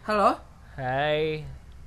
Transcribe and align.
Halo, 0.00 0.40
Hai. 0.74 1.44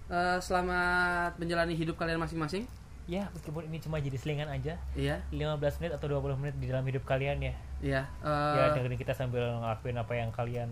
eh, 0.07 0.37
selamat 0.39 1.35
menjalani 1.41 1.73
hidup 1.73 1.97
kalian 1.97 2.21
masing-masing. 2.21 2.69
Ya, 3.03 3.27
meskipun 3.35 3.67
ini 3.67 3.83
cuma 3.83 3.99
jadi 3.99 4.15
selingan 4.15 4.47
aja, 4.47 4.79
Iya, 4.95 5.19
15 5.27 5.81
menit 5.83 5.91
atau 5.99 6.07
20 6.07 6.39
menit 6.39 6.55
di 6.55 6.71
dalam 6.71 6.87
hidup 6.87 7.03
kalian 7.03 7.41
ya. 7.43 7.53
iya. 7.83 8.01
eh, 8.23 8.55
ya, 8.55 8.65
dengerin 8.71 8.95
kita 8.95 9.11
sambil 9.11 9.43
ngelakuin 9.59 9.97
apa 9.99 10.13
yang 10.15 10.29
kalian 10.31 10.69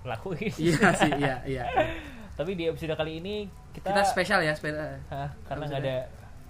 lakuin. 0.00 0.48
iya 0.56 0.88
sih, 1.00 1.12
iya, 1.18 1.34
iya. 1.44 1.64
Tapi 2.34 2.56
di 2.56 2.70
episode 2.70 2.96
kali 2.96 3.20
ini 3.20 3.50
kita, 3.76 3.92
Kita 3.92 4.02
spesial 4.06 4.40
ya, 4.40 4.56
spesial. 4.56 4.96
Hah, 5.12 5.28
karena 5.44 5.64
nggak 5.68 5.82
ada 5.84 5.96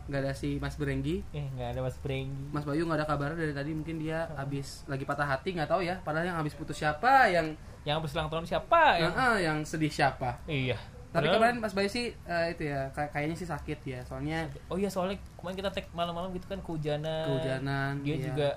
Nggak 0.05 0.21
ada 0.21 0.33
si 0.37 0.61
Mas 0.61 0.77
Berenggi, 0.77 1.25
eh 1.33 1.49
nggak 1.57 1.69
ada 1.73 1.81
Mas 1.81 1.97
Brenggi. 1.97 2.53
Mas 2.53 2.69
Bayu 2.69 2.85
nggak 2.85 3.01
ada 3.01 3.09
kabar 3.09 3.33
dari 3.33 3.57
tadi. 3.57 3.73
Mungkin 3.73 3.97
dia 3.97 4.29
habis 4.37 4.85
lagi 4.85 5.09
patah 5.09 5.25
hati, 5.25 5.57
nggak 5.57 5.65
tahu 5.65 5.81
ya. 5.81 5.97
Padahal 6.05 6.29
yang 6.29 6.37
habis 6.37 6.53
putus 6.53 6.77
siapa, 6.77 7.33
yang 7.33 7.57
Yang 7.85 7.95
habis 7.99 8.13
ulang 8.13 8.29
tahun 8.29 8.45
siapa 8.45 8.81
yang, 8.97 9.13
ya? 9.13 9.25
eh, 9.27 9.39
yang 9.43 9.59
sedih 9.63 9.89
siapa. 9.89 10.41
Iya. 10.45 10.77
Tapi 11.11 11.21
Padahal- 11.23 11.35
kemarin 11.39 11.57
Mas 11.61 11.73
Bayu 11.73 11.87
sih 11.87 12.11
eh, 12.11 12.47
itu 12.51 12.63
ya, 12.65 12.91
kayak- 12.91 13.13
kayaknya 13.13 13.37
sih 13.37 13.47
sakit 13.47 13.79
ya. 13.85 14.01
Soalnya 14.03 14.51
Oh 14.67 14.75
iya 14.75 14.89
soalnya 14.89 15.15
kemarin 15.35 15.57
kita 15.57 15.71
tag 15.71 15.87
malam-malam 15.91 16.33
gitu 16.33 16.47
kan 16.47 16.59
kehujanan. 16.59 17.25
kehujanan. 17.25 17.93
Dia 18.01 18.13
iya. 18.13 18.25
juga 18.25 18.49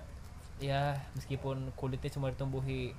ya 0.57 0.81
meskipun 1.13 1.69
kulitnya 1.71 2.09
cuma 2.09 2.27
ditumbuhi 2.27 2.95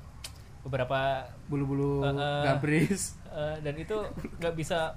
beberapa 0.60 1.27
bulu-bulu 1.46 2.02
Eh, 2.02 2.12
eh. 2.12 2.42
gabris. 2.45 3.19
eh, 3.28 3.56
dan 3.58 3.74
itu 3.74 3.97
nggak 4.38 4.55
bisa 4.55 4.95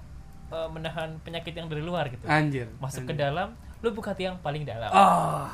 eh, 0.48 0.68
menahan 0.68 1.16
penyakit 1.22 1.54
yang 1.54 1.66
dari 1.66 1.80
luar 1.80 2.06
gitu. 2.08 2.22
Anjir. 2.26 2.68
Masuk 2.78 3.08
ke 3.08 3.14
anjir. 3.14 3.24
dalam, 3.24 3.50
lu 3.80 3.90
buka 3.90 4.12
hati 4.12 4.28
yang 4.28 4.36
paling 4.38 4.62
dalam. 4.62 4.92
Oh. 4.92 5.48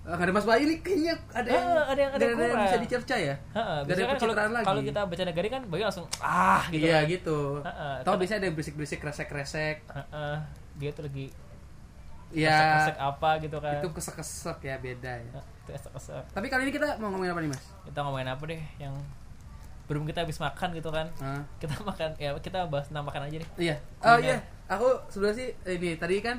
Eh, 0.00 0.08
Nggak 0.08 0.22
ada 0.22 0.32
Mas 0.32 0.44
Bayu 0.44 0.64
nih 0.64 0.78
kayaknya 0.80 1.14
ada 1.30 1.44
yang, 1.46 1.66
Ah, 1.66 1.84
ada 1.86 2.00
yang- 2.00 2.12
ada 2.12 2.24
yang 2.24 2.34
kurang. 2.34 2.64
bisa 2.64 2.78
dicerca 2.78 3.14
ya. 3.14 3.34
Heeh, 3.50 3.78
Nggak 3.84 3.94
ada 3.94 4.02
kan 4.02 4.16
kalau 4.16 4.34
lagi. 4.50 4.64
kalau 4.64 4.80
kita 4.82 5.00
baca 5.04 5.22
negari 5.24 5.48
kan 5.48 5.62
Bayu 5.66 5.82
langsung 5.84 6.06
ah 6.18 6.62
gitu. 6.66 6.82
iya 6.82 6.98
kan. 6.98 7.04
gitu. 7.06 7.40
Heeh, 7.60 7.94
Tahu 7.98 8.06
tapi- 8.06 8.20
biasanya 8.20 8.40
ada 8.40 8.48
berisik-berisik 8.50 8.98
kresek-kresek. 8.98 9.76
Heeh, 9.86 10.34
dia 10.76 10.90
tuh 10.90 11.04
lagi 11.04 11.26
Ya 12.30 12.78
kesek 12.80 12.96
apa 12.96 13.30
gitu 13.38 13.58
kan. 13.58 13.74
itu 13.76 13.88
kesek-kesek 13.90 14.58
ya 14.62 14.76
beda 14.78 15.12
ya. 15.12 15.30
Itu 15.60 15.70
kesek-kesek. 15.70 16.24
Tapi 16.30 16.46
kali 16.46 16.62
ini 16.64 16.72
kita 16.72 16.96
mau 16.96 17.10
ngomongin 17.10 17.30
apa 17.30 17.40
nih 17.40 17.50
Mas? 17.50 17.62
Kita 17.84 17.98
ngomongin 18.00 18.28
apa 18.28 18.42
deh 18.46 18.62
yang 18.78 18.94
belum 19.84 20.06
kita 20.06 20.22
habis 20.22 20.38
makan 20.38 20.70
gitu 20.72 20.88
kan. 20.88 21.10
Hah? 21.18 21.42
Kita 21.58 21.74
makan 21.82 22.14
ya 22.16 22.30
kita 22.38 22.64
bahas 22.66 22.86
tentang 22.86 23.02
makan 23.02 23.26
aja 23.26 23.36
deh. 23.36 23.48
Iya. 23.60 23.76
Oh 24.00 24.16
iya. 24.16 24.38
Aku 24.66 24.86
sebenarnya 25.08 25.36
sih 25.36 25.48
ini 25.68 25.98
tadi 25.98 26.22
kan 26.22 26.38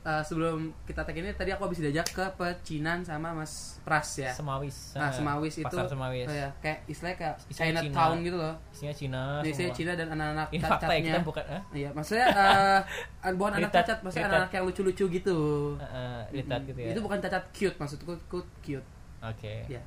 eh, 0.00 0.22
sebelum 0.22 0.70
kita 0.82 1.02
tag 1.02 1.14
ini 1.14 1.30
tadi 1.32 1.50
aku 1.50 1.66
habis 1.66 1.78
diajak 1.78 2.06
ke 2.10 2.24
pecinan 2.34 3.00
sama 3.00 3.32
Mas 3.32 3.78
Pras 3.82 4.18
ya. 4.18 4.30
Semawis. 4.30 4.92
Nah, 4.94 5.08
Heeh, 5.08 5.14
Semawis 5.16 5.54
itu 5.58 5.66
Pasar 5.66 5.86
Semawis. 5.86 6.26
oh 6.26 6.34
ya, 6.34 6.48
kayak 6.60 6.78
istilahnya 6.86 7.16
kayak 7.16 7.34
Isinya 7.46 7.64
Chinatown 7.80 8.12
Cina. 8.14 8.26
gitu 8.26 8.36
loh. 8.36 8.54
Isinya 8.70 8.94
Cina. 8.94 9.22
Saya 9.40 9.52
semua. 9.54 9.76
Cina 9.76 9.92
dan 9.96 10.08
anak-anak 10.12 10.48
Ini 10.48 10.60
fakta 10.60 10.74
ya 10.74 10.78
cacatnya. 10.78 11.12
kita 11.12 11.20
bukan 11.24 11.44
eh? 11.48 11.62
Iya, 11.72 11.88
maksudnya 11.92 12.26
eh 12.28 13.32
bukan 13.32 13.52
anak 13.56 13.70
cacat, 13.72 13.98
maksudnya 14.00 14.26
anak-anak 14.28 14.52
yang 14.52 14.64
lucu-lucu 14.64 15.04
gitu. 15.10 15.38
Heeh, 15.76 16.18
ritat 16.32 16.60
gitu 16.64 16.78
ya. 16.80 16.88
Itu 16.92 17.00
bukan 17.00 17.18
cacat 17.18 17.44
cute, 17.50 17.76
maksudku 17.76 18.12
ku 18.26 18.38
cute. 18.60 18.86
Oke. 19.18 19.66
Ya. 19.66 19.82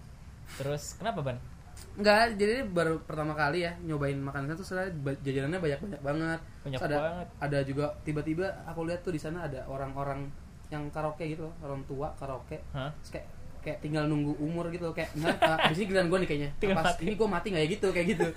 Terus 0.59 0.99
kenapa 0.99 1.23
ban? 1.23 1.37
Enggak, 1.91 2.39
jadi 2.39 2.63
baru 2.63 3.03
pertama 3.03 3.35
kali 3.35 3.67
ya 3.67 3.75
nyobain 3.83 4.15
makanan 4.15 4.55
itu 4.55 4.63
ba- 5.03 5.19
jajanannya 5.21 5.59
banyak-banyak 5.59 6.01
banget. 6.01 6.39
Banyak 6.63 6.79
Terus 6.79 6.89
ada, 6.89 6.97
banget. 6.97 7.27
Ada 7.43 7.59
juga 7.67 7.85
tiba-tiba 8.07 8.47
aku 8.63 8.87
lihat 8.87 9.03
tuh 9.03 9.11
di 9.11 9.19
sana 9.19 9.43
ada 9.45 9.67
orang-orang 9.67 10.31
yang 10.71 10.87
karaoke 10.87 11.27
gitu 11.27 11.51
loh, 11.51 11.53
orang 11.61 11.83
tua 11.83 12.15
karaoke. 12.15 12.63
Hah? 12.71 12.89
Terus 13.03 13.11
kayak 13.19 13.27
kayak 13.61 13.77
tinggal 13.83 14.09
nunggu 14.09 14.33
umur 14.41 14.73
gitu 14.73 14.89
loh, 14.89 14.95
kayak 14.95 15.13
nah, 15.19 15.35
uh, 15.53 15.65
abis 15.69 15.83
ini 15.83 15.93
giliran 15.93 16.07
gue 16.07 16.17
nih 16.23 16.29
kayaknya. 16.31 16.49
Tinggal 16.57 16.77
Pas 16.79 16.87
mati. 16.95 17.01
ini 17.05 17.13
gue 17.13 17.27
mati 17.27 17.47
nggak 17.51 17.63
ya 17.63 17.69
gitu, 17.75 17.87
kayak 17.93 18.07
gitu. 18.17 18.27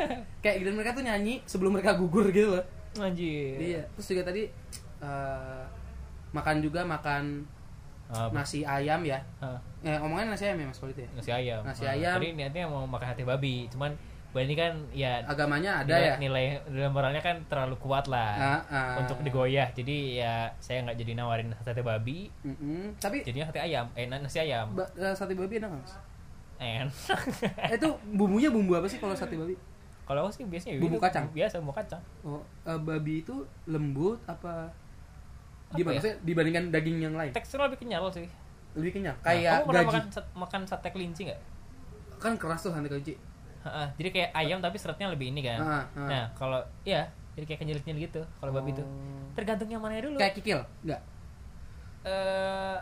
kayak 0.45 0.56
giliran 0.61 0.77
mereka 0.77 0.92
tuh 0.92 1.05
nyanyi 1.06 1.34
sebelum 1.47 1.70
mereka 1.79 1.91
gugur 1.97 2.27
gitu 2.34 2.58
loh. 2.58 2.64
Anjir. 2.98 3.56
Iya. 3.56 3.83
Terus 3.97 4.06
juga 4.11 4.23
tadi 4.29 4.42
eh, 5.01 5.64
makan 6.34 6.56
juga 6.58 6.83
makan 6.83 7.47
Apa? 8.06 8.30
nasi 8.34 8.60
ayam 8.62 9.00
ya. 9.00 9.19
Hah, 9.39 9.56
Eh, 9.80 9.96
omongan 9.96 10.29
nasi 10.29 10.45
ayam 10.45 10.58
ya 10.58 10.67
Mas 10.67 10.79
itu 10.79 11.01
ya. 11.01 11.08
nasi 11.12 11.30
ayam. 11.30 11.61
Nasi 11.62 11.84
Ah, 11.84 11.92
ayam. 11.92 12.17
Tadi 12.17 12.29
niatnya 12.33 12.64
mau 12.64 12.84
makan 12.84 13.08
hati 13.11 13.23
babi, 13.23 13.68
cuman 13.68 13.92
Ban 14.34 14.42
ini 14.42 14.58
kan 14.58 14.74
ya 14.90 15.23
Agamanya 15.23 15.79
ada 15.79 15.95
nilai, 15.95 16.02
ya. 16.05 16.14
nilai 16.18 16.45
nilai 16.67 16.90
moralnya 16.90 17.23
kan 17.23 17.39
terlalu 17.46 17.79
kuat 17.79 18.11
lah 18.11 18.34
Ah, 18.34 18.61
ah. 18.67 18.95
untuk 18.98 19.23
digoyah. 19.23 19.70
Jadi 19.70 20.18
ya 20.18 20.51
saya 20.58 20.83
nggak 20.83 20.98
jadi 20.98 21.14
nawarin 21.14 21.55
sate 21.56 21.80
babi, 21.80 22.27
Mm-mm. 22.42 22.98
Tapi 22.98 23.23
jadinya 23.23 23.46
hati 23.46 23.62
ayam, 23.62 23.86
eh 23.95 24.05
nasi 24.05 24.42
ayam. 24.42 24.74
ba- 24.74 24.90
eh, 24.92 25.14
sate 25.14 25.39
babi 25.39 25.62
enak 25.62 25.70
Mas? 25.70 25.95
En. 26.56 26.90
Eh, 27.62 27.79
itu 27.79 27.86
bumbunya 28.11 28.50
bumbu 28.50 28.74
apa 28.74 28.86
sih 28.86 28.98
kalau 28.98 29.14
sate 29.14 29.39
babi? 29.39 29.55
Kalau 30.02 30.20
aku 30.20 30.34
sih 30.34 30.45
biasanya 30.45 30.83
Bumbu 30.83 30.98
kacang? 30.98 31.30
Biasa 31.30 31.62
bumbu 31.62 31.73
kacang. 31.73 32.02
Oh, 32.20 32.42
eh, 32.67 32.77
babi 32.77 33.23
itu 33.23 33.39
lembut 33.64 34.18
apa? 34.27 34.67
Gimana 35.77 35.98
ya? 35.98 36.14
dibandingkan 36.20 36.64
daging 36.70 36.98
yang 37.01 37.14
lain? 37.14 37.30
Teksturnya 37.30 37.67
lebih 37.67 37.80
kenyal 37.80 38.05
sih. 38.08 38.27
Lebih 38.74 38.90
kenyang. 38.92 39.17
Nah, 39.17 39.24
Kayak 39.24 39.52
kamu 39.55 39.64
pernah 39.64 39.80
gaji. 39.80 39.90
makan 39.90 40.05
sat- 40.08 40.33
makan 40.35 40.61
sate 40.64 40.89
kelinci 40.89 41.20
nggak? 41.24 41.40
Kan 42.17 42.33
keras 42.35 42.61
tuh 42.61 42.70
sate 42.70 42.86
kelinci. 42.86 43.14
Jadi 43.96 44.08
kayak 44.11 44.30
ayam 44.35 44.58
tapi 44.58 44.77
seratnya 44.77 45.08
lebih 45.08 45.30
ini 45.30 45.40
kan. 45.40 45.58
Ah, 45.58 45.85
ah. 45.95 46.05
Nah 46.05 46.24
kalau 46.33 46.61
ya 46.83 47.07
jadi 47.33 47.45
kayak 47.46 47.61
kenyal-kenyal 47.61 47.98
gitu 48.02 48.20
kalau 48.36 48.52
babi 48.52 48.70
itu. 48.70 48.80
Oh. 48.80 49.27
Tergantung 49.33 49.67
yang 49.67 49.80
mana 49.80 49.98
dulu. 49.98 50.17
Kayak 50.17 50.35
kikil? 50.36 50.61
Enggak. 50.83 51.01
eh 52.05 52.77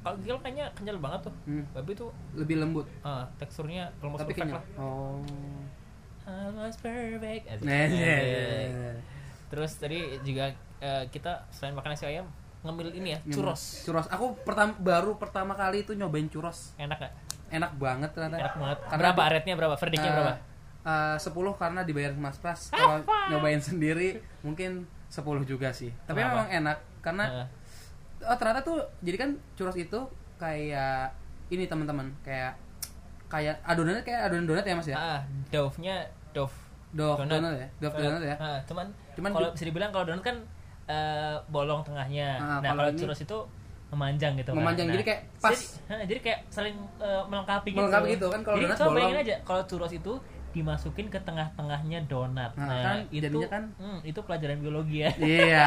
kalau 0.00 0.16
gil 0.20 0.36
kayaknya 0.38 0.66
kenyal 0.72 0.96
banget 0.98 1.28
tuh. 1.28 1.34
Hmm. 1.44 1.64
Babi 1.70 1.92
tuh 1.94 2.10
Lebih 2.34 2.56
lembut. 2.58 2.86
ah, 3.00 3.24
teksturnya 3.36 3.88
almost 3.98 4.20
Tapi 4.20 4.32
kenyal. 4.32 4.56
lah. 4.56 4.64
Oh. 4.76 5.20
Almost 6.24 6.80
perfect. 6.80 7.44
Asik. 7.46 7.64
Nah, 7.64 7.84
Asik. 7.84 8.00
iya. 8.00 8.92
Terus 9.46 9.72
tadi 9.74 9.98
juga 10.24 10.52
eh, 10.78 11.04
kita 11.08 11.46
selain 11.48 11.72
makan 11.72 11.90
nasi 11.90 12.06
ayam 12.06 12.26
ngambil 12.60 12.90
ini 12.92 13.12
ya 13.12 13.18
churros. 13.28 13.84
Churros. 13.84 14.08
Aku 14.08 14.32
pertama 14.40 14.72
baru 14.74 15.14
pertama 15.14 15.52
kali 15.52 15.82
itu 15.82 15.92
nyobain 15.92 16.24
churros. 16.26 16.72
Enak 16.74 16.96
gak? 16.98 17.12
Enak 17.50 17.76
banget 17.76 18.10
ternyata. 18.10 18.40
Enak 18.40 18.54
banget. 18.56 18.78
Karena 18.80 19.00
berapa 19.04 19.20
di- 19.20 19.30
rate-nya 19.30 19.54
berapa? 19.54 19.74
Verdictnya 19.76 20.08
Eh, 20.08 20.16
berapa? 20.16 20.32
eh, 20.84 21.16
10 21.18 21.28
karena 21.54 21.80
dibayar 21.82 22.12
Mas 22.14 22.36
Pras. 22.36 22.60
Kalau 22.68 23.00
nyobain 23.28 23.60
sendiri 23.60 24.16
mungkin 24.40 24.84
10 25.06 25.20
juga 25.44 25.70
sih. 25.70 25.92
Tapi 26.02 26.18
Kenapa? 26.18 26.32
memang 26.34 26.48
enak 26.50 26.78
karena 26.98 27.24
Heeh. 27.28 27.46
oh 28.24 28.36
ternyata 28.36 28.60
tuh 28.60 28.80
jadi 28.98 29.16
kan 29.18 29.30
churros 29.54 29.76
itu 29.76 30.00
kayak 30.34 31.12
ini 31.46 31.64
teman-teman 31.64 32.08
kayak 32.20 32.56
kayak 33.26 33.60
adonannya 33.62 34.00
kayak 34.00 34.20
adonan 34.24 34.46
donat 34.46 34.64
ya 34.64 34.74
Mas 34.74 34.88
ya. 34.88 34.96
Ah, 34.96 35.20
dough-nya 35.50 36.00
dough 36.32 36.52
Dove 36.94 37.26
donat 37.26 37.52
ya, 37.52 37.68
Dove 37.76 37.94
donat 37.98 38.22
ya. 38.22 38.36
Cuman 38.64 38.86
Cuman 39.12 39.30
kalau 39.32 39.48
bisa 39.50 39.66
dibilang 39.66 39.90
kalau 39.90 40.06
donat 40.06 40.22
kan 40.22 40.36
eh, 40.86 41.36
bolong 41.46 41.80
tengahnya. 41.82 42.28
Ah, 42.36 42.46
nah, 42.58 42.70
kalau 42.70 42.76
kalau 42.78 42.90
ini- 42.90 42.98
churros 42.98 43.20
itu 43.20 43.38
memanjang 43.86 44.32
gitu 44.34 44.50
kan. 44.50 44.58
Memanjang, 44.58 44.86
Nah, 44.86 44.94
jadi 44.94 45.04
kayak 45.04 45.20
pas. 45.38 45.54
Jadi, 45.54 46.04
jadi 46.06 46.20
kayak 46.20 46.38
saling 46.48 46.76
eh, 46.98 47.22
melengkapi 47.24 47.68
gitu. 47.70 47.78
Melengkapi 47.80 48.08
gitu 48.12 48.26
kan, 48.28 48.40
kalau 48.42 48.56
donat 48.58 48.76
bolong. 48.76 48.94
bayangin 48.96 49.18
aja 49.20 49.34
kalau 49.42 49.62
churros 49.64 49.92
itu 49.92 50.12
dimasukin 50.50 51.06
ke 51.08 51.18
tengah-tengahnya 51.18 52.06
donat. 52.06 52.54
Nah, 52.54 52.66
Nah, 52.68 52.78
kan 52.80 52.96
itu 53.10 53.38
kan- 53.44 53.74
hmm, 53.74 53.98
itu 54.02 54.20
pelajaran 54.20 54.56
biologi 54.56 55.02
ya. 55.02 55.10
Iya. 55.16 55.66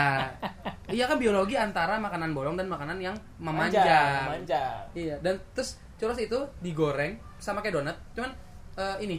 iya 0.95 1.03
kan 1.05 1.17
biologi 1.17 1.55
antara 1.55 1.95
makanan 1.97 2.31
bolong 2.31 2.55
dan 2.55 2.65
makanan 2.65 2.95
yang 2.97 3.15
memanjang. 3.37 3.83
Memanjang. 4.25 4.79
Iya, 4.95 5.15
dan 5.19 5.35
terus 5.51 5.75
churros 5.95 6.15
itu 6.17 6.39
digoreng 6.61 7.19
sama 7.35 7.59
kayak 7.59 7.75
donat, 7.75 7.95
cuman 8.13 8.31
eh, 8.75 8.97
ini 9.01 9.17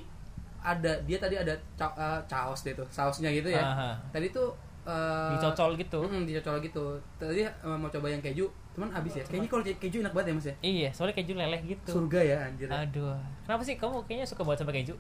ada 0.59 1.01
dia 1.03 1.19
tadi 1.19 1.35
ada 1.35 1.53
ca 1.75 1.93
eh, 1.93 2.21
caos 2.27 2.61
deh 2.63 2.73
tuh, 2.73 2.89
sausnya 2.89 3.29
gitu 3.31 3.49
ya. 3.49 3.61
Aha. 3.63 3.91
Tadi 4.09 4.29
tuh 4.31 4.53
eh, 4.89 5.31
Dicocol 5.37 5.71
gitu. 5.77 6.01
Mm, 6.01 6.25
dicocol 6.25 6.57
gitu. 6.65 6.85
Tadi 7.21 7.45
eh, 7.45 7.77
mau 7.77 7.93
coba 7.93 8.07
yang 8.09 8.25
keju, 8.25 8.49
cuman 8.73 8.89
habis 8.97 9.21
ya. 9.21 9.25
Kayaknya 9.29 9.49
kalau 9.53 9.63
keju 9.65 9.97
enak 10.01 10.13
banget 10.17 10.27
ya 10.27 10.35
Mas 10.35 10.47
ya. 10.49 10.55
Iya, 10.65 10.89
soalnya 10.97 11.15
keju 11.21 11.33
leleh 11.37 11.61
gitu. 11.69 11.91
Surga 11.93 12.21
ya 12.25 12.37
anjir. 12.49 12.69
Aduh. 12.73 13.21
Kenapa 13.45 13.63
sih 13.63 13.77
kamu 13.77 13.97
kayaknya 14.09 14.27
suka 14.27 14.43
banget 14.43 14.59
sama 14.65 14.73
keju? 14.73 14.95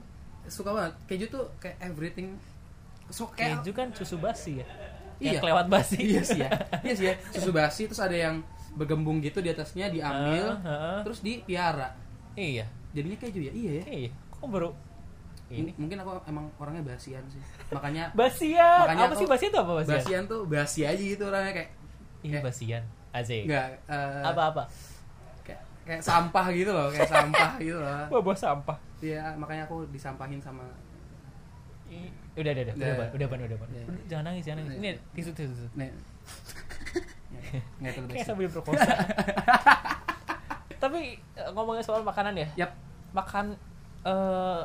Suka 0.49 0.71
banget. 0.77 0.93
Keju 1.09 1.25
tuh 1.33 1.45
kayak 1.57 1.77
everything 1.81 2.37
so 3.09 3.25
kayak 3.33 3.65
Keju 3.65 3.73
kan 3.73 3.89
susu 3.97 4.21
basi 4.21 4.61
ya. 4.61 4.67
Iya. 5.19 5.33
Yang 5.33 5.43
kelewat 5.49 5.67
basi. 5.73 5.99
iya 6.13 6.23
sih 6.23 6.41
ya. 6.45 6.51
Iya 6.87 6.95
sih 6.95 7.07
ya. 7.09 7.15
Susu 7.33 7.51
basi 7.57 7.89
terus 7.89 8.01
ada 8.05 8.15
yang 8.15 8.45
bergembung 8.77 9.19
gitu 9.25 9.41
di 9.41 9.51
atasnya 9.51 9.89
diambil 9.91 10.55
Ah, 10.63 10.69
ah. 10.69 11.01
terus 11.03 11.25
dipiara. 11.25 11.91
Iya. 12.37 12.69
Jadinya 12.93 13.19
keju 13.19 13.41
ya. 13.49 13.53
Iya 13.57 13.73
ya. 13.81 13.85
Iya. 13.89 14.11
Kok 14.37 14.47
baru 14.53 14.71
ini? 15.51 15.71
Mungkin 15.75 15.97
aku 15.97 16.11
emang 16.25 16.45
orangnya 16.57 16.85
basian 16.87 17.25
sih. 17.27 17.41
Makanya 17.69 18.13
Basian. 18.19 18.85
Makanya 18.85 19.05
Apa 19.05 19.13
aku- 19.13 19.21
sih 19.21 19.27
basian 19.27 19.49
itu 19.49 19.59
apa 19.59 19.73
basian? 19.75 19.93
basian 19.95 20.23
tuh 20.25 20.41
basi 20.45 20.81
aja 20.83 20.99
gitu 20.99 21.25
orangnya 21.25 21.53
kayak 21.55 21.71
Ini 22.21 22.31
kayak- 22.33 22.45
basian. 22.45 22.83
Azek. 23.09 23.45
enggak 23.45 23.67
eh, 23.89 24.23
Apa-apa? 24.23 24.63
kayak 25.43 25.61
kayak 25.83 26.03
sampah 26.03 26.47
gitu 26.53 26.69
loh, 26.69 26.89
kayak 26.89 27.09
sampah 27.09 27.51
gitu 27.65 27.79
loh. 27.79 28.05
Wah, 28.09 28.21
buah 28.21 28.37
sampah. 28.37 28.77
Iya, 28.99 29.33
makanya 29.35 29.65
aku 29.65 29.89
disampahin 29.89 30.37
sama 30.39 30.63
Ih, 31.89 32.13
Udah, 32.37 32.53
udah, 32.53 32.63
udah. 32.63 32.75
Udah, 32.75 32.85
Udah. 32.85 32.99
Ban. 33.01 33.09
Udah, 33.11 33.27
Ban. 33.27 33.39
Udah, 33.41 33.57
Ban. 33.57 33.69
Udah. 33.71 33.83
Udah, 33.89 34.05
Jangan 34.07 34.25
nangis, 34.29 34.45
jangan 34.45 34.61
nangis. 34.61 34.77
Ini 34.77 34.91
tisu, 35.15 35.31
tisu, 35.33 35.53
tisu. 35.57 35.67
itu 37.81 38.01
Kayak 38.13 38.27
sambil 38.27 38.47
berkosa. 38.47 38.93
Tapi 40.79 41.01
eh, 41.35 41.49
ngomongin 41.51 41.81
soal 41.81 42.03
makanan 42.03 42.37
ya. 42.37 42.49
Yap. 42.59 42.71
Makan 43.11 43.57
eh 44.05 44.63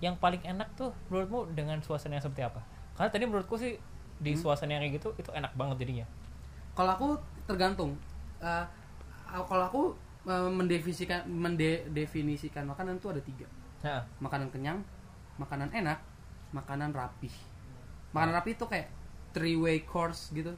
yang 0.00 0.16
paling 0.16 0.40
enak 0.42 0.68
tuh 0.74 0.90
menurutmu 1.08 1.52
dengan 1.52 1.76
suasana 1.80 2.16
yang 2.16 2.24
seperti 2.24 2.42
apa 2.42 2.60
karena 2.96 3.08
tadi 3.08 3.24
menurutku 3.24 3.54
sih 3.54 3.76
di 4.16 4.32
Hmm. 4.32 4.40
suasana 4.40 4.76
yang 4.76 4.82
kayak 4.84 4.94
gitu 5.00 5.08
itu 5.16 5.30
enak 5.30 5.52
banget 5.54 5.76
jadinya 5.80 6.06
Kalau 6.70 6.92
aku 6.92 7.08
tergantung. 7.44 7.92
Eh, 8.38 8.64
kalau 9.26 9.64
aku 9.66 9.82
eh, 10.24 10.48
mendefinisikan 10.48 11.26
mendefinisikan 11.26 12.64
makanan 12.64 12.96
itu 12.96 13.08
ada 13.08 13.20
tiga. 13.20 13.46
nah, 13.80 14.00
Makanan 14.20 14.48
kenyang, 14.48 14.78
makanan 15.36 15.68
enak, 15.72 15.98
makanan 16.52 16.92
rapih. 16.92 17.32
Makanan 18.12 18.34
rapih 18.34 18.52
itu 18.54 18.64
kayak 18.64 18.88
three 19.32 19.56
way 19.56 19.82
course 19.82 20.30
gitu. 20.30 20.52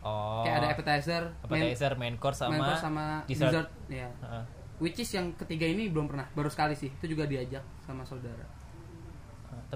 oh 0.00 0.44
Kayak 0.44 0.56
ada 0.56 0.68
appetizer, 0.70 1.22
main, 1.44 1.66
appetizer 1.66 1.92
main 1.96 2.14
course 2.16 2.38
sama, 2.38 2.52
main 2.52 2.62
course 2.62 2.82
sama 2.82 3.04
dessert. 3.26 3.50
dessert. 3.50 3.68
ya. 3.90 4.08
Heeh. 4.22 4.44
Which 4.76 5.00
is 5.00 5.08
yang 5.10 5.32
ketiga 5.34 5.64
ini 5.64 5.88
belum 5.88 6.06
pernah, 6.06 6.28
baru 6.30 6.46
sekali 6.46 6.72
sih. 6.72 6.92
Itu 6.92 7.08
juga 7.08 7.24
diajak 7.24 7.64
sama 7.82 8.04
saudara. 8.04 8.44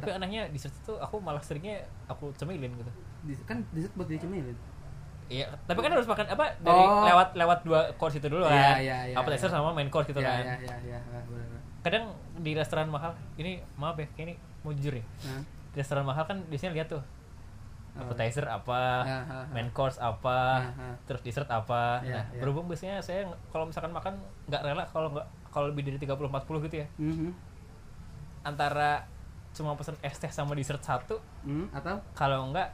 Tapi 0.00 0.10
anehnya 0.12 0.42
dessert 0.48 0.72
itu 0.72 0.92
aku 0.94 1.16
malah 1.18 1.38
seringnya 1.38 1.76
aku 2.06 2.32
cemilin 2.34 2.72
gitu 2.72 2.92
Di- 3.22 3.36
Kan 3.44 3.60
dessert 3.70 3.92
buat 3.94 4.06
dicemilin. 4.06 4.56
Iya, 5.26 5.46
tapi 5.62 5.78
kan 5.78 5.92
harus 5.92 6.04
makan 6.04 6.26
apa 6.26 6.58
dari 6.58 6.74
Oh. 6.80 7.06
lewat 7.06 7.28
lewat 7.34 7.58
dua 7.62 7.80
course 7.94 8.16
itu 8.16 8.26
dulu 8.26 8.42
Iya, 8.42 8.50
kan. 8.50 8.74
iya, 8.80 8.96
iya, 9.06 9.14
Appetizer 9.14 9.46
iya. 9.46 9.54
sama 9.54 9.70
main 9.70 9.86
course 9.86 10.08
gitu 10.08 10.18
ya, 10.18 10.26
kan. 10.26 10.42
ya, 10.42 10.56
ya, 10.58 10.76
ya, 10.82 10.98
ya, 10.98 11.20
benar. 11.22 11.60
Kadang 11.80 12.04
di 12.36 12.52
restoran 12.52 12.88
mahal, 12.88 13.14
ini 13.36 13.62
maaf 13.74 13.94
ya, 13.94 14.10
kayak 14.10 14.26
ini 14.26 14.34
mau 14.60 14.72
jujur 14.72 14.90
ya. 14.92 15.04
Di 15.70 15.78
restoran 15.78 16.02
mahal 16.02 16.24
kan 16.24 16.42
biasanya 16.44 16.74
lihat 16.74 16.88
tuh 16.88 16.98
Oh. 17.90 18.06
appetizer 18.06 18.42
apa, 18.44 18.82
Ah, 19.00 19.14
ah, 19.20 19.32
ah. 19.36 19.44
main 19.50 19.70
course 19.70 19.98
apa, 19.98 20.66
terus 21.04 21.22
dessert 21.22 21.46
apa. 21.46 21.98
Iya, 22.00 22.10
nah, 22.12 22.24
iya. 22.28 22.38
berhubung 22.38 22.66
biasanya 22.66 22.98
saya 22.98 23.22
kalau 23.48 23.66
misalkan 23.66 23.90
makan 23.90 24.14
nggak 24.46 24.62
rela 24.62 24.82
kalau 24.84 25.10
nggak 25.10 25.26
kalau 25.46 25.66
lebih 25.68 25.82
dari 25.84 25.98
30 26.00 26.26
40 26.26 26.58
gitu 26.64 26.76
ya. 26.76 26.86
Mhm. 26.96 27.30
Antara 28.40 29.04
cuma 29.50 29.74
pesen 29.74 29.98
es 30.00 30.14
teh 30.14 30.28
sama 30.28 30.54
dessert 30.54 30.78
satu, 30.80 31.18
Hmm, 31.42 31.66
atau 31.70 31.98
kalau 32.12 32.48
enggak 32.48 32.70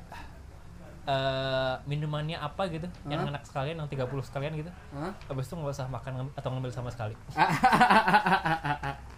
eh 1.07 1.75
minumannya 1.87 2.35
apa 2.35 2.67
gitu 2.67 2.83
yang 3.07 3.23
Hah? 3.23 3.31
enak 3.31 3.47
sekalian 3.47 3.79
yang 3.79 3.87
30 3.87 4.11
sekalian 4.23 4.59
gitu 4.59 4.71
Hah? 4.91 5.15
habis 5.25 5.47
itu 5.47 5.55
nggak 5.55 5.71
usah 5.71 5.87
makan 5.87 6.27
atau 6.35 6.49
ngambil 6.51 6.69
sama 6.69 6.91
sekali 6.91 7.15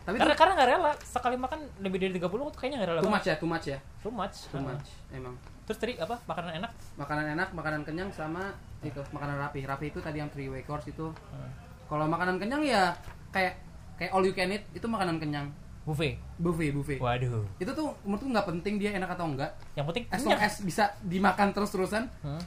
Tapi 0.05 0.17
karena 0.17 0.35
karena 0.35 0.53
nggak 0.55 0.69
rela 0.69 0.93
sekali 0.99 1.37
makan 1.37 1.61
lebih 1.81 1.99
dari 1.99 2.13
30 2.15 2.29
tuh 2.29 2.53
kayaknya 2.55 2.77
nggak 2.81 2.89
rela 2.89 3.01
too 3.01 3.09
banget. 3.09 3.17
much 3.17 3.29
ya, 3.29 3.37
too 3.37 3.49
much 3.49 3.67
ya. 3.67 3.79
too 4.01 4.13
much 4.13 4.37
Too 4.49 4.61
much 4.63 4.89
emang. 5.11 5.35
terus 5.65 5.79
tadi 5.79 5.93
apa 5.97 6.17
makanan 6.25 6.53
enak 6.57 6.73
Makanan 6.97 7.27
enak, 7.37 7.49
makanan 7.53 7.81
kenyang 7.85 8.11
sama 8.11 8.53
itu 8.81 9.01
makanan 9.11 9.37
rapi. 9.39 9.63
Rapi 9.63 9.87
itu 9.89 10.01
tadi 10.01 10.19
yang 10.19 10.29
three 10.29 10.49
way 10.49 10.61
course 10.63 10.87
itu. 10.87 11.09
Heeh. 11.09 11.51
Kalau 11.85 12.05
makanan 12.05 12.37
kenyang 12.37 12.61
ya 12.61 12.91
kayak 13.31 13.55
kayak 13.95 14.11
all 14.11 14.21
you 14.21 14.33
can 14.33 14.49
eat 14.49 14.65
itu 14.71 14.85
makanan 14.85 15.17
kenyang. 15.17 15.49
Buffet 15.89 16.21
Buffet, 16.37 16.71
buffet. 16.71 16.99
waduh 16.99 17.49
Itu 17.57 17.73
tuh 17.73 17.97
menurutku 18.03 18.29
nggak 18.29 18.47
penting 18.47 18.75
dia 18.77 18.93
enak 18.93 19.09
atau 19.09 19.25
enggak. 19.27 19.49
yang 19.73 19.85
penting 19.85 20.05
As 20.07 20.21
long 20.21 20.37
as 20.37 20.61
bisa 20.61 20.85
dimakan 21.01 21.51
terus-terusan 21.51 22.05
Hmm. 22.21 22.43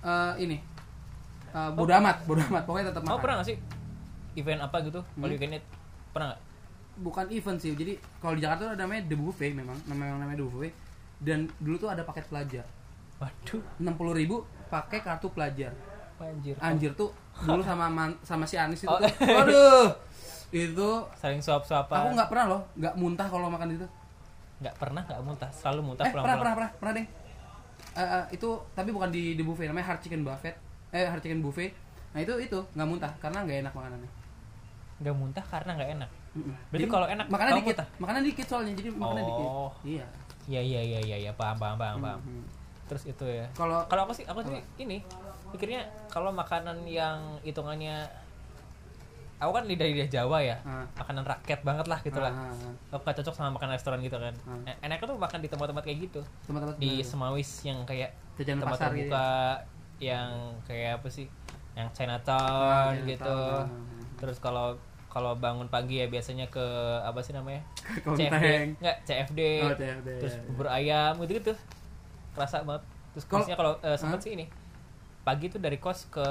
eh, 0.00 0.34
ini. 0.40 0.56
Eh, 1.48 1.70
bodo 1.72 1.90
amat, 1.90 2.22
bodo 2.24 2.38
amat. 2.44 2.62
Pokoknya 2.62 2.86
tetap 2.88 3.02
oh 3.02 3.08
makan. 3.08 3.18
pernah 3.18 3.34
nggak 3.36 3.48
sih 3.48 3.56
event 4.34 4.60
apa 4.60 4.76
gitu 4.80 5.00
Hmm. 5.00 5.22
all 5.22 5.30
you 5.30 5.36
can 5.36 5.50
eat 5.50 5.64
pernah 6.10 6.30
nggak 6.30 6.40
bukan 6.98 7.26
event 7.28 7.58
sih 7.58 7.72
jadi 7.72 7.92
kalau 8.18 8.32
di 8.32 8.40
Jakarta 8.40 8.62
tuh 8.62 8.70
ada 8.70 8.80
namanya 8.80 9.02
The 9.04 9.16
Buffet 9.16 9.52
memang 9.52 9.76
namanya 9.84 10.16
namanya 10.16 10.38
The 10.38 10.46
Buffet 10.46 10.72
dan 11.18 11.38
dulu 11.58 11.76
tuh 11.78 11.88
ada 11.88 12.02
paket 12.02 12.24
pelajar 12.26 12.64
waduh 13.16 13.60
60.000 13.78 13.88
ribu 14.14 14.36
pakai 14.66 15.00
kartu 15.00 15.28
pelajar 15.28 15.72
anjir 16.18 16.56
anjir 16.58 16.92
tuh 16.92 17.12
dulu 17.38 17.60
sama 17.60 17.88
man- 17.88 18.16
sama 18.20 18.44
si 18.44 18.56
Anis 18.56 18.80
itu 18.80 18.88
Oh. 18.88 18.96
tuh, 18.96 19.08
waduh 19.36 19.88
itu 20.54 20.88
saling 21.18 21.42
suap 21.42 21.66
suapan 21.66 22.06
aku 22.06 22.10
nggak 22.14 22.30
pernah 22.30 22.46
loh 22.46 22.60
nggak 22.78 22.94
muntah 22.94 23.26
kalau 23.26 23.50
makan 23.50 23.74
itu. 23.74 23.86
Nggak 24.62 24.74
pernah 24.78 25.02
nggak 25.04 25.20
muntah. 25.26 25.50
Selalu 25.50 25.80
muntah 25.92 26.04
eh 26.06 26.12
pulang 26.14 26.24
pernah 26.24 26.36
pulang 26.38 26.54
pernah 26.54 26.70
pernah 26.70 26.70
pernah 26.80 26.92
deh. 26.94 27.06
Eh, 27.96 28.00
eh, 28.00 28.24
itu 28.36 28.48
tapi 28.72 28.88
bukan 28.94 29.08
di 29.12 29.36
The 29.36 29.44
Buffet 29.44 29.66
namanya 29.68 29.86
Hard 29.92 30.00
Chicken 30.06 30.22
Buffet. 30.22 30.54
Eh 30.94 31.04
Hard 31.04 31.20
Chicken 31.20 31.40
Buffet. 31.42 31.72
Nah 32.14 32.20
itu 32.22 32.32
itu 32.40 32.58
nggak 32.72 32.88
muntah 32.88 33.12
karena 33.20 33.38
nggak 33.44 33.58
enak 33.66 33.72
makanannya. 33.74 34.10
Nggak 35.02 35.14
muntah 35.18 35.44
karena 35.44 35.70
nggak 35.76 35.90
enak? 36.00 36.10
Mm-mm. 36.36 36.54
Berarti 36.68 36.84
Jadi, 36.84 36.92
kalau 36.92 37.06
enak, 37.08 37.26
makanan 37.32 37.52
dikit. 37.56 37.68
muntah? 37.72 37.88
makanan 37.96 38.22
dikit 38.28 38.46
soalnya 38.46 38.72
jadi 38.76 38.88
makanan 38.92 39.22
dikit. 39.24 39.48
Oh. 39.48 39.72
iya. 39.84 40.06
Iya 40.46 40.60
iya 40.62 40.80
iya 40.80 41.00
iya 41.02 41.16
ya, 41.26 41.32
paham 41.34 41.58
paham 41.58 41.74
paham 41.74 41.98
paham. 41.98 42.20
Mhm. 42.22 42.44
terus 42.86 43.02
itu 43.02 43.26
ya. 43.26 43.42
Kalau 43.58 43.82
kalau 43.90 44.06
aku 44.06 44.14
sih 44.14 44.22
aku 44.30 44.46
sih 44.46 44.62
ini 44.78 45.02
pikirnya 45.50 45.82
kalau 46.06 46.30
makanan 46.30 46.86
yang 46.86 47.18
hitungannya 47.42 48.06
aku 49.36 49.50
kan 49.52 49.64
lidah 49.64 49.86
lidah 49.86 50.08
Jawa 50.08 50.38
ya 50.40 50.56
Ah. 50.62 50.88
makanan 50.94 51.22
rakyat 51.22 51.60
banget 51.60 51.86
lah 51.86 51.98
gitu 52.00 52.16
lah 52.16 52.30
Ah, 52.30 52.48
ah, 52.48 52.66
ah. 52.66 52.72
aku 52.90 53.02
gak 53.02 53.16
cocok 53.18 53.34
sama 53.34 53.50
makan 53.52 53.68
restoran 53.70 54.00
gitu 54.00 54.16
kan. 54.16 54.32
E- 54.64 54.78
enaknya 54.80 55.06
tuh 55.06 55.16
makan 55.16 55.38
di 55.38 55.48
tempat-tempat 55.48 55.82
kayak 55.82 55.98
gitu 56.02 56.20
tempat-tempat 56.42 56.76
di? 56.76 57.00
Semawis 57.00 57.50
yang 57.62 57.78
kayak 57.82 58.10
jajanan 58.34 58.60
tempat 58.62 58.76
pasar 58.76 58.90
gitu 58.90 59.06
terbuka 59.06 59.28
ya? 59.98 60.14
yang 60.16 60.28
kayak 60.62 60.90
apa 60.96 61.08
sih 61.08 61.26
yang 61.72 61.88
Chinatown 61.90 62.92
gitu 63.04 63.38
terus 64.16 64.38
kalau 64.38 64.76
kalau 65.06 65.32
bangun 65.34 65.64
pagi 65.66 65.96
ya 65.96 66.06
biasanya 66.06 66.44
ke 66.46 66.60
apa 67.00 67.20
sih 67.20 67.32
namanya. 67.32 67.64
CFD 68.06 68.46
enggak 68.74 68.96
CFD 69.02 69.40
Oh, 69.62 69.72
CFD, 69.74 70.08
terus 70.18 70.34
ya, 70.34 70.38
ya. 70.38 70.46
bubur 70.46 70.66
ayam 70.66 71.12
gitu 71.18 71.32
gitu 71.34 71.52
kerasa 72.32 72.60
banget 72.62 72.84
terus 73.12 73.24
Kalau- 73.24 73.40
biasanya 73.42 73.56
kalau 73.58 73.72
eh, 73.80 73.96
sempet 73.96 74.18
Hah? 74.18 74.24
sih 74.24 74.32
ini 74.32 74.46
pagi 75.22 75.46
tuh 75.46 75.56
dari 75.58 75.76
kos 75.76 76.04
ke 76.06 76.28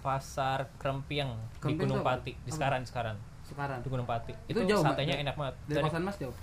pasar 0.00 0.68
Krempiang 0.80 1.36
di 1.60 1.76
Gunung? 1.76 2.00
Pati 2.00 2.32
di 2.32 2.50
sekarang 2.50 2.82
sekarang. 2.84 3.16
Sekarang. 3.44 3.78
Di 3.84 3.88
Gunung 3.88 4.08
Pati. 4.08 4.32
Itu 4.48 4.64
itu, 4.64 4.74
jauh, 4.74 4.82
satenya 4.82 5.20
enak 5.20 5.36
banget. 5.36 5.54
dari 5.68 5.84
kosan 5.84 6.02
mas 6.04 6.16
jauh? 6.16 6.34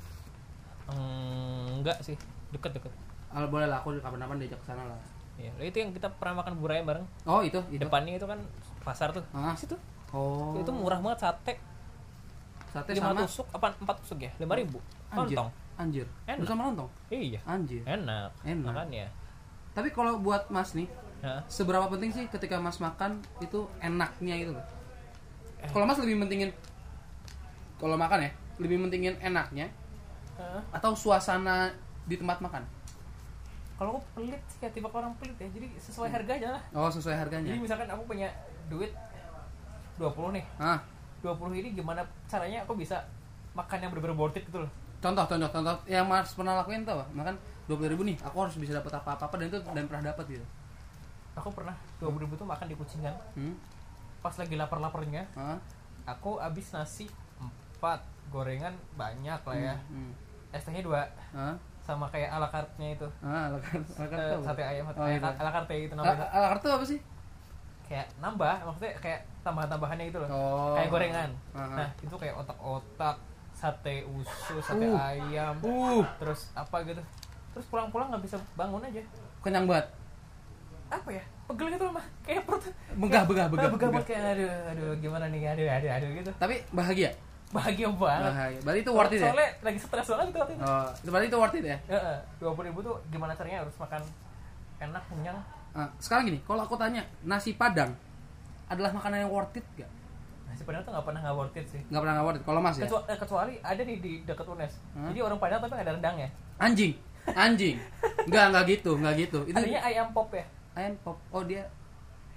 Hmm, 0.88 1.82
enggak 1.82 1.98
sih. 2.06 2.16
Deket 2.54 2.78
deket. 2.78 2.94
Ah, 3.34 3.44
boleh 3.50 3.68
lah 3.68 3.84
aku 3.84 3.98
kapan-kapan 4.00 4.40
diajak 4.40 4.60
ke 4.62 4.66
sana 4.72 4.88
lah. 4.88 5.00
Ya 5.38 5.54
itu 5.62 5.78
yang 5.78 5.94
kita 5.94 6.10
pernah 6.18 6.42
makan 6.42 6.58
bubur 6.58 6.74
ayam 6.74 6.90
bareng. 6.90 7.06
Oh 7.30 7.46
itu 7.46 7.62
itu. 7.70 7.82
Depannya 7.82 8.18
itu 8.18 8.26
kan 8.26 8.40
pasar 8.82 9.14
tuh. 9.14 9.26
Ah. 9.36 9.54
Situ. 9.54 9.78
Oh. 10.16 10.58
Itu 10.58 10.72
murah 10.72 10.98
banget 11.04 11.28
sate. 11.28 11.60
Sate 12.74 12.96
lima 12.98 13.14
sama? 13.14 13.22
tusuk 13.26 13.48
apa 13.54 13.76
empat 13.78 13.96
tusuk 14.02 14.18
ya? 14.24 14.32
Lima 14.42 14.58
ribu. 14.58 14.82
Anjir 15.14 15.38
lontong. 15.38 15.50
anjir. 15.78 16.06
Enak. 16.26 16.48
Sama 16.50 16.62
lontong? 16.74 16.90
Iya. 17.14 17.40
Anjir. 17.46 17.84
Enak. 17.86 18.32
Enak. 18.44 18.66
makanya 18.66 19.08
tapi 19.78 19.94
kalau 19.94 20.18
buat 20.18 20.50
mas 20.50 20.74
nih 20.74 20.90
Hah? 21.18 21.42
seberapa 21.48 21.88
penting 21.88 22.12
sih 22.12 22.26
ketika 22.28 22.58
mas 22.58 22.78
makan 22.78 23.18
itu 23.40 23.66
enaknya 23.80 24.36
itu 24.38 24.52
loh 24.52 24.66
Eh. 25.58 25.66
kalau 25.68 25.84
mas 25.84 25.98
lebih 25.98 26.14
mentingin 26.16 26.54
kalau 27.76 27.94
makan 27.94 28.22
ya 28.22 28.32
lebih 28.58 28.78
mentingin 28.78 29.18
enaknya 29.18 29.70
Hah? 30.36 30.62
atau 30.72 30.94
suasana 30.94 31.74
di 32.06 32.14
tempat 32.14 32.38
makan? 32.40 32.62
Kalau 33.76 33.94
aku 33.94 34.02
pelit 34.16 34.42
sih 34.48 34.58
kayak 34.58 34.74
tipe 34.74 34.86
orang 34.88 35.14
pelit 35.18 35.38
ya 35.38 35.46
jadi 35.48 35.68
sesuai 35.78 36.10
harga 36.10 36.32
aja 36.34 36.50
lah. 36.54 36.62
Oh 36.74 36.90
sesuai 36.90 37.14
harganya. 37.16 37.50
Jadi 37.50 37.62
misalkan 37.62 37.86
aku 37.86 38.06
punya 38.06 38.30
duit 38.66 38.90
20 39.98 40.34
nih 40.34 40.46
ah 40.58 40.78
20 41.20 41.58
ini 41.58 41.70
gimana 41.74 42.02
caranya 42.26 42.62
aku 42.62 42.74
bisa 42.74 43.02
makan 43.54 43.78
yang 43.80 43.90
bener-bener 43.90 44.14
worth 44.16 44.34
it 44.34 44.46
gitu 44.46 44.62
loh. 44.62 44.72
Contoh 44.98 45.26
contoh 45.26 45.50
contoh. 45.52 45.78
Yang 45.86 46.06
mas 46.06 46.30
pernah 46.34 46.54
lakuin 46.56 46.82
tau 46.82 47.02
makan 47.12 47.38
dua 47.66 47.76
puluh 47.76 47.90
ribu 47.92 48.02
nih 48.02 48.18
aku 48.18 48.38
harus 48.40 48.56
bisa 48.56 48.74
dapat 48.74 48.94
apa 48.96 49.14
apa 49.14 49.34
dan 49.36 49.46
itu 49.48 49.60
dan 49.60 49.84
pernah 49.86 50.10
dapat 50.10 50.26
gitu 50.32 50.46
aku 51.38 51.54
pernah 51.54 51.76
20 51.98 52.18
ribu 52.20 52.34
tuh 52.34 52.44
makan 52.44 52.66
di 52.66 52.76
kucingan 52.76 53.14
hmm? 53.34 53.54
pas 54.20 54.34
lagi 54.34 54.56
lapar-laparnya 54.56 55.24
Ah? 55.34 55.58
aku 56.06 56.38
habis 56.38 56.72
nasi 56.72 57.06
4 57.78 58.02
gorengan 58.28 58.74
banyak 58.94 59.40
lah 59.40 59.56
ya 59.56 59.76
Hmm. 59.88 60.12
es 60.50 60.62
tehnya 60.62 60.82
dua 60.82 61.06
Ah? 61.32 61.54
sama 61.80 62.04
kayak 62.08 62.28
ala 62.30 62.44
carte-nya 62.46 62.90
itu 62.94 63.08
Ah, 63.20 63.48
ala 63.48 63.58
carte, 63.58 63.88
Eh, 63.96 64.42
sate 64.42 64.60
ayam 64.62 64.84
sate 64.86 64.98
Oh, 64.98 65.06
ayam 65.06 65.22
iya. 65.22 65.32
ala 65.34 65.52
carte 65.54 65.74
gitu 65.78 65.94
Ala, 65.94 66.04
namanya 66.04 66.28
ala 66.28 66.48
carte 66.52 66.68
apa 66.70 66.86
sih? 66.86 67.00
kayak 67.84 68.08
nambah 68.18 68.56
maksudnya 68.62 68.92
kayak 68.98 69.24
tambahan-tambahannya 69.42 70.06
gitu 70.06 70.20
loh 70.20 70.30
Oh. 70.30 70.76
kayak 70.76 70.90
gorengan 70.90 71.30
Aha. 71.54 71.76
nah 71.78 71.90
itu 71.98 72.12
kayak 72.14 72.36
otak-otak 72.36 73.16
sate 73.54 74.04
usus 74.06 74.60
sate 74.60 74.84
Uh. 74.84 75.00
ayam 75.00 75.56
Uh. 75.62 76.04
terus 76.20 76.52
apa 76.52 76.84
gitu 76.84 77.00
terus 77.50 77.66
pulang-pulang 77.68 78.12
nggak 78.12 78.22
bisa 78.22 78.36
bangun 78.54 78.84
aja 78.84 79.00
Kenyang 79.40 79.64
banget. 79.64 79.88
Apa 80.88 81.10
ya 81.12 81.24
pegel 81.44 81.68
gitu 81.70 81.84
loh 81.84 81.94
mah 81.94 82.06
kayak 82.22 82.44
perut 82.44 82.64
Begah, 82.98 83.24
begah, 83.24 83.46
begah, 83.46 83.46
Ah, 83.46 83.48
begah 83.48 83.70
begah. 83.70 83.90
banget 83.94 84.08
kayak 84.08 84.24
aduh 84.34 84.52
aduh 84.68 84.90
gimana 84.98 85.26
nih 85.28 85.42
aduh 85.48 85.68
aduh 85.70 85.92
aduh 85.92 86.10
gitu 86.14 86.32
Tapi 86.34 86.56
bahagia. 86.70 87.12
bahagia 87.48 87.88
banget 87.90 88.24
Bahagia. 88.28 88.60
Berarti 88.62 88.80
itu 88.82 88.92
worth 88.92 89.08
it 89.10 89.18
ya? 89.18 89.26
soalnya 89.26 89.50
lagi 89.62 89.80
stres 89.80 90.08
banget 90.08 90.26
gitu 90.28 90.38
waktu 90.38 90.54
itu 90.54 90.64
Oh, 90.64 90.88
itu 90.94 91.10
berarti 91.10 91.28
itu 91.28 91.38
worth 91.38 91.56
it 91.56 91.66
ya? 91.66 91.78
dua 92.38 92.52
puluh 92.52 92.68
ribu 92.68 92.80
tuh 92.82 92.96
gimana 93.08 93.32
caranya 93.32 93.64
harus 93.64 93.76
makan 93.78 94.02
enak 94.80 95.04
kenyang 95.06 95.40
Ah, 95.72 95.88
sekarang 95.98 96.26
gini, 96.26 96.40
kalau 96.42 96.60
aku 96.60 96.74
tanya, 96.74 97.06
nasi 97.22 97.54
padang 97.54 97.94
adalah 98.66 98.90
makanan 98.90 99.24
yang 99.24 99.32
worth 99.32 99.54
it 99.54 99.68
gak? 99.76 99.86
nasi 100.44 100.64
padang 100.64 100.82
tuh 100.82 100.90
nggak 100.90 101.06
pernah 101.06 101.22
nggak 101.22 101.38
worth 101.38 101.56
it 101.56 101.66
sih 101.68 101.82
Nggak 101.86 102.02
pernah 102.02 102.14
nggak 102.16 102.26
worth 102.26 102.40
it. 102.40 102.44
Kalau 102.44 102.60
mas 102.60 102.76
ya? 102.76 102.84
kecuali, 102.84 103.06
eh, 103.06 103.18
kecuali 103.18 103.54
ada 103.62 103.82
nih 103.82 103.98
di 103.98 104.12
dekat 104.24 104.46
UNES 104.48 104.74
Hah? 104.92 105.08
jadi 105.08 105.20
orang 105.22 105.38
padang 105.38 105.60
tapi 105.60 105.72
nggak 105.72 105.86
ada 105.86 105.94
rendangnya 105.94 106.30
Anjing, 106.58 106.94
anjing. 107.30 107.78
Nggak, 108.28 108.46
nggak 108.50 108.64
gitu, 108.68 108.92
nggak 108.98 109.14
gitu. 109.20 109.40
Itu 109.46 109.56
adanya 109.56 109.80
ayam 109.84 110.10
pop 110.10 110.28
ya 110.30 110.44
ayam 110.78 110.94
pop. 111.02 111.18
Oh 111.28 111.42
dia 111.42 111.66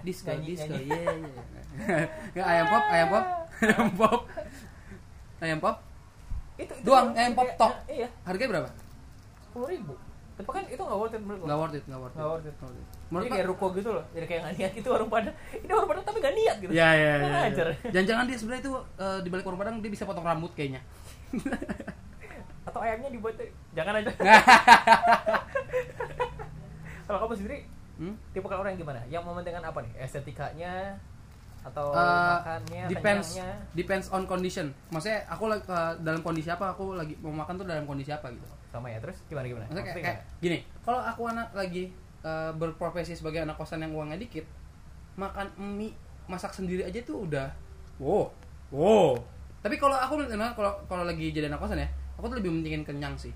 disco, 0.01 0.27
Nyanyi, 0.27 0.47
disco. 0.51 0.73
Iya, 0.73 0.97
iya. 0.97 1.97
Nggak 2.33 2.47
ayam 2.47 2.65
pop, 2.67 2.83
ayam 2.89 3.07
pop, 3.07 3.25
ayam 3.61 3.89
pop. 3.93 4.21
Ayam 5.39 5.59
pop. 5.59 5.77
itu, 6.55 6.69
itu 6.69 6.83
Doang, 6.83 7.13
yang 7.13 7.33
pop 7.33 7.45
Kayak- 7.45 7.57
top. 7.57 7.73
iya 7.87 8.07
Harganya 8.21 8.49
berapa? 8.51 8.69
sepuluh 9.41 9.67
ribu 9.67 9.93
tapi 10.31 10.47
kan 10.47 10.63
itu 10.65 10.79
nggak 10.79 10.95
worth 10.95 11.11
it 11.11 11.21
menurut 11.21 11.43
Nggak 11.43 11.59
worth 11.59 11.75
it, 11.75 11.83
nggak 11.85 11.99
worth 12.01 12.13
it. 12.13 12.17
Nggak 12.17 12.29
worth 12.31 12.41
it. 12.41 12.55
Worth 12.55 12.71
it. 12.71 12.81
jadi 12.81 13.09
Menurut 13.11 13.25
kayak 13.27 13.45
ruko 13.45 13.65
gitu 13.71 13.89
loh 13.91 14.05
jadi 14.09 14.25
kayak 14.25 14.39
nggak 14.41 14.53
niat 14.55 14.71
gitu 14.73 14.87
warung 14.89 15.11
padang 15.11 15.35
ini 15.53 15.69
warung 15.69 15.89
padang 15.91 16.03
tapi 16.03 16.17
nggak 16.17 16.35
niat 16.35 16.55
gitu 16.57 16.71
Ya 16.71 16.89
ya 16.91 17.13
Kurang 17.19 17.33
ya. 17.35 17.49
ajar. 17.51 17.67
Jangan-jangan 17.91 18.23
dia 18.25 18.37
sebenarnya 18.37 18.61
itu 18.63 18.71
eh, 18.95 19.19
di 19.21 19.29
balik 19.29 19.43
warung 19.43 19.59
padang 19.59 19.75
dia 19.77 19.91
bisa 19.91 20.03
potong 20.03 20.23
rambut 20.23 20.51
kayaknya. 20.53 20.81
atau 22.63 22.79
ayamnya 22.79 23.09
dibuat 23.09 23.35
jangan 23.71 23.93
aja 23.97 24.11
kalau 27.03 27.17
kamu 27.19 27.33
sendiri 27.35 27.57
Hmm? 28.01 28.17
tipe 28.33 28.41
kalau 28.43 28.65
orang 28.65 28.73
yang 28.73 28.81
gimana? 28.81 29.01
Yang 29.05 29.23
mementingkan 29.23 29.61
apa 29.61 29.79
nih? 29.85 29.93
Estetikanya 30.01 30.97
atau 31.61 31.93
Eh, 31.93 32.01
makannya 32.33 32.83
depends. 32.89 33.37
kenyangnya 33.37 33.49
depends 33.77 34.07
on 34.09 34.25
condition. 34.25 34.73
Maksudnya 34.89 35.21
aku 35.29 35.45
lagi 35.45 35.61
eh, 35.63 35.93
dalam 36.01 36.25
kondisi 36.25 36.49
apa 36.49 36.73
aku 36.73 36.97
lagi 36.97 37.13
mau 37.21 37.29
makan 37.29 37.53
tuh 37.55 37.65
dalam 37.69 37.85
kondisi 37.85 38.09
apa 38.09 38.33
gitu. 38.33 38.49
sama 38.67 38.89
ya? 38.89 38.97
Terus 38.97 39.21
gimana 39.27 39.45
gimana? 39.45 39.65
Maksudnya 39.67 39.83
kayak, 39.85 39.93
Maksudnya 39.93 40.15
kayak 40.25 40.41
gini, 40.41 40.57
kalau 40.81 40.99
aku 40.99 41.21
anak 41.29 41.47
lagi 41.53 41.83
eh, 42.21 42.51
berprofesi 42.57 43.13
sebagai 43.13 43.45
anak 43.45 43.53
kosan 43.55 43.85
yang 43.85 43.93
uangnya 43.93 44.17
dikit, 44.17 44.49
makan 45.13 45.51
mie 45.59 45.93
masak 46.25 46.55
sendiri 46.55 46.81
aja 46.81 46.97
tuh 47.03 47.27
udah 47.27 47.51
wow, 47.99 48.31
wow. 48.71 49.13
Tapi 49.61 49.75
kalau 49.75 49.93
aku 49.93 50.23
memang 50.23 50.55
kalau 50.55 50.73
kalau 50.87 51.03
lagi 51.03 51.29
jadi 51.29 51.51
anak 51.51 51.59
kosan 51.59 51.77
ya, 51.77 51.89
aku 52.17 52.25
tuh 52.25 52.39
lebih 52.39 52.49
mentingin 52.49 52.81
kenyang 52.81 53.13
sih, 53.13 53.29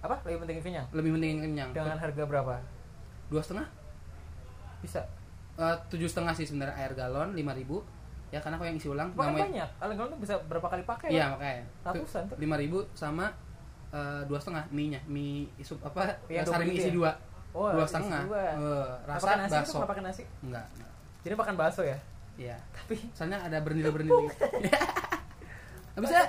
apa? 0.00 0.18
Lebih 0.26 0.42
penting 0.42 0.58
kenyang? 0.58 0.86
Lebih 0.90 1.10
mentingin 1.14 1.38
kenyang. 1.44 1.70
dengan 1.70 1.94
harga 1.94 2.22
berapa 2.26 2.58
Dua 3.30 3.40
setengah, 3.40 3.66
bisa 4.80 5.00
Eh, 5.52 5.76
tujuh 5.86 6.08
setengah 6.08 6.32
sih 6.32 6.42
sebenarnya 6.42 6.72
air 6.74 6.92
galon 6.94 7.32
lima 7.32 7.52
ribu. 7.52 7.84
Ya 8.28 8.40
karena 8.40 8.56
aku 8.56 8.64
yang 8.64 8.74
isi 8.74 8.88
ulang. 8.88 9.12
bahkan 9.12 9.36
namanya- 9.36 9.68
banyak 9.68 9.70
aleng 9.76 9.98
tuh 10.08 10.18
bisa 10.18 10.34
berapa 10.42 10.64
kali 10.64 10.82
pakai 10.82 11.08
Iya 11.10 11.20
kan? 11.20 11.30
makanya. 11.36 11.64
Ratusan 11.84 12.22
tuh. 12.26 12.36
Lima 12.38 12.56
ribu 12.56 12.78
sama 12.90 13.28
eh, 13.90 14.22
dua 14.24 14.38
setengah 14.38 14.64
mie 14.70 14.88
nya, 14.88 15.00
mie 15.04 15.50
sup 15.60 15.82
apa? 15.82 16.16
Iya, 16.26 16.46
sari 16.48 16.64
mie 16.64 16.72
itu 16.72 16.80
isi 16.80 16.88
ya? 16.88 16.94
dua. 16.94 17.10
Oh, 17.50 17.68
dua 17.68 17.84
setengah. 17.84 18.22
Eh, 18.24 18.92
rasa 19.04 19.20
pakai 19.26 19.36
nasi 19.36 19.52
bakso. 19.52 19.76
nggak 19.76 19.90
pakai 19.90 20.02
nasi 20.02 20.22
Enggak, 20.40 20.64
enggak. 20.70 20.90
jadi 21.20 21.34
makan 21.34 21.54
bakso 21.56 21.82
ya 21.82 21.98
Iya. 22.38 22.56
tapi 22.72 22.94
Soalnya 23.12 23.38
ada 23.42 23.58
bernilai-bernilai 23.58 24.24
gitu. 24.24 24.44
Habisnya 25.92 26.22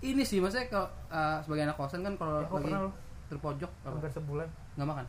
ini 0.00 0.22
sih 0.24 0.40
maksudnya 0.40 0.66
kalau 0.66 0.88
eh, 1.06 1.38
sebagai 1.38 1.62
anak 1.62 1.76
kosan 1.76 2.00
kan 2.00 2.14
kalau 2.16 2.40
Ya, 2.40 2.48
lagi 2.50 2.72
terpojok 3.28 3.70
hampir 3.84 4.10
sebulan 4.10 4.48
Nggak 4.74 4.88
makan. 4.88 5.06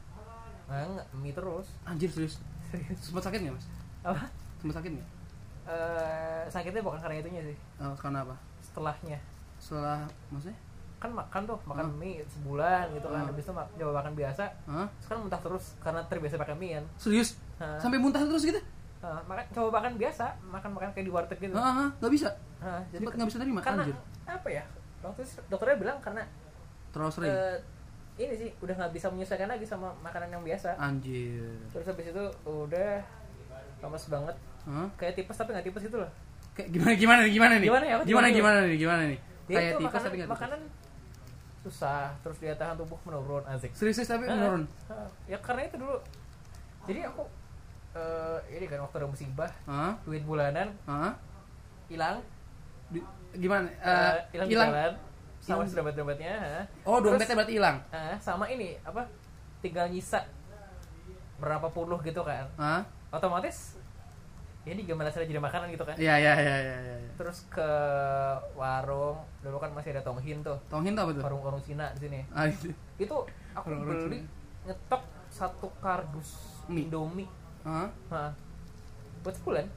Nah, 0.66 0.80
enggak 0.82 1.08
mie 1.14 1.32
terus 1.32 1.68
Anjir 1.84 2.08
serius. 2.08 2.40
serius 2.66 3.00
Sempat 3.02 3.24
sakit 3.24 3.40
nggak 3.42 3.54
mas? 3.54 3.66
apa 4.02 4.24
Sempat 4.58 4.76
sakit 4.78 4.92
nggak? 4.92 5.10
Eh, 5.64 6.44
sakitnya 6.48 6.82
bukan 6.82 7.00
karena 7.00 7.16
itunya 7.18 7.42
sih 7.44 7.56
Eh, 7.56 7.96
karena 7.98 8.20
apa? 8.22 8.36
setelahnya 8.62 9.20
Setelah 9.56 10.00
maksudnya? 10.28 10.58
kan 10.98 11.12
makan 11.12 11.42
tuh 11.44 11.60
makan 11.66 11.86
Hmm. 11.86 12.00
mie 12.00 12.24
sebulan 12.26 12.88
gitu 12.92 13.04
kan 13.06 13.20
Hmm. 13.20 13.30
habis 13.30 13.44
itu 13.44 13.52
mak- 13.52 13.72
coba 13.74 13.92
makan 13.94 14.14
biasa 14.14 14.44
Hah? 14.66 14.88
sekarang 14.98 15.22
muntah 15.22 15.42
terus 15.42 15.76
karena 15.78 16.00
terbiasa 16.02 16.36
makan 16.38 16.56
mie 16.58 16.74
kan 16.74 16.86
Serius? 16.98 17.30
Hah. 17.58 17.76
Sampai 17.76 18.00
muntah 18.00 18.24
terus 18.24 18.40
gitu? 18.42 18.60
Nah, 19.00 19.20
makan 19.22 19.44
coba 19.52 19.70
makan 19.78 19.94
biasa 19.96 20.26
makan 20.42 20.70
makan 20.72 20.90
kayak 20.92 21.04
di 21.04 21.12
warteg 21.12 21.38
gitu 21.38 21.52
hah, 21.54 21.92
nggak 21.94 22.08
bisa. 22.10 22.32
Nah, 22.58 22.80
jadi 22.88 23.04
nggak 23.04 23.28
bisa 23.28 23.36
terima. 23.38 23.60
karena 23.60 23.84
Anjir. 23.84 23.98
apa 24.24 24.48
ya 24.50 24.64
itu 25.04 25.22
dokternya 25.52 25.76
bilang 25.78 25.98
karena 26.00 26.24
Terlalu 26.90 27.12
sering. 27.12 27.28
eh, 27.30 27.58
ini 28.16 28.34
sih 28.36 28.50
udah 28.60 28.76
nggak 28.76 28.94
bisa 28.94 29.08
menyesuaikan 29.08 29.48
lagi 29.48 29.64
sama 29.64 29.90
makanan 30.00 30.30
yang 30.30 30.44
biasa 30.44 30.76
Anjir. 30.76 31.50
terus 31.70 31.86
habis 31.86 32.06
itu 32.08 32.24
udah 32.44 33.02
lemes 33.80 34.06
banget 34.08 34.36
Hah? 34.64 34.88
kayak 34.96 35.14
tipes 35.14 35.36
tapi 35.36 35.50
nggak 35.52 35.66
tipes 35.66 35.84
gitu 35.84 35.98
loh 35.98 36.12
Kayak 36.54 36.70
gimana 36.70 36.94
gimana 36.94 37.20
nih 37.20 37.32
gimana 37.34 37.54
nih? 37.56 37.66
Gimana 37.66 37.84
ya? 37.84 37.94
Apa 37.96 38.04
Gimana 38.06 38.28
gimana? 38.28 38.30
gimana 38.30 38.60
nih? 38.64 38.78
Gimana 38.78 39.02
nih? 39.04 39.20
Dia 39.44 39.56
Kayak 39.56 39.66
itu 39.66 39.74
tipes 39.74 39.82
makanan, 39.84 40.04
tapi 40.04 40.14
nggak 40.14 40.28
tipes. 40.28 40.38
makanan 40.38 40.60
susah 41.64 42.04
terus 42.20 42.38
daya 42.38 42.56
tahan 42.56 42.76
tubuh 42.76 43.00
menurun 43.02 43.44
asik 43.48 43.72
Serius 43.72 44.04
tapi 44.04 44.24
Ah, 44.24 44.36
menurun. 44.36 44.64
ya 45.26 45.38
karena 45.40 45.62
itu 45.64 45.76
dulu 45.80 45.96
jadi 46.84 47.00
aku 47.08 47.24
eh, 47.94 48.40
ini 48.52 48.66
kan 48.68 48.80
waktu 48.80 48.96
ada 48.96 49.08
musibah 49.08 49.52
Hah? 49.64 49.96
duit 50.04 50.22
bulanan 50.22 50.76
hilang 51.88 52.20
Di- 52.88 53.08
Gimana? 53.34 53.66
eh, 53.72 53.82
Eh, 53.82 54.14
hilang 54.32 54.48
hilang. 54.48 54.70
jalan 54.70 54.94
sama 55.44 55.62
Hilang. 55.62 55.76
dompet 55.76 55.96
dompetnya 55.98 56.36
Oh, 56.82 56.98
dompetnya 56.98 57.36
berarti 57.36 57.54
hilang. 57.54 57.78
sama 58.18 58.48
ini 58.48 58.80
apa 58.82 59.04
tinggal 59.60 59.88
nyisa 59.88 60.24
berapa 61.36 61.68
puluh 61.68 62.00
gitu 62.00 62.22
kan 62.22 62.48
Hah? 62.56 62.82
otomatis 63.10 63.76
ini 64.64 64.80
gimana 64.82 65.12
cara 65.12 65.24
jadi 65.24 65.38
makanan 65.38 65.68
gitu 65.70 65.84
kan 65.84 65.92
Iya 65.94 66.16
iya 66.16 66.34
iya 66.34 66.56
iya 66.58 66.78
iya. 66.80 67.12
terus 67.14 67.44
ke 67.46 67.70
warung 68.54 69.20
dulu 69.40 69.58
kan 69.58 69.68
masih 69.70 69.92
ada 69.92 70.00
tonghin 70.02 70.40
tuh 70.40 70.56
Tonghin 70.66 70.96
tuh 70.96 71.04
apa 71.04 71.12
tuh? 71.14 71.24
warung-warung 71.24 71.60
Cina 71.60 71.92
di 71.92 72.00
sini 72.02 72.20
Ah, 72.32 72.48
itu. 72.48 72.72
itu 72.98 73.18
aku 73.52 73.66
Warung-warung 73.68 74.08
beli 74.08 74.18
Cina. 74.18 74.32
ngetok 74.66 75.04
satu 75.28 75.68
kardus 75.78 76.30
Mie. 76.66 76.88
Indomie 76.88 77.28
nah, 77.62 77.92
buat 79.20 79.36
sebulan 79.36 79.68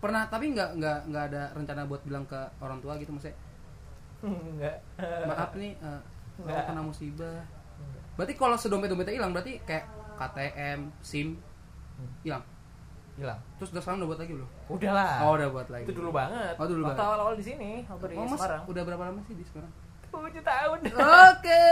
Pernah 0.00 0.26
tapi 0.26 0.50
nggak 0.50 0.70
nggak 0.80 0.98
nggak 1.08 1.24
ada 1.28 1.42
rencana 1.52 1.84
buat 1.84 2.00
bilang 2.02 2.24
ke 2.24 2.34
orang 2.58 2.80
tua 2.80 2.96
gitu 2.96 3.12
maksudnya 3.12 3.36
enggak 4.22 4.76
maaf 5.24 5.50
nih 5.52 5.72
eh, 5.74 6.00
aku 6.32 6.42
Nggak. 6.44 6.64
kena 6.64 6.82
musibah. 6.82 7.40
Berarti 8.12 8.34
kalau 8.34 8.54
sedompet 8.54 8.88
dompetnya 8.88 9.14
hilang 9.14 9.30
berarti 9.30 9.58
kayak 9.60 9.84
KTM, 10.14 10.80
SIM 11.00 11.28
Hmm. 11.92 12.08
hilang. 12.22 12.44
hilang 13.12 13.36
Terus 13.56 13.68
udah 13.70 13.80
sekarang 13.80 13.98
udah 13.98 14.08
buat 14.08 14.20
lagi 14.20 14.32
belum? 14.32 14.50
udahlah 14.66 15.12
Oh 15.20 15.32
udah 15.34 15.48
buat 15.50 15.68
lagi. 15.68 15.84
itu 15.84 15.92
dulu 15.92 16.10
banget 16.10 16.54
Oh, 16.54 16.64
dulu 16.64 16.82
waktu 16.82 16.94
banget. 16.94 17.04
awal-awal 17.06 17.34
di 17.34 17.44
sini 17.44 17.70
waktu 17.84 18.04
di 18.06 18.14
Oh 18.14 18.24
mas 18.24 18.32
Semarang 18.34 18.62
udah 18.64 18.82
berapa 18.82 19.02
lama 19.04 19.20
sih 19.22 19.34
di 19.34 19.44
sekarang? 19.44 19.72
tujuh 20.08 20.42
tahun 20.42 20.78
Oke. 21.28 21.64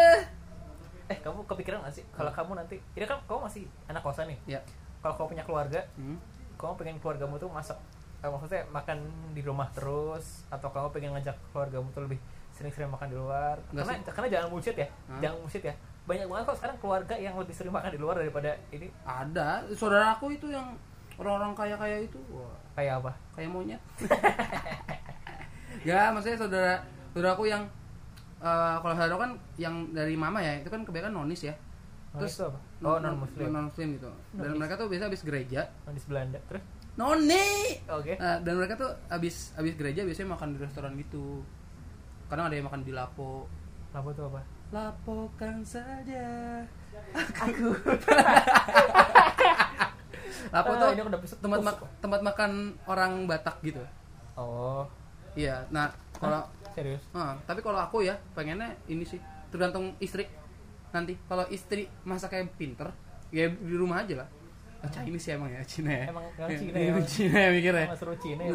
eh 1.07 1.19
kamu 1.19 1.39
kepikiran 1.45 1.81
gak 1.81 1.93
sih 1.93 2.05
kalau 2.11 2.31
kamu 2.31 2.51
nanti 2.55 2.77
ini 2.91 3.05
kan 3.05 3.19
kamu 3.25 3.41
masih 3.43 3.63
anak 3.87 4.01
kosan 4.01 4.29
nih 4.29 4.39
Ya. 4.47 4.61
kalau 5.01 5.15
kamu 5.17 5.27
punya 5.31 5.45
keluarga 5.45 5.81
Hmm. 5.95 6.17
kamu 6.55 6.73
pengen 6.77 6.97
keluargamu 6.99 7.35
tuh 7.37 7.49
masak 7.49 7.79
eh, 8.19 8.29
maksudnya 8.29 8.63
makan 8.69 8.99
di 9.31 9.41
rumah 9.41 9.69
terus 9.71 10.45
atau 10.47 10.69
kamu 10.69 10.89
pengen 10.91 11.11
ngajak 11.15 11.37
keluargamu 11.51 11.89
tuh 11.91 12.05
lebih 12.05 12.21
sering-sering 12.61 12.93
makan 12.93 13.09
di 13.09 13.17
luar 13.17 13.57
Nggak 13.73 13.85
karena 13.89 14.13
karena 14.13 14.29
jangan 14.29 14.49
bullshit 14.53 14.77
ya 14.77 14.89
Hah? 15.09 15.21
jangan 15.25 15.37
bullshit 15.41 15.65
ya 15.65 15.75
banyak 16.05 16.27
banget 16.29 16.45
kok 16.45 16.57
sekarang 16.61 16.77
keluarga 16.83 17.15
yang 17.17 17.35
lebih 17.41 17.55
sering 17.57 17.73
makan 17.73 17.91
di 17.93 18.01
luar 18.01 18.15
daripada 18.21 18.51
ini 18.69 18.89
Ada 19.03 19.65
saudara 19.73 20.13
aku 20.13 20.37
itu 20.37 20.53
yang 20.53 20.77
orang-orang 21.21 21.53
kaya-kaya 21.53 21.97
itu 22.05 22.17
wah, 22.33 22.57
kayak 22.73 23.05
apa 23.05 23.13
kayak 23.37 23.49
monyet. 23.53 23.81
ya 25.89 26.11
maksudnya 26.13 26.39
saudara 26.41 26.75
saudara 27.13 27.33
aku 27.37 27.45
yang 27.49 27.63
eh, 28.41 28.77
kalau 28.81 28.95
saudara 28.97 29.17
kan 29.17 29.33
yang 29.61 29.93
dari 29.93 30.17
mama 30.17 30.41
ya 30.41 30.61
itu 30.61 30.69
kan 30.73 30.85
kebanyakan 30.85 31.13
nonis 31.25 31.45
ya. 31.45 31.55
Terus 32.11 32.35
Terus 32.35 32.35
itu 32.35 32.45
apa? 32.51 32.59
Oh 32.83 32.97
non 32.99 33.15
muslim. 33.23 33.47
non 33.55 33.65
muslim 33.71 33.89
gitu. 34.01 34.11
Dan 34.35 34.51
Nonis. 34.51 34.59
mereka 34.59 34.75
tuh 34.81 34.87
biasa 34.91 35.05
habis 35.07 35.23
gereja. 35.23 35.61
Nonis 35.87 36.05
Belanda. 36.11 36.39
Terus 36.51 36.63
Noni. 36.99 37.49
oke. 37.87 38.13
Nah, 38.19 38.37
dan 38.43 38.55
mereka 38.59 38.75
tuh 38.75 38.91
habis 39.07 39.55
habis 39.55 39.75
gereja 39.79 40.03
biasanya 40.03 40.35
makan 40.35 40.49
di 40.57 40.59
restoran 40.59 40.93
gitu. 40.99 41.47
Kadang 42.31 42.47
ada 42.47 42.55
yang 42.55 42.67
makan 42.67 42.81
di 42.81 42.93
Lapo. 42.95 43.51
Apa 43.91 44.09
tuh 44.15 44.31
apa? 44.31 44.41
Lapokan 44.71 45.67
saja. 45.67 46.63
Aku. 47.45 47.75
Lapo 50.51 50.71
Ah, 50.73 50.79
tuh 50.81 50.89
ini 50.95 51.03
udah 51.05 51.21
bisa 51.21 51.35
tempat 51.37 51.59
mak- 51.61 51.83
tempat 52.01 52.21
makan 52.23 52.51
orang 52.87 53.27
Batak 53.27 53.59
gitu. 53.63 53.83
Oh, 54.35 54.87
Iya. 55.35 55.63
Nah, 55.69 55.91
kalau 56.13 56.43
serius? 56.71 57.03
Ah, 57.11 57.35
tapi 57.45 57.61
kalau 57.61 57.79
aku 57.79 58.03
ya 58.03 58.15
pengennya 58.33 58.75
ini 58.87 59.03
sih 59.03 59.19
tergantung 59.51 59.95
istri 59.99 60.27
nanti. 60.91 61.15
Kalau 61.27 61.47
istri 61.49 61.87
masaknya 62.03 62.47
pinter, 62.51 62.91
ya 63.31 63.47
di 63.47 63.75
rumah 63.75 64.03
aja 64.03 64.23
lah. 64.23 64.29
Ah, 64.81 64.89
Chinese 64.89 65.23
sih 65.23 65.33
emang 65.35 65.51
ya 65.51 65.63
Cina 65.63 65.91
ya. 65.93 66.05
Emang- 66.09 66.27
Cina 66.59 66.75
ya, 66.75 66.83
ya, 66.83 66.93
Mas. 66.95 67.07
Cina 67.07 67.37
ya 67.37 67.51
mikirnya. 67.53 67.87
Mas 67.87 68.03
Cina 68.19 68.43
ya, 68.43 68.55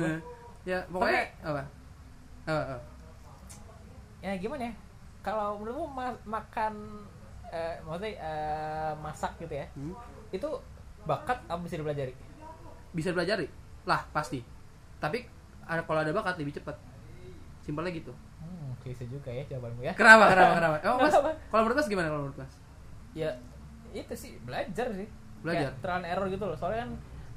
ya 0.66 0.78
pokoknya 0.90 1.22
apa? 1.44 1.64
Ya 4.26 4.34
gimana 4.42 4.64
ya? 4.66 4.74
Kalau 5.22 5.62
menurutmu 5.62 5.86
ma- 5.88 6.22
makan 6.26 6.74
eh, 7.54 7.78
maksudnya 7.86 8.12
eh, 8.18 8.92
masak 8.98 9.38
gitu 9.38 9.54
ya? 9.54 9.66
Hmm? 9.78 9.94
Itu 10.34 10.50
bakat 11.06 11.38
apa 11.46 11.62
bisa 11.62 11.78
dipelajari? 11.78 12.14
Bisa 12.90 13.14
dipelajari? 13.14 13.46
Lah, 13.86 14.02
pasti. 14.10 14.42
Tapi 14.98 15.22
ada 15.62 15.86
kalau 15.86 16.02
ada 16.02 16.10
bakat 16.10 16.42
lebih 16.42 16.58
cepat. 16.58 16.74
Simpelnya 17.62 17.94
gitu. 17.94 18.10
Hmm, 18.42 18.74
klise 18.82 19.06
juga 19.06 19.30
ya 19.30 19.46
jawabanmu 19.46 19.86
ya. 19.86 19.94
Kenapa? 19.94 20.34
Kenapa? 20.34 20.54
Kenapa? 20.58 20.78
Oh, 20.90 20.98
Mas, 20.98 21.14
kalau 21.50 21.62
menurut 21.66 21.78
Mas 21.78 21.90
gimana 21.90 22.08
kalau 22.10 22.22
menurut 22.26 22.40
Mas? 22.42 22.54
Ya 23.14 23.30
itu 23.94 24.14
sih 24.18 24.42
belajar 24.42 24.90
sih. 24.94 25.08
Belajar. 25.46 25.70
Kayak 25.70 25.82
trial 25.86 25.98
and 26.02 26.08
error 26.10 26.28
gitu 26.34 26.46
loh. 26.50 26.58
Soalnya 26.58 26.90
kan 26.90 26.92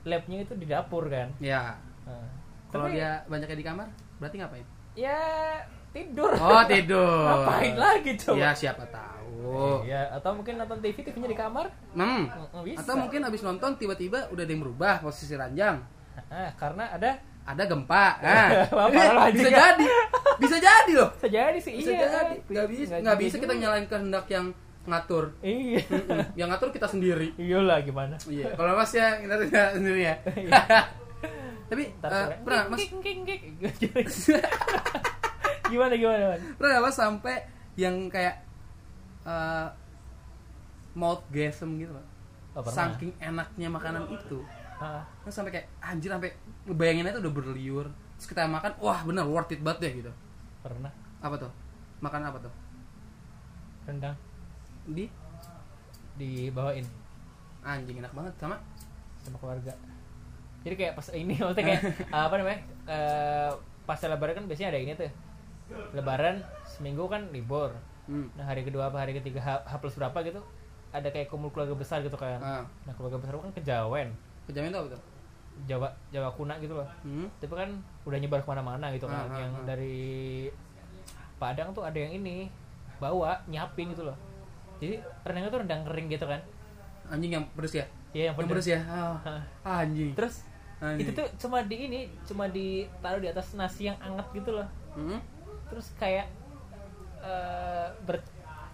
labnya 0.08 0.38
itu 0.40 0.52
di 0.56 0.64
dapur 0.64 1.04
kan. 1.12 1.28
Ya, 1.36 1.76
Nah, 2.08 2.24
kalau 2.72 2.88
dia 2.88 3.20
banyaknya 3.28 3.56
di 3.60 3.66
kamar, 3.68 3.88
berarti 4.16 4.40
ngapain? 4.40 4.64
ya 4.96 5.20
tidur. 5.92 6.30
Oh, 6.36 6.62
tidur. 6.66 7.26
Ngapain 7.28 7.74
lagi 7.76 8.12
coba? 8.20 8.36
Ya, 8.38 8.50
siapa 8.52 8.84
tahu. 8.88 9.84
Ya, 9.88 10.12
atau 10.12 10.36
mungkin 10.36 10.60
nonton 10.60 10.78
TV 10.84 11.00
TV-nya 11.00 11.28
di 11.30 11.38
kamar. 11.38 11.72
Hmm. 11.96 12.28
Mm, 12.28 12.62
bisa. 12.64 12.84
Atau 12.84 12.94
mungkin 13.00 13.20
habis 13.24 13.40
nonton 13.40 13.80
tiba-tiba 13.80 14.28
udah 14.28 14.42
ada 14.44 14.52
yang 14.52 14.62
berubah 14.62 15.00
posisi 15.00 15.32
ranjang. 15.34 15.80
Karena 16.60 16.92
ada 16.92 17.16
ada 17.48 17.62
gempa. 17.64 18.06
Nah, 18.24 19.28
bisa 19.32 19.48
juga. 19.48 19.56
jadi. 19.56 19.84
Bisa 20.38 20.56
jadi 20.60 20.92
loh. 20.92 21.10
Bisa 21.16 21.28
jadi 21.32 21.58
sih 21.58 21.72
Bisa 21.80 21.90
iya. 21.96 22.06
jadi. 22.06 22.36
Nggak 22.44 22.66
bisa, 22.68 22.94
nggak 23.00 23.18
bisa 23.18 23.36
kita 23.40 23.54
nyalain 23.56 23.86
kehendak 23.88 24.26
yang 24.28 24.46
ngatur. 24.88 25.24
Iya. 25.44 25.80
Mm-mm. 25.88 26.20
yang 26.36 26.48
ngatur 26.52 26.68
kita 26.72 26.88
sendiri. 26.88 27.32
Iyalah 27.36 27.80
gimana? 27.84 28.16
Iya, 28.28 28.56
kalau 28.56 28.72
Mas 28.76 28.92
ya 28.92 29.20
kita 29.20 29.34
tidak 29.48 29.68
sendiri 29.76 30.00
ya. 30.04 30.14
Iya. 30.36 30.62
Tapi 31.68 31.84
eh, 31.84 31.92
keren. 32.00 32.40
pernah 32.44 32.62
Mas 32.72 32.80
gimana 35.68 35.94
gimana 35.94 36.24
man? 36.34 36.40
nggak 36.58 36.82
Mas 36.82 36.96
sampai 36.96 37.36
yang 37.78 37.94
kayak 38.10 38.42
eh 39.28 39.68
mouth 40.98 41.22
gasm 41.30 41.78
gitu 41.78 41.92
loh. 41.94 42.06
Oh. 42.58 42.64
Saking 42.66 43.14
enaknya 43.22 43.68
makanan 43.70 44.10
itu. 44.10 44.42
Ah, 44.78 45.02
Terus 45.22 45.34
sampai 45.34 45.52
kayak 45.54 45.66
anjir 45.78 46.10
sampai 46.10 46.30
ngebayanginnya 46.66 47.14
itu 47.14 47.20
udah 47.22 47.34
berliur. 47.34 47.86
Terus 48.18 48.26
kita 48.30 48.50
makan, 48.50 48.74
wah 48.82 49.02
bener 49.06 49.26
worth 49.26 49.54
it 49.54 49.62
banget 49.62 49.78
deh 49.86 49.92
gitu. 50.02 50.12
pernah 50.58 50.90
Apa 51.22 51.38
tuh? 51.38 51.50
Makan 52.02 52.22
apa 52.26 52.38
tuh? 52.42 52.52
rendang 53.88 54.16
Di 54.84 55.08
dibawain 56.18 56.84
anjing 57.64 58.02
enak 58.02 58.12
banget 58.12 58.34
sama 58.36 58.56
sama 59.22 59.36
keluarga. 59.38 59.72
Jadi 60.66 60.74
kayak 60.74 60.92
pas 60.98 61.06
ini 61.14 61.34
maksudnya 61.38 61.64
kayak 61.64 61.82
apa 62.26 62.34
namanya? 62.36 62.60
eh 62.90 63.50
pas 63.86 63.98
lebaran 64.04 64.34
kan 64.34 64.44
biasanya 64.50 64.68
ada 64.74 64.80
ini 64.82 64.92
tuh. 64.98 65.10
Lebaran 65.92 66.40
seminggu 66.64 67.04
kan 67.06 67.28
libur. 67.28 67.72
hmm. 68.06 68.32
Nah 68.34 68.44
hari 68.44 68.62
kedua 68.62 68.88
apa 68.88 68.98
hari 68.98 69.12
ketiga 69.12 69.38
H, 69.38 69.48
H 69.64 69.72
plus 69.78 69.94
berapa 69.94 70.16
gitu 70.22 70.40
ada 70.88 71.04
kayak 71.06 71.28
kumpul 71.28 71.50
keluarga 71.50 71.76
besar 71.76 72.00
gitu 72.00 72.16
kan. 72.16 72.40
Ah, 72.40 72.64
Nah 72.82 72.92
keluarga 72.92 73.20
besar 73.20 73.36
kan 73.36 73.52
kejawen, 73.52 74.08
kejamin 74.46 74.72
tuh 74.72 74.80
apa 74.80 74.88
tuh? 74.96 75.02
Jawa 75.66 75.88
Jawa 76.08 76.28
kuna 76.32 76.54
gitu 76.56 76.72
loh. 76.72 76.88
Hmm. 77.02 77.28
Tapi 77.36 77.52
kan 77.52 77.70
udah 78.04 78.16
nyebar 78.16 78.40
ke 78.40 78.48
mana-mana 78.48 78.88
gitu 78.90 79.04
kan. 79.04 79.26
Ah, 79.26 79.28
ah, 79.28 79.38
yang 79.38 79.52
ah. 79.54 79.64
dari 79.66 80.48
Padang 81.36 81.70
tuh 81.70 81.84
ada 81.84 81.94
yang 81.94 82.10
ini 82.12 82.50
bawa 82.98 83.38
nyiapin 83.46 83.92
gitu 83.92 84.02
loh. 84.02 84.16
Jadi 84.78 84.98
rendangnya 85.22 85.50
tuh 85.50 85.60
rendang 85.62 85.82
kering 85.84 86.08
gitu 86.08 86.26
kan. 86.26 86.40
Anjing 87.08 87.30
yang 87.32 87.44
pedes 87.54 87.74
ya? 87.74 87.86
Iya 88.10 88.32
yang 88.32 88.34
Yang 88.36 88.48
pedes. 88.50 88.66
ya? 88.66 88.80
Ah, 88.82 89.14
Hah. 89.22 89.40
anjing. 89.82 90.12
Terus 90.14 90.42
Anjing. 90.78 91.04
itu 91.04 91.10
tuh 91.12 91.26
cuma 91.38 91.62
di 91.62 91.76
ini 91.84 92.00
cuma 92.24 92.46
ditaruh 92.46 93.18
di 93.18 93.28
atas 93.28 93.54
nasi 93.54 93.86
yang 93.86 93.98
anget 93.98 94.26
gitu 94.34 94.50
loh. 94.52 94.66
Hmm? 94.94 95.18
Terus 95.68 95.86
kayak 95.96 96.26
eh 97.18 97.88
ber 98.04 98.22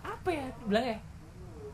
apa 0.05 0.29
ya 0.29 0.47
bilangnya? 0.65 0.99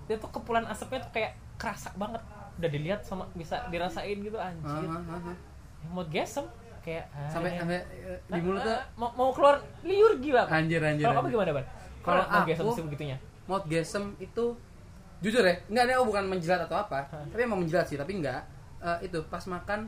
Dia 0.07 0.17
tuh 0.19 0.31
kepulan 0.31 0.67
asapnya 0.67 1.07
tuh 1.07 1.12
kayak 1.15 1.33
kerasa 1.57 1.91
banget. 1.95 2.23
Udah 2.61 2.71
dilihat 2.71 3.00
sama 3.05 3.25
bisa 3.33 3.65
dirasain 3.69 4.19
gitu 4.21 4.37
anjir. 4.37 4.89
ah, 4.89 5.00
ah. 5.00 5.37
Yang 5.81 5.93
mau 5.93 6.05
gesem 6.09 6.45
kayak 6.81 7.05
Sampai 7.29 7.50
ah, 7.57 7.61
sampai 7.61 7.79
eh, 8.09 8.19
di 8.25 8.41
mulut 8.41 8.65
tuh 8.65 8.79
mau, 8.97 9.12
mau 9.12 9.31
keluar 9.37 9.61
liur 9.85 10.17
gila 10.21 10.49
Pak. 10.49 10.57
anjir 10.57 10.81
anjir. 10.81 11.05
Kalau 11.05 11.17
kamu 11.21 11.29
gimana, 11.37 11.50
Ban? 11.57 11.67
Kalau 12.00 12.23
mau 12.25 12.43
gesem 12.49 12.65
sebegitunya. 12.73 13.19
mouth 13.50 13.67
gasm 13.67 14.15
itu 14.23 14.55
jujur 15.19 15.43
ya 15.43 15.59
nggak 15.67 15.83
ada 15.85 15.93
aku 15.99 16.15
bukan 16.15 16.25
menjilat 16.31 16.71
atau 16.71 16.87
apa 16.87 17.03
Hah. 17.11 17.27
tapi 17.35 17.43
emang 17.43 17.59
menjilat 17.59 17.83
sih 17.83 17.99
tapi 17.99 18.23
nggak 18.23 18.41
Eh, 18.81 19.12
itu 19.12 19.21
pas 19.29 19.45
makan 19.45 19.85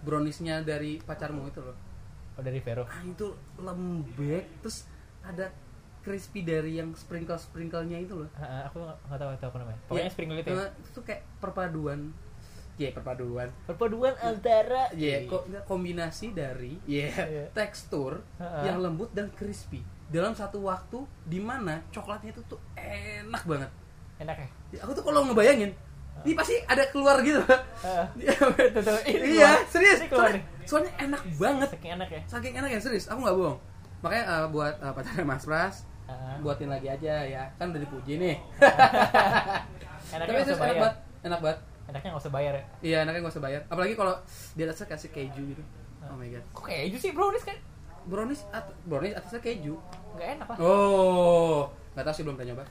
browniesnya 0.00 0.64
dari 0.64 0.96
pacarmu 1.04 1.52
itu 1.52 1.60
loh 1.60 1.76
Oh, 2.40 2.42
dari 2.42 2.56
Vero. 2.58 2.82
ah 2.82 3.02
itu 3.02 3.28
lembek 3.54 4.64
terus 4.64 4.88
ada 5.20 5.52
crispy 6.00 6.40
dari 6.40 6.80
yang 6.80 6.96
sprinkle 6.96 7.36
sprinklenya 7.36 8.00
itu 8.00 8.16
loh 8.16 8.30
Ah, 8.32 8.40
ah, 8.40 8.62
aku 8.64 8.80
nggak 8.80 8.96
tahu 9.14 9.28
tahu 9.36 9.48
apa 9.50 9.58
namanya. 9.60 9.80
Pokoknya 9.84 10.00
Iya, 10.00 10.08
sprinkle 10.08 10.38
itu 10.38 10.48
ya. 10.48 10.56
eh, 10.58 10.70
itu 10.74 10.88
tuh 10.90 11.02
kayak 11.04 11.22
perpaduan 11.36 12.00
ya 12.74 12.88
perpaduan 12.90 13.48
Perpaduan 13.62 14.16
antara 14.18 14.88
ya 14.96 15.28
kok 15.28 15.44
nggak 15.44 15.64
kombinasi 15.64 16.32
dari 16.32 16.80
ya 16.82 17.12
Iya. 17.12 17.44
tekstur 17.58 18.24
Ha-ha. 18.34 18.64
yang 18.64 18.80
lembut 18.80 19.12
dan 19.12 19.28
crispy 19.30 19.84
dalam 20.08 20.32
satu 20.32 20.64
waktu 20.64 20.96
di 21.22 21.38
mana 21.38 21.84
coklatnya 21.90 22.32
itu 22.32 22.40
tuh 22.48 22.56
enak 22.74 23.44
banget 23.44 23.68
enak 24.16 24.36
ya. 24.38 24.48
Ya, 24.70 24.78
aku 24.82 24.92
tuh 24.92 25.04
kalau 25.04 25.22
ngebayangin 25.24 25.76
ini 26.20 26.32
pasti 26.34 26.52
ada 26.62 26.84
keluar 26.86 27.20
gitu 27.20 27.40
Ah, 27.80 28.04
Iya, 28.16 28.32
iya 29.22 29.50
serius 29.66 30.00
Ini 30.00 30.08
keluar 30.08 30.32
nih. 30.32 30.44
Soalnya 30.70 30.92
enak 31.02 31.22
banget. 31.34 31.68
Saking 31.74 31.92
enak 31.98 32.08
ya. 32.14 32.22
saking 32.30 32.54
enak 32.54 32.70
ya 32.70 32.78
serius 32.78 33.06
aku 33.10 33.18
nggak 33.26 33.36
bohong. 33.36 33.58
Makanya 34.06 34.24
eh, 34.30 34.46
buat 34.54 34.74
uh, 34.78 34.92
pacarnya 34.94 35.26
Mas 35.26 35.44
Pras 35.44 35.76
Ah, 36.10 36.34
buatin 36.42 36.66
lagi 36.66 36.90
aja 36.90 37.22
ya. 37.22 37.46
Kan 37.54 37.70
udah 37.70 37.82
dipuji 37.86 38.18
nih. 38.18 38.34
Enaknya 40.14 40.26
tapi 40.26 40.42
serius 40.42 40.58
enak 40.58 40.78
banget 40.78 40.96
enak 41.22 41.38
banget. 41.38 41.58
Enaknya 41.90 42.08
nggak 42.14 42.22
usah 42.22 42.34
bayar 42.34 42.52
ya. 42.54 42.64
iya 42.82 42.98
enaknya 43.06 43.20
nggak 43.22 43.34
usah 43.34 43.44
bayar. 43.46 43.60
Apalagi 43.70 43.94
kalau 43.94 44.14
di 44.54 44.60
atasnya 44.66 44.86
kasih 44.90 45.10
keju 45.14 45.42
gitu. 45.54 45.62
Oh 46.06 46.18
my 46.18 46.26
god. 46.30 46.44
Kok 46.50 46.66
keju 46.66 46.96
sih? 46.98 47.10
Brownies 47.14 47.46
kan? 47.46 47.58
brownies 48.08 48.48
at 48.54 48.64
brownies 48.88 49.14
atasnya 49.14 49.40
keju. 49.44 49.74
Nggak 50.16 50.28
enak 50.38 50.46
lah. 50.50 50.58
oh 50.58 51.60
nggak 51.90 52.04
tahu 52.06 52.14
sih 52.14 52.22
belum 52.22 52.36
pernah 52.38 52.48
nyoba. 52.54 52.64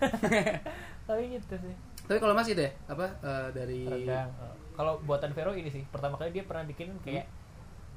Tapi 1.07 1.23
gitu 1.35 1.55
sih. 1.59 1.75
tapi 2.09 2.17
kalau 2.17 2.33
Mas 2.33 2.49
itu 2.49 2.57
ya 2.57 2.73
apa 2.89 3.05
eh, 3.21 3.47
dari. 3.53 3.81
Kalau 4.73 4.97
buatan 5.05 5.29
Vero 5.37 5.53
ini 5.53 5.69
sih, 5.69 5.85
pertama 5.93 6.17
kali 6.17 6.33
dia 6.33 6.41
pernah 6.41 6.65
bikin 6.65 6.97
kayak 7.05 7.29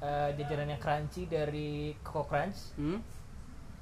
eh, 0.01 0.29
jajanan 0.39 0.73
yang 0.73 0.81
crunchy 0.81 1.29
dari 1.29 1.93
Coco 2.01 2.25
Crunch 2.31 2.73
hmm? 2.79 2.99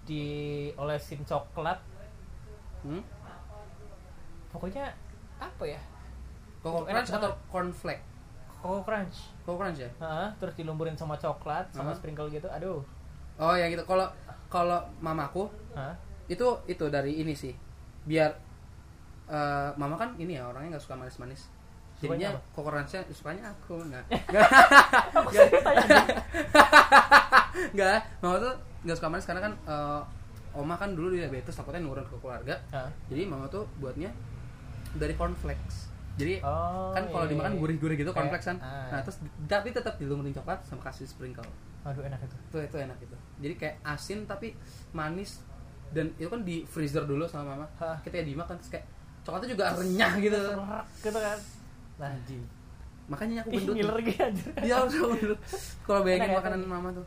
diolesin 0.03 1.21
coklat. 1.23 1.79
Hmm? 2.81 3.03
Pokoknya 4.51 4.91
apa 5.39 5.63
ya? 5.63 5.79
Coco 6.61 6.85
Crunch 6.85 7.09
atau 7.09 7.31
cornflake 7.49 8.03
Coco 8.61 8.81
Crunch. 8.85 9.33
Coco 9.41 9.57
Crunch 9.57 9.81
ya 9.81 9.89
Heeh, 9.97 10.29
terus 10.37 10.53
dilumburin 10.53 10.93
sama 10.93 11.17
coklat 11.17 11.65
sama 11.73 11.91
Hah? 11.91 11.97
sprinkle 11.97 12.29
gitu. 12.29 12.45
Aduh. 12.49 12.85
oh 13.41 13.55
ya 13.57 13.65
gitu 13.73 13.81
kalau 13.89 14.05
kalau 14.51 14.77
mamaku 15.01 15.49
Hah? 15.73 15.97
itu 16.29 16.45
itu 16.69 16.85
dari 16.93 17.17
ini 17.17 17.33
sih 17.33 17.55
biar 18.05 18.29
eh, 19.25 19.69
mama 19.79 19.97
kan 19.97 20.13
ini 20.21 20.37
ya 20.37 20.45
orangnya 20.45 20.77
nggak 20.77 20.83
suka 20.85 20.93
manis-manis 20.93 21.49
jadinya 22.01 22.29
Crunch-nya 22.51 23.01
sukanya 23.13 23.43
aku 23.53 23.77
nggak 23.77 24.03
nggak 27.75 27.97
mama 28.25 28.37
tuh 28.41 28.53
nggak 28.81 28.97
suka 28.97 29.07
manis 29.13 29.25
karena 29.29 29.41
kan 29.45 29.53
eh, 29.69 30.01
oma 30.57 30.75
kan 30.75 30.89
dulu 30.97 31.13
diabetes 31.13 31.55
takutnya 31.55 31.79
nurun 31.85 32.03
ke 32.03 32.17
keluarga 32.19 32.55
Hah? 32.73 32.89
jadi 33.07 33.29
mama 33.29 33.47
tuh 33.47 33.69
buatnya 33.79 34.11
dari 34.97 35.13
cornflakes 35.15 35.93
jadi 36.19 36.43
Oh, 36.43 36.91
kan 36.91 37.07
kalau 37.07 37.23
iya, 37.23 37.31
dimakan 37.31 37.53
iya. 37.55 37.59
gurih-gurih 37.63 37.95
gitu 37.95 38.11
cornflakes 38.11 38.47
kan 38.51 38.57
ah, 38.59 38.91
nah 38.91 38.99
iya. 38.99 39.05
terus 39.07 39.17
tapi 39.47 39.69
tetap 39.71 39.95
dilumurin 39.95 40.35
coklat 40.35 40.59
sama 40.67 40.83
kasih 40.83 41.07
sprinkle 41.07 41.47
Aduh 41.81 42.03
enak 42.05 42.19
itu. 42.21 42.35
itu 42.51 42.57
itu 42.67 42.77
enak 42.77 42.97
itu 42.99 43.15
jadi 43.41 43.53
kayak 43.57 43.75
asin 43.87 44.27
tapi 44.27 44.53
manis 44.91 45.39
dan 45.91 46.11
itu 46.19 46.27
kan 46.27 46.41
di 46.43 46.63
freezer 46.67 47.07
dulu 47.07 47.23
sama 47.27 47.55
mama 47.55 47.65
Hah. 47.79 47.95
ketika 48.03 48.23
dimakan 48.27 48.59
terus 48.59 48.71
kayak 48.75 48.85
coklatnya 49.21 49.49
juga 49.53 49.65
renyah 49.77 50.13
gitu 50.19 50.39
gitu 50.99 51.19
kan. 51.19 51.37
Anjing. 52.01 52.43
Makanya 53.07 53.43
aku 53.43 53.49
gendut 53.51 53.75
ngiler 53.75 53.97
gitu 54.01 54.21
anjir. 54.23 54.49
iya 54.65 54.73
harus 54.79 54.93
gendut. 54.95 55.39
Kalau 55.83 55.99
bayangin 56.01 56.25
Enak 56.25 56.33
ya, 56.33 56.39
makanan 56.41 56.59
mama 56.65 56.89
tuh. 56.95 57.05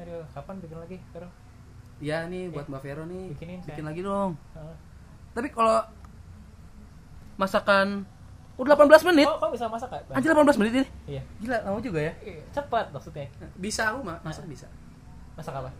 Aduh, 0.00 0.24
kapan 0.32 0.54
bikin 0.58 0.78
lagi, 0.80 0.96
Vero? 1.12 1.28
ya 2.02 2.26
nih 2.26 2.50
buat 2.50 2.66
mbak 2.66 2.82
Vero 2.82 3.06
nih. 3.06 3.30
Bikinin, 3.36 3.62
bikin 3.62 3.78
sayang. 3.78 3.86
lagi 3.86 4.00
dong. 4.02 4.30
Tapi 5.32 5.48
kalau 5.54 5.78
masakan 7.38 8.02
udah 8.58 8.74
18 8.74 9.08
menit. 9.12 9.26
Oh, 9.26 9.38
kamu 9.38 9.52
bisa 9.54 9.66
masak 9.70 9.88
gak? 9.88 10.02
Bang? 10.10 10.16
anjir 10.18 10.30
18 10.34 10.60
menit 10.60 10.72
ini. 10.76 10.88
Iya. 11.08 11.22
gila 11.40 11.56
lama 11.62 11.78
juga 11.78 12.00
ya? 12.02 12.12
Iya, 12.20 12.42
Cepat 12.52 12.86
maksudnya. 12.90 13.26
bisa 13.56 13.82
aku 13.94 13.98
mah 14.02 14.18
masak 14.22 14.44
bisa? 14.46 14.66
Masak 15.38 15.54
apa? 15.56 15.70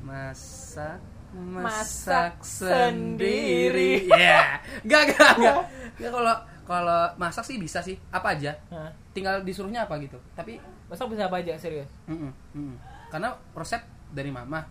masak 0.00 0.96
Masak 1.30 1.62
masak 1.62 2.34
sendiri. 2.42 4.02
ya 4.10 4.58
nggak 4.82 5.02
nggak 5.14 5.32
nggak. 5.38 5.56
Nggak 6.00 6.10
kalau 6.10 6.34
kalau 6.70 7.10
masak 7.16 7.42
sih 7.42 7.58
bisa 7.58 7.82
sih 7.82 7.98
apa 8.08 8.30
aja 8.30 8.54
Hah? 8.68 8.86
tinggal 9.10 9.42
disuruhnya 9.42 9.82
apa 9.84 9.98
gitu 9.98 10.14
tapi 10.32 10.62
Masak 10.86 11.06
bisa 11.08 11.26
apa 11.26 11.38
aja, 11.38 11.54
serius? 11.54 11.86
mm-mm, 12.04 12.30
mm-mm. 12.52 12.74
karena 13.08 13.26
resep 13.52 13.82
dari 14.08 14.30
mama 14.30 14.62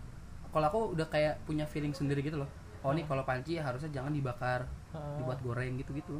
kalau 0.48 0.66
aku 0.66 0.80
udah 0.92 1.04
kayak 1.06 1.36
punya 1.44 1.62
feeling 1.62 1.92
sendiri 1.92 2.20
gitu 2.20 2.36
loh 2.36 2.48
oh 2.80 2.92
nih 2.92 3.04
kalau 3.04 3.20
panci 3.22 3.56
harusnya 3.56 3.88
jangan 3.90 4.08
dibakar 4.10 4.64
Ah. 4.90 5.14
dibuat 5.14 5.38
goreng 5.38 5.76
gitu 5.76 5.92
gitu 5.92 6.16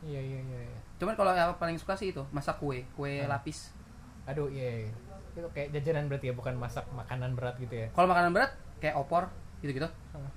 Iya, 0.00 0.16
iya, 0.16 0.40
iya. 0.40 0.60
iya. 0.64 0.78
cuman 0.96 1.12
kalau 1.12 1.30
yang 1.30 1.52
paling 1.54 1.76
suka 1.76 1.92
sih 1.92 2.08
itu 2.08 2.22
masak 2.30 2.56
kue 2.56 2.86
kue 2.92 3.20
Ah. 3.20 3.28
lapis 3.28 3.74
Aduh, 4.24 4.46
iya, 4.46 4.86
iya. 4.86 4.92
Itu 5.32 5.46
kayak 5.50 5.70
jajanan 5.72 6.06
berarti 6.06 6.30
ya, 6.30 6.34
bukan 6.34 6.54
masak 6.54 6.86
makanan 6.90 7.34
berat 7.34 7.54
gitu 7.56 7.74
ya. 7.76 7.86
kalau 7.90 8.06
makanan 8.06 8.30
berat 8.30 8.50
kayak 8.78 8.94
opor 8.94 9.26
gitu 9.58 9.74
gitu 9.74 9.88
Hah. 10.10 10.30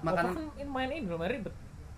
makanan 0.00 0.30
Oh, 0.30 0.52
kan 0.52 0.68
main 0.68 0.88
ini 0.88 1.04
lumayan 1.04 1.32
ribet. 1.34 1.54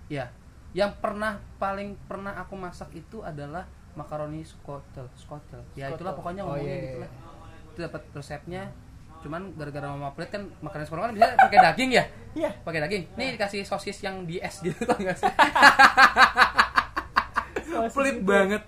Ya, 0.08 0.32
yang 0.70 0.94
pernah 0.98 1.38
paling 1.56 1.98
pernah 2.06 2.36
aku 2.36 2.54
masak 2.54 2.94
itu 2.94 3.20
adalah 3.20 3.66
makaroni 3.92 4.40
skotel, 4.42 5.10
skotel. 5.14 5.58
Ya 5.74 5.90
itulah 5.90 6.14
pokoknya 6.14 6.46
Oh, 6.46 6.54
ngomongnya 6.54 6.70
iya, 6.70 6.82
gitu 6.84 6.96
iya. 6.96 7.02
lah. 7.02 7.10
Itu 7.74 7.78
dapat 7.82 8.02
resepnya. 8.14 8.62
Cuman 9.20 9.52
gara-gara 9.52 9.90
mama 9.90 10.14
pelit 10.14 10.30
kan 10.30 10.46
makanan 10.62 10.84
skotel 10.86 11.04
kan 11.10 11.12
bisa 11.12 11.28
pakai 11.36 11.58
daging 11.60 11.90
ya? 11.92 12.04
Iya. 12.32 12.50
Pakai 12.62 12.80
daging. 12.80 13.02
Nih 13.18 13.34
dikasih 13.34 13.66
sosis 13.66 13.98
yang 14.00 14.22
di 14.24 14.38
es 14.38 14.62
gitu 14.62 14.78
tau 14.86 14.96
gak 14.96 15.18
sih? 15.18 15.26
pelit 17.94 18.18
banget. 18.22 18.62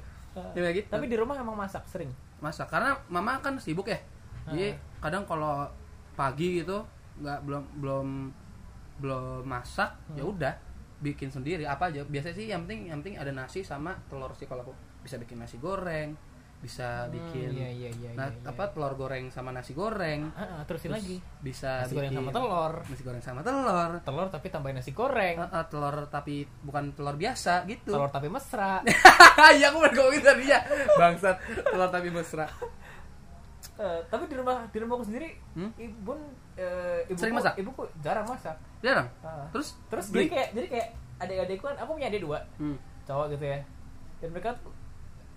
Ya 0.53 0.71
gitu. 0.73 0.89
Tapi 0.89 1.07
di 1.07 1.17
rumah 1.17 1.37
emang 1.37 1.55
masak 1.55 1.85
sering. 1.87 2.11
Masak 2.43 2.67
karena 2.67 2.99
mama 3.07 3.39
kan 3.39 3.55
sibuk 3.59 3.87
ya. 3.87 4.01
jadi 4.43 4.75
kadang 4.99 5.23
kalau 5.23 5.71
pagi 6.13 6.59
gitu 6.59 6.83
nggak 7.15 7.47
belum 7.47 7.63
belum 7.79 8.07
belum 8.99 9.47
masak 9.47 9.95
Hmm. 10.11 10.19
ya 10.19 10.25
udah 10.27 10.55
bikin 11.03 11.29
sendiri 11.29 11.67
apa 11.67 11.91
aja. 11.91 12.07
Biasanya 12.07 12.35
sih 12.35 12.47
yang 12.47 12.63
penting 12.65 12.89
yang 12.89 13.03
penting 13.03 13.19
ada 13.19 13.35
nasi 13.35 13.61
sama 13.61 13.99
telur 14.07 14.31
sih 14.33 14.47
kalau 14.47 14.63
aku. 14.63 14.73
Bisa 15.03 15.19
bikin 15.19 15.37
nasi 15.37 15.59
goreng 15.59 16.15
bisa 16.63 17.11
bikin 17.11 17.59
iya 17.59 17.67
iya 17.75 17.91
iya 17.91 18.11
nah 18.15 18.31
iya, 18.31 18.39
iya. 18.39 18.55
apa 18.55 18.71
telur 18.71 18.95
goreng 18.95 19.35
sama 19.35 19.51
nasi 19.51 19.75
goreng. 19.75 20.31
Ah, 20.39 20.47
ah, 20.47 20.63
terusin 20.63 20.95
Terus 20.95 21.03
lagi. 21.03 21.17
bisa 21.43 21.83
nasi 21.83 21.91
goreng 21.91 22.11
bikin 22.15 22.23
sama 22.23 22.31
telur. 22.31 22.73
nasi 22.87 23.03
goreng 23.03 23.19
sama 23.19 23.41
telur. 23.43 23.91
Telur 23.99 24.27
tapi 24.31 24.47
tambahin 24.47 24.79
nasi 24.79 24.95
goreng. 24.95 25.43
Eh, 25.43 25.51
eh, 25.51 25.65
telur 25.67 26.07
tapi 26.07 26.47
bukan 26.63 26.95
telur 26.95 27.19
biasa 27.19 27.67
gitu. 27.67 27.91
Telur 27.91 28.15
tapi 28.15 28.31
mesra. 28.31 28.79
Iya 29.59 29.75
aku 29.75 29.83
baru 29.83 29.93
ngomongin 29.99 30.23
tadi 30.23 30.45
ya. 30.47 30.63
Bangsat 30.95 31.37
telur 31.67 31.91
tapi 31.91 32.09
mesra. 32.15 32.47
Eh, 33.75 34.01
tapi 34.07 34.31
di 34.31 34.37
rumah 34.39 34.63
di 34.71 34.79
rumahku 34.79 35.03
sendiri 35.03 35.35
Hmm? 35.59 35.75
ibu 35.75 36.15
eh, 36.59 37.01
ibuku, 37.09 37.21
Sering 37.21 37.35
masak? 37.37 37.55
ibuku 37.59 37.83
jarang 38.05 38.27
masak 38.29 38.57
jarang 38.85 39.09
Ah. 39.25 39.47
terus 39.55 39.79
terus 39.89 40.07
beli 40.13 40.27
jadi 40.27 40.31
kayak 40.31 40.49
jadi 40.53 40.67
kayak 40.69 40.89
adik-adikku 41.23 41.65
kan 41.71 41.77
aku 41.79 41.91
punya 41.97 42.09
adik 42.11 42.23
dua 42.27 42.39
hmm. 42.59 42.77
cowok 43.07 43.27
gitu 43.39 43.45
ya 43.47 43.59
dan 44.23 44.29
mereka 44.31 44.51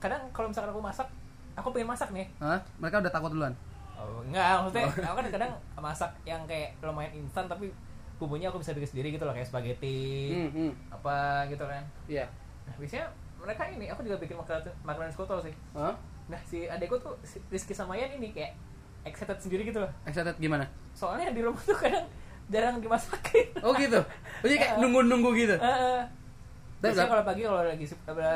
kadang 0.02 0.22
kalau 0.36 0.48
misalkan 0.50 0.72
aku 0.74 0.82
masak 0.82 1.08
aku 1.56 1.68
pengen 1.72 1.90
masak 1.90 2.10
nih 2.12 2.28
Hah? 2.42 2.60
mereka 2.78 3.00
udah 3.02 3.12
takut 3.14 3.32
duluan 3.32 3.54
oh, 3.96 4.22
enggak 4.28 4.62
maksudnya 4.62 4.86
aku 5.08 5.16
kan 5.24 5.28
kadang 5.32 5.52
masak 5.80 6.12
yang 6.28 6.42
kayak 6.50 6.76
lumayan 6.84 7.14
instan 7.16 7.48
tapi 7.48 7.72
bumbunya 8.16 8.48
aku 8.48 8.64
bisa 8.64 8.72
bikin 8.72 8.90
sendiri 8.96 9.08
gitu 9.16 9.24
loh 9.28 9.36
kayak 9.36 9.48
spaghetti 9.48 10.32
hmm, 10.32 10.50
hmm. 10.52 10.72
apa 10.92 11.48
gitu 11.52 11.64
kan 11.68 11.84
iya 12.08 12.26
nah 12.64 12.74
biasanya 12.80 13.08
mereka 13.36 13.64
ini 13.70 13.86
aku 13.92 14.02
juga 14.02 14.18
bikin 14.18 14.36
makanan 14.40 14.64
makanan 14.82 15.12
skoto 15.12 15.38
sih 15.44 15.54
Hah? 15.76 15.94
nah 16.26 16.40
si 16.42 16.66
adekku 16.66 16.98
tuh 16.98 17.14
si 17.22 17.38
Rizky 17.52 17.76
sama 17.76 17.94
Yan 17.94 18.18
ini 18.18 18.34
kayak 18.34 18.58
excited 19.06 19.38
sendiri 19.38 19.62
gitu 19.64 19.80
loh. 19.80 19.92
Excited 20.04 20.36
gimana? 20.36 20.66
Soalnya 20.92 21.30
di 21.30 21.40
rumah 21.40 21.62
tuh 21.62 21.74
kadang 21.74 22.06
jarang 22.46 22.78
dimasakin. 22.78 23.48
Oh 23.62 23.72
gitu? 23.74 23.98
Oh, 23.98 24.44
jadi 24.44 24.56
kayak 24.60 24.74
nunggu-nunggu 24.82 25.30
gitu? 25.36 25.56
Biasanya 25.56 26.12
nggak- 26.82 27.08
kalau 27.08 27.24
pagi 27.24 27.42
kalau 27.42 27.62
lagi 27.64 27.86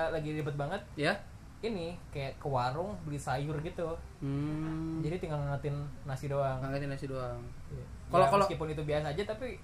lagi 0.10 0.30
ribet 0.34 0.56
banget 0.56 0.82
ya? 0.96 1.14
ini 1.60 1.92
kayak 2.10 2.40
ke 2.40 2.48
warung 2.48 2.96
beli 3.04 3.20
sayur 3.20 3.52
gitu. 3.60 3.92
Hmm. 4.24 5.04
jadi 5.04 5.20
tinggal 5.20 5.36
ngangetin 5.38 5.76
nasi 6.04 6.26
doang. 6.26 6.56
Ngangkatin 6.58 6.88
nasi 6.88 7.06
doang. 7.06 7.36
Kalau 7.36 7.84
Kalau- 8.10 8.28
kalau- 8.30 8.46
meskipun 8.48 8.68
itu 8.70 8.82
biasa 8.82 9.12
aja 9.12 9.24
tapi 9.28 9.60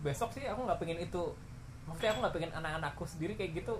besok 0.00 0.28
sih 0.30 0.44
aku 0.44 0.60
nggak 0.62 0.76
pengen 0.76 1.00
itu. 1.00 1.22
Maksudnya 1.88 2.12
aku 2.12 2.20
nggak 2.20 2.34
pengen 2.36 2.52
anak-anakku 2.52 3.04
sendiri 3.04 3.32
kayak 3.34 3.56
gitu 3.56 3.74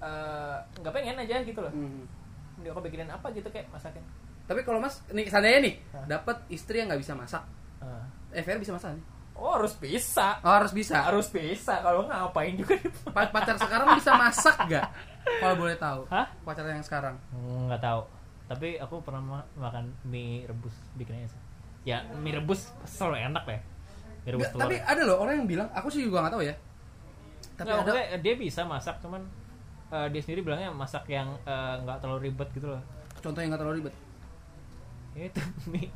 Eh, 0.00 0.56
nggak 0.78 0.94
pengen 0.94 1.16
aja 1.18 1.42
gitu 1.42 1.60
loh. 1.60 1.68
Hmm. 1.68 2.08
Jadi 2.56 2.68
aku 2.68 2.80
bikinin 2.80 3.10
apa 3.10 3.26
gitu 3.30 3.44
kayak 3.46 3.68
masakin 3.68 4.00
tapi 4.50 4.66
kalau 4.66 4.82
mas 4.82 4.98
nih 5.14 5.30
seandainya 5.30 5.60
nih 5.62 5.74
dapat 6.10 6.42
istri 6.50 6.82
yang 6.82 6.90
nggak 6.90 7.02
bisa 7.06 7.14
masak 7.14 7.46
eh 8.34 8.42
Fer 8.42 8.58
bisa 8.58 8.74
masak 8.74 8.98
nih 8.98 9.04
oh 9.40 9.56
harus 9.56 9.74
bisa. 9.80 10.36
Oh 10.44 10.52
harus 10.52 10.72
bisa? 10.76 11.00
Harus 11.00 11.32
bisa. 11.32 11.80
Kalau 11.80 12.04
ngapain 12.04 12.52
juga 12.60 12.76
Pa- 13.08 13.32
pacar 13.32 13.56
sekarang 13.56 13.96
bisa 13.96 14.12
masak 14.14 14.56
gak 14.68 14.84
kalau 15.40 15.56
boleh 15.56 15.76
tahu. 15.80 16.04
Hah? 16.12 16.28
pacar 16.44 16.68
yang 16.68 16.84
sekarang. 16.84 17.16
Nggak 17.40 17.80
tahu. 17.80 18.04
Tapi 18.52 18.76
aku 18.76 19.00
pernah 19.00 19.22
ma- 19.24 19.48
makan 19.56 19.96
mie 20.04 20.44
rebus 20.44 20.76
bikinnya 20.92 21.24
sih. 21.24 21.40
Ya 21.88 22.04
mie 22.20 22.36
rebus 22.36 22.68
selalu 22.84 23.32
enak 23.32 23.44
ya. 23.48 23.60
Mie 24.28 24.32
rebus 24.36 24.48
telur 24.52 24.68
tapi 24.68 24.76
ada 24.76 25.02
loh 25.08 25.16
orang 25.24 25.40
yang 25.40 25.48
bilang 25.48 25.68
aku 25.72 25.88
sih 25.88 26.04
juga 26.04 26.28
nggak 26.28 26.34
tahu 26.36 26.44
ya. 26.44 26.54
Tapi 27.56 27.64
Nggak, 27.64 27.76
ada 27.80 27.80
maksudnya 27.80 28.06
dia 28.20 28.34
bisa 28.36 28.60
masak 28.68 28.96
cuman 29.00 29.22
eh, 29.88 30.06
dia 30.12 30.20
sendiri 30.20 30.40
bilangnya 30.44 30.68
masak 30.68 31.08
yang 31.08 31.32
eh, 31.48 31.74
nggak 31.80 31.96
terlalu 32.04 32.28
ribet 32.28 32.48
gitu 32.52 32.68
loh. 32.76 32.82
Contoh 33.24 33.40
yang 33.40 33.48
nggak 33.56 33.62
terlalu 33.64 33.76
ribet 33.84 33.94
itu 35.12 35.42
mie 35.66 35.90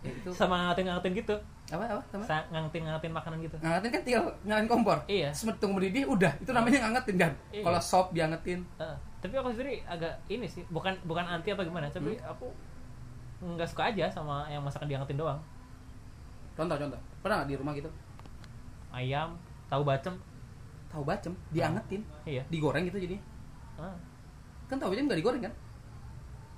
Ya, 0.00 0.14
itu. 0.14 0.30
Sama 0.30 0.54
ngangetin-ngangetin 0.62 1.12
gitu. 1.18 1.34
Apa 1.66 1.82
apa 1.82 2.02
sama 2.06 2.22
Sa- 2.22 2.46
ngangetin-ngangetin 2.46 3.10
makanan 3.10 3.42
gitu. 3.42 3.56
Ngangetin 3.58 3.90
kan 3.90 4.02
tinggal 4.02 4.22
nyalain 4.44 4.68
kompor. 4.70 4.98
Iya. 5.04 5.34
Semet 5.34 5.58
tunggu 5.58 5.82
mendidih 5.82 6.06
udah. 6.06 6.30
Itu 6.38 6.54
namanya 6.54 6.86
ngangetin 6.86 7.16
kan? 7.18 7.32
Iya. 7.50 7.66
kalau 7.66 7.80
sop 7.82 8.14
diangetin. 8.14 8.62
Eh, 8.78 8.96
tapi 9.18 9.34
aku 9.34 9.50
sendiri 9.50 9.82
agak 9.82 10.14
ini 10.28 10.46
sih 10.46 10.62
bukan 10.68 10.94
bukan 11.02 11.26
anti 11.26 11.50
apa 11.50 11.60
gimana 11.60 11.90
tapi 11.90 12.14
Hmm. 12.14 12.30
aku 12.30 12.46
nggak 13.42 13.66
suka 13.66 13.90
aja 13.90 14.06
sama 14.06 14.46
yang 14.46 14.62
masakan 14.62 14.86
diangetin 14.86 15.18
doang. 15.18 15.40
Contoh 16.54 16.78
contoh. 16.78 17.00
Pernah 17.20 17.42
nggak 17.42 17.50
di 17.50 17.56
rumah 17.58 17.72
gitu? 17.74 17.90
Ayam 18.88 19.34
tahu 19.66 19.82
bacem. 19.82 20.14
Tahu 20.86 21.02
bacem 21.02 21.34
diangetin. 21.50 22.06
Iya. 22.22 22.46
Digoreng 22.46 22.86
gitu 22.86 22.96
jadinya. 22.96 23.24
Ah, 23.74 23.98
kan 24.64 24.78
tahu 24.78 24.94
bacem 24.94 25.04
nggak 25.04 25.18
digoreng 25.18 25.42
kan? 25.42 25.52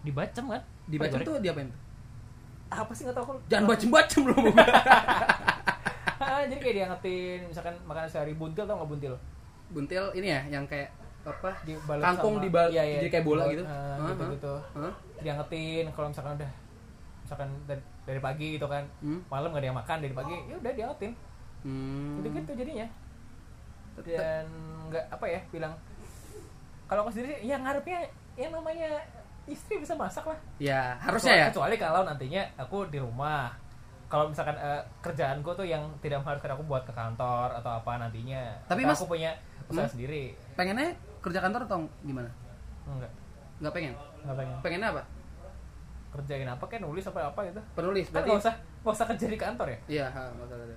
Dibacem 0.05 0.45
kan? 0.47 0.61
Di 0.85 0.95
bacem 0.95 1.19
Digoreng. 1.19 1.27
tuh 1.27 1.41
diapain 1.41 1.67
tuh 1.67 1.81
apa 2.69 2.93
sih 2.93 3.03
nggak 3.03 3.17
tahu 3.17 3.37
jangan 3.47 3.65
bacem 3.67 3.89
bacem 3.89 4.23
loh 4.25 4.37
Ah, 6.19 6.43
jadi 6.45 6.59
kayak 6.59 6.77
diangetin 6.77 7.41
misalkan 7.47 7.75
makanan 7.83 8.07
sehari. 8.07 8.35
Buntil 8.35 8.63
tau 8.63 8.75
nggak 8.75 8.91
buntil? 8.91 9.15
Buntil 9.69 10.05
ini 10.13 10.29
ya 10.29 10.41
yang 10.49 10.67
kayak 10.67 10.91
apa? 11.23 11.51
Dibalut 11.63 12.03
kangkung 12.03 12.35
sama- 12.37 12.45
dibal 12.45 12.67
iya, 12.69 12.83
iya, 12.85 12.99
jadi 12.99 13.11
kayak 13.13 13.25
bola 13.25 13.43
dibalut, 13.45 13.55
gitu? 13.55 13.65
Hah, 13.65 13.97
gitu 14.05 14.25
gitu. 14.35 14.55
Hah? 14.75 14.93
diangetin 15.19 15.85
kalau 15.91 16.09
misalkan 16.09 16.33
udah 16.35 16.51
misalkan 17.21 17.49
dari, 17.65 17.83
dari 18.03 18.21
pagi 18.21 18.49
gitu 18.55 18.67
kan. 18.67 18.85
Hmm. 18.99 19.21
malam 19.29 19.49
gak 19.49 19.61
ada 19.61 19.69
yang 19.69 19.79
makan 19.79 19.97
dari 19.99 20.15
pagi 20.15 20.37
ya 20.43 20.55
udah 20.57 20.73
diangetin 20.73 21.13
Hmm. 21.59 22.19
gitu 22.19 22.29
gitu 22.35 22.51
jadinya. 22.57 22.87
Dan 23.99 24.45
nggak 24.89 25.05
apa 25.09 25.27
ya 25.29 25.41
bilang 25.49 25.75
kalau 26.87 27.03
aku 27.03 27.11
sendiri 27.13 27.39
ya 27.41 27.57
ngarepnya 27.57 27.99
yang 28.35 28.51
namanya 28.53 28.91
istri 29.49 29.75
bisa 29.77 29.93
masak 29.93 30.25
lah. 30.25 30.39
Ya 30.59 30.95
harusnya 30.99 31.35
ya. 31.35 31.47
kecuali 31.49 31.75
kalau 31.75 32.05
nantinya 32.05 32.45
aku 32.55 32.87
di 32.87 32.97
rumah. 32.97 33.49
Kalau 34.07 34.25
misalkan 34.25 34.55
eh, 34.55 34.81
kerjaanku 35.01 35.51
tuh 35.51 35.65
yang 35.65 35.81
tidak 35.99 36.21
mengharuskan 36.21 36.53
aku 36.53 36.65
buat 36.65 36.81
ke 36.83 36.93
kantor 36.93 37.53
atau 37.55 37.71
apa 37.75 37.99
nantinya. 37.99 38.57
Tapi 38.65 38.81
Atau 38.83 38.89
Mas- 38.89 38.99
aku 38.99 39.09
punya 39.11 39.33
usaha 39.67 39.85
Hmm? 39.85 39.91
sendiri. 39.91 40.33
Pengennya 40.55 40.89
kerja 41.19 41.39
kantor 41.39 41.65
atau 41.65 41.77
gimana? 42.03 42.29
Enggak. 42.87 43.13
Nggak 43.59 43.73
pengen? 43.75 43.95
Nggak 44.23 44.37
pengen. 44.39 44.57
Pengennya 44.63 44.89
apa? 44.91 45.03
Kerjain 46.09 46.49
apa 46.49 46.65
kayak 46.65 46.83
nulis 46.83 47.05
apa 47.05 47.21
apa 47.27 47.41
gitu. 47.45 47.61
Penulis 47.75 48.07
kan 48.07 48.13
berarti? 48.15 48.29
nggak 48.29 48.41
usah 48.41 48.55
nggak 48.81 48.95
usah 48.95 49.07
kerja 49.07 49.27
di 49.27 49.39
kantor 49.39 49.67
ya? 49.69 49.79
Iya 49.87 50.07
nggak 50.09 50.47
usah 50.47 50.57
kerja. 50.57 50.75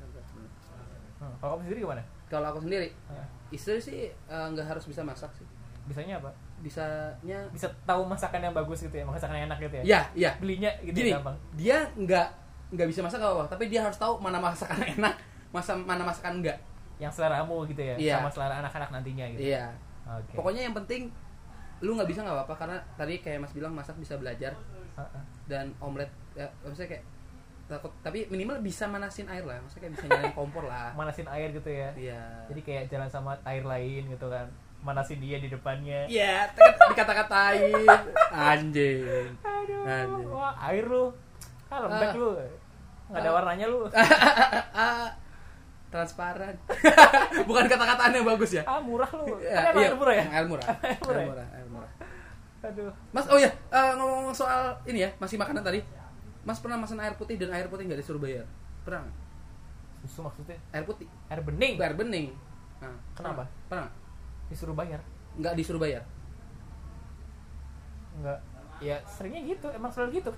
Hmm, 1.21 1.33
kalau 1.37 1.49
kamu 1.53 1.61
sendiri 1.65 1.79
gimana? 1.81 2.03
Kalau 2.27 2.47
aku 2.47 2.59
sendiri 2.59 2.87
Eh, 2.89 3.25
istri 3.51 3.77
sih 3.77 3.99
eh, 4.09 4.45
nggak 4.49 4.65
harus 4.65 4.83
bisa 4.83 5.01
masak 5.01 5.31
sih. 5.31 5.47
Bisanya 5.83 6.19
apa 6.19 6.31
bisanya 6.61 7.37
bisa 7.49 7.67
tahu 7.83 8.05
masakan 8.05 8.41
yang 8.41 8.53
bagus 8.53 8.85
gitu 8.85 8.95
ya 8.95 9.05
masakan 9.05 9.33
yang 9.35 9.45
enak 9.49 9.59
gitu 9.59 9.75
ya? 9.81 9.83
Ya 9.83 10.01
iya. 10.13 10.31
Belinya 10.37 10.71
gitu 10.81 10.95
gini 10.95 11.09
ya 11.11 11.17
gampang? 11.19 11.37
dia 11.57 11.77
nggak 11.97 12.27
nggak 12.71 12.87
bisa 12.87 12.99
masak 13.03 13.19
apa 13.19 13.43
tapi 13.49 13.67
dia 13.67 13.83
harus 13.83 13.97
tahu 13.99 14.21
mana 14.21 14.39
masakan 14.39 14.79
enak 14.95 15.13
masa 15.51 15.75
mana 15.75 16.05
masakan 16.05 16.39
enggak 16.39 16.55
yang 17.01 17.11
seleramu 17.11 17.65
gitu 17.67 17.81
ya 17.81 17.95
Iya. 17.97 18.15
sama 18.21 18.29
selera 18.29 18.55
anak-anak 18.61 18.89
nantinya 18.93 19.25
gitu. 19.35 19.51
Iya. 19.51 19.73
Oke. 20.07 20.33
pokoknya 20.37 20.69
yang 20.69 20.75
penting 20.77 21.09
lu 21.81 21.97
nggak 21.97 22.09
bisa 22.09 22.21
nggak 22.21 22.35
apa-apa 22.37 22.55
karena 22.61 22.77
tadi 22.93 23.19
kayak 23.19 23.41
mas 23.41 23.53
bilang 23.57 23.73
masak 23.73 23.97
bisa 23.97 24.13
belajar 24.15 24.53
dan 25.49 25.73
omelet 25.81 26.09
ya 26.37 26.45
maksudnya 26.61 26.93
kayak 26.93 27.05
takut 27.65 27.89
tapi 28.03 28.27
minimal 28.27 28.59
bisa 28.59 28.83
manasin 28.85 29.25
air 29.31 29.47
lah 29.47 29.55
maksudnya 29.63 29.87
kayak 29.87 29.93
bisa 29.95 30.05
nyalain 30.11 30.35
kompor 30.35 30.63
lah. 30.67 30.91
Manasin 30.99 31.23
air 31.31 31.49
gitu 31.55 31.71
ya? 31.71 31.89
Iya. 31.95 32.21
Jadi 32.51 32.61
kayak 32.61 32.83
jalan 32.91 33.07
sama 33.07 33.31
air 33.47 33.63
lain 33.63 34.11
gitu 34.11 34.27
kan 34.27 34.45
manasin 34.81 35.17
dia 35.17 35.37
di 35.37 35.47
depannya. 35.47 36.05
Iya 36.05 36.49
tek- 36.51 36.77
dikata-katain. 36.89 37.85
Anjing. 38.29 39.29
Aduh 39.39 39.81
Anjing. 39.83 40.27
wah 40.27 40.53
air 40.63 40.83
lu. 40.83 41.13
Ah 41.67 41.79
lembek 41.81 42.09
Ah. 42.09 42.15
lu. 42.15 42.29
Nggak 43.07 43.19
ada 43.19 43.29
Ah. 43.29 43.33
warnanya 43.33 43.65
lu. 43.67 43.79
Ah, 44.73 45.07
transparan. 45.91 46.55
Bukan 47.47 47.65
kata-kataan 47.65 48.11
yang 48.11 48.25
bagus 48.25 48.51
ya? 48.53 48.63
Ah 48.63 48.79
murah 48.79 49.09
lu. 49.13 49.37
Ya, 49.39 49.69
kan 49.69 49.73
iya, 49.75 49.87
air 49.87 49.95
murah 49.95 50.13
ya? 50.13 50.25
Air 50.31 50.45
murah. 50.47 50.65
Air 50.81 50.99
murah 50.99 51.13
air 51.13 51.21
ya? 51.21 51.27
murah 51.27 51.47
air 51.51 51.67
murah. 51.67 51.91
Aduh. 52.61 52.91
Mas 53.09 53.25
oh 53.25 53.37
ya 53.37 53.49
eh, 53.49 53.91
ngomong-ngomong 53.95 54.33
soal 54.33 54.73
ini 54.85 55.03
ya 55.03 55.09
masih 55.17 55.35
makanan 55.35 55.61
tadi. 55.61 55.81
Mas 56.41 56.57
pernah 56.57 56.77
pesan 56.77 56.97
air 56.97 57.13
putih 57.13 57.37
dan 57.37 57.53
air 57.53 57.69
putih 57.69 57.85
nggak 57.85 57.99
disuruh 57.99 58.17
bayar 58.17 58.45
pernah 58.81 59.05
susu 60.01 60.25
maksudnya? 60.25 60.57
Air 60.71 60.81
putih. 60.83 61.05
Air 61.27 61.41
bening? 61.43 61.77
Air 61.77 61.93
bening. 61.93 62.33
Nah, 62.81 62.89
Kenapa? 63.13 63.45
pernah, 63.67 63.85
pernah? 63.85 63.89
Disuruh 64.51 64.75
bayar? 64.75 64.99
Nggak 65.39 65.55
disuruh 65.55 65.79
bayar? 65.79 66.03
Nggak. 68.19 68.39
Ya 68.83 68.99
seringnya 69.07 69.41
gitu. 69.47 69.67
Emang 69.71 69.89
selalu 69.89 70.19
gitu. 70.19 70.31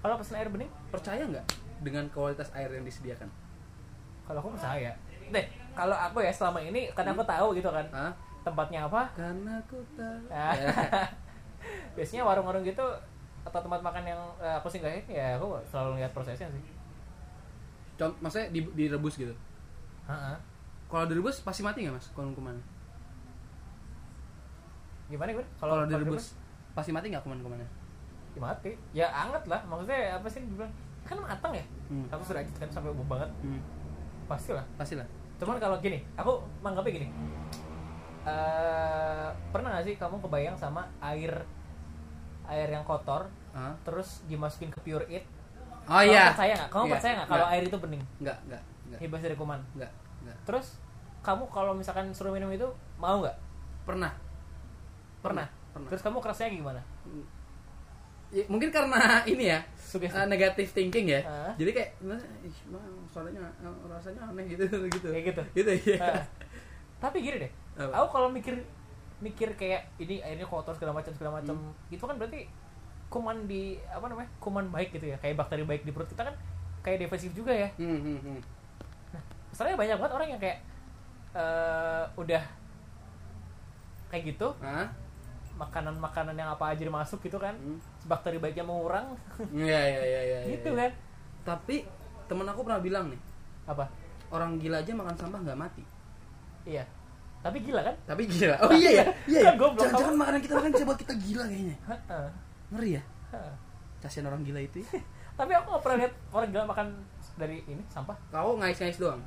Kalau 0.00 0.16
pesen 0.16 0.40
air 0.40 0.48
bening? 0.48 0.70
Percaya 0.88 1.22
nggak 1.28 1.46
dengan 1.84 2.08
kualitas 2.08 2.48
air 2.56 2.72
yang 2.72 2.82
disediakan? 2.88 3.28
Kalau 4.24 4.40
aku 4.40 4.56
percaya. 4.56 4.96
Deh 5.28 5.46
kalau 5.76 5.94
aku 5.94 6.24
ya 6.24 6.32
selama 6.32 6.58
ini 6.64 6.88
karena 6.96 7.12
aku 7.12 7.24
tahu 7.28 7.52
gitu 7.52 7.68
kan. 7.68 7.84
Hah? 7.92 8.12
tempatnya 8.40 8.88
apa? 8.88 9.04
Karena 9.12 9.60
aku 9.60 9.78
tahu. 9.94 10.24
Ah. 10.32 10.56
Ya. 11.60 11.92
biasanya 11.92 12.24
warung-warung 12.24 12.64
gitu 12.64 12.80
atau 13.44 13.60
tempat 13.60 13.84
makan 13.84 14.00
yang 14.00 14.16
eh, 14.40 14.56
aku 14.56 14.64
singgahin 14.72 15.04
ya 15.12 15.36
aku 15.36 15.60
selalu 15.68 16.00
lihat 16.00 16.08
prosesnya 16.16 16.48
sih. 16.48 16.64
Contoh, 18.00 18.16
maksudnya 18.24 18.48
di, 18.48 18.64
direbus 18.72 19.20
gitu? 19.20 19.36
Kalau 20.88 21.04
direbus 21.04 21.44
pasti 21.44 21.60
mati 21.60 21.84
nggak 21.84 22.00
mas 22.00 22.08
kalau 22.16 22.32
kuman 22.32 22.56
gimana 25.10 25.30
gue 25.32 25.46
kalau 25.56 25.84
direbus 25.84 26.38
pasti 26.70 26.90
mati 26.90 27.10
nggak 27.10 27.20
kuman 27.20 27.38
kumannya 27.40 27.66
ya 28.30 28.40
mati 28.40 28.70
ya 28.92 29.06
anget 29.08 29.42
lah 29.44 29.58
maksudnya 29.64 30.14
apa 30.14 30.26
sih 30.26 30.40
dibilang 30.40 30.70
kan 31.02 31.18
matang 31.18 31.50
ya 31.52 31.64
Hmm. 31.86 32.06
satu 32.06 32.22
derajat 32.24 32.54
kan 32.56 32.70
sampai 32.70 32.94
bau 32.94 33.06
banget 33.10 33.26
Hmm. 33.40 33.58
pasti 34.24 34.50
lah 34.50 34.62
Pastilah. 34.74 35.02
cuman 35.36 35.58
kalau 35.58 35.74
gini 35.76 35.98
aku 36.14 36.30
menganggapnya 36.60 36.92
gini 36.96 37.08
eh 38.22 39.28
pernah 39.50 39.68
gak 39.72 39.84
sih 39.84 39.94
kamu 39.96 40.20
kebayang 40.20 40.54
sama 40.54 40.84
air 41.00 41.32
air 42.46 42.68
yang 42.68 42.84
kotor 42.84 43.26
Ah. 43.50 43.74
terus 43.82 44.22
dimasukin 44.24 44.70
ke 44.70 44.78
pure 44.80 45.02
it 45.08 45.26
Oh 45.82 45.98
kamu 45.98 46.06
iya. 46.06 46.30
percaya 46.30 46.52
nggak 46.54 46.70
kamu 46.70 46.84
Iya. 46.84 46.92
percaya 46.94 47.12
nggak 47.16 47.28
kalau 47.28 47.42
Nggak. 47.42 47.50
air 47.52 47.62
itu 47.64 47.76
bening 47.80 48.02
Enggak, 48.20 48.38
enggak, 48.40 48.62
enggak. 48.86 48.98
bebas 49.02 49.20
dari 49.20 49.34
kuman 49.34 49.60
Enggak, 49.74 49.92
enggak. 50.20 50.36
terus 50.44 50.66
kamu 51.20 51.42
kalau 51.48 51.72
misalkan 51.74 52.06
suruh 52.10 52.30
minum 52.30 52.46
itu 52.48 52.68
mau 52.96 53.18
nggak 53.18 53.34
Pernah. 53.82 54.12
Pernah 55.20 55.46
Pernah. 55.70 55.88
terus 55.88 56.00
kamu 56.00 56.18
kerasnya 56.18 56.48
gimana 56.50 56.80
Ya, 58.30 58.46
mungkin 58.46 58.70
karena 58.70 58.98
ini 59.26 59.50
ya 59.50 59.58
Sugesti. 59.74 60.14
uh, 60.14 60.22
negative 60.22 60.70
thinking 60.70 61.10
ya. 61.10 61.18
Ah. 61.20 61.50
Jadi 61.58 61.74
kayak 61.74 61.98
"Nah, 62.00 62.14
ih, 62.40 62.54
soalnya 63.10 63.42
uh, 63.58 63.74
rasanya 63.90 64.22
aneh 64.24 64.46
gitu 64.46 64.70
gitu. 64.86 65.10
Kayak 65.10 65.34
gitu? 65.34 65.42
Gitu 65.52 65.70
ya. 65.90 65.98
Nah, 65.98 66.22
tapi 67.02 67.20
gini 67.20 67.42
deh 67.42 67.50
Apa? 67.74 67.90
aku 67.90 68.06
kalau 68.12 68.28
mikir 68.30 68.54
mikir 69.18 69.50
kayak 69.52 69.82
ini 69.98 70.22
airnya 70.22 70.46
kotor 70.46 70.70
segala 70.72 70.94
macam 70.94 71.10
segala 71.10 71.42
macam 71.42 71.58
Hmm. 71.58 71.74
itu 71.90 71.98
kan 72.00 72.14
berarti 72.14 72.46
kuman 73.08 73.36
di 73.44 73.74
apa 73.84 74.06
namanya 74.06 74.30
kuman 74.38 74.70
baik 74.70 74.94
gitu 74.94 75.10
ya 75.10 75.18
kayak 75.18 75.34
bakteri 75.34 75.66
baik 75.66 75.82
di 75.82 75.90
perut 75.90 76.06
kita 76.06 76.22
kan 76.22 76.34
kayak 76.80 77.02
defensif 77.02 77.34
juga 77.34 77.50
ya 77.50 77.66
Hmm, 77.74 77.98
hmm, 77.98 78.18
hmm. 78.20 78.38
Masalahnya 79.50 79.74
banyak 79.76 79.96
banget 79.98 80.12
orang 80.14 80.28
yang 80.30 80.40
kayak 80.40 80.58
eh 81.32 82.04
udah 82.14 82.42
kayak 84.06 84.22
gitu 84.28 84.54
Hah? 84.60 84.86
Makanan-makanan 85.52 86.32
yang 86.32 86.48
apa 86.48 86.70
aja 86.70 86.82
dimasuk 86.82 87.20
gitu 87.20 87.36
kan 87.36 87.52
Hmm. 87.52 87.78
bakteri 88.04 88.36
baiknya 88.36 88.62
mengurang 88.62 89.12
Iya, 89.50 89.80
iya, 89.80 90.02
iya, 90.02 90.20
iya. 90.28 90.38
gitu 90.48 90.70
iya. 90.70 90.78
kan 90.80 90.90
Tapi 91.42 91.84
temen 92.24 92.44
aku 92.44 92.62
pernah 92.62 92.78
bilang 92.78 93.08
nih, 93.08 93.20
apa 93.64 93.88
orang 94.28 94.54
gila 94.56 94.78
aja 94.78 94.92
makan 94.92 95.14
sampah 95.14 95.40
nggak 95.40 95.58
mati. 95.58 95.82
iya 96.62 96.84
tapi 97.40 97.56
gila 97.58 97.80
kan 97.80 97.96
Tapi 98.04 98.22
gila. 98.26 98.52
Oh 98.60 98.70
iya 98.70 99.00
ya. 99.00 99.04
Iya 99.24 99.40
ya. 99.46 99.52
Goblok, 99.54 99.80
Jangan-jangan 99.82 100.12
kamu. 100.12 100.20
makanan 100.20 100.40
kita 100.40 100.54
makan 100.54 100.70
bisa 100.70 100.84
buat 100.84 100.98
kita 101.00 101.14
gila 101.16 101.44
kayaknya. 101.46 101.76
Ngeri 102.70 102.90
ya. 102.92 103.02
Heeh. 103.32 103.54
Kasihan 103.98 104.28
orang 104.28 104.42
gila 104.42 104.60
itu. 104.60 104.84
ya. 104.84 105.00
tapi 105.32 105.56
aku 105.56 105.72
gak 105.72 105.80
pernah 105.80 105.98
lihat 105.98 106.12
orang 106.30 106.48
gila 106.50 106.64
makan 106.66 106.86
dari 107.34 107.64
ini 107.64 107.80
sampah 107.86 108.12
Kau 108.28 108.54
ngais-ngais 108.54 109.00
doang. 109.00 109.24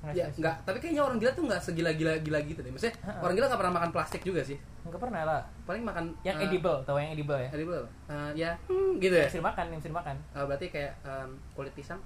Ya, 0.00 0.12
Nggak 0.16 0.28
enggak, 0.40 0.56
tapi 0.64 0.78
kayaknya 0.80 1.02
orang 1.04 1.18
gila 1.18 1.28
tuh 1.30 1.44
enggak 1.44 1.60
segila-gila 1.60 2.12
gila 2.18 2.38
gitu 2.42 2.56
deh. 2.58 2.72
Maksudnya 2.72 2.96
Ha-ha. 3.00 3.20
orang 3.20 3.34
gila 3.34 3.46
enggak 3.46 3.60
pernah 3.60 3.74
makan 3.76 3.90
plastik 3.90 4.22
juga 4.24 4.40
sih. 4.40 4.56
nggak 4.80 4.96
pernah 4.96 5.22
lah 5.22 5.40
Paling 5.62 5.84
makan 5.84 6.04
yang 6.22 6.34
eh, 6.34 6.48
edible 6.48 6.80
tau 6.82 6.96
yang 6.96 7.12
edible 7.12 7.36
ya 7.36 7.48
edible? 7.52 7.84
Eh, 8.08 8.30
ya, 8.34 8.50
hmm, 8.64 8.96
gitu 8.96 9.12
ya. 9.12 9.20
yang 9.20 9.28
bisa 9.28 9.38
dimakan 9.38 9.64
yang 9.68 9.78
bisa 9.78 9.90
dimakan 9.92 10.16
Eh, 10.32 10.44
berarti 10.46 10.66
kayak 10.68 10.92
em, 11.04 11.30
kulit 11.52 11.72
pisang 11.76 12.00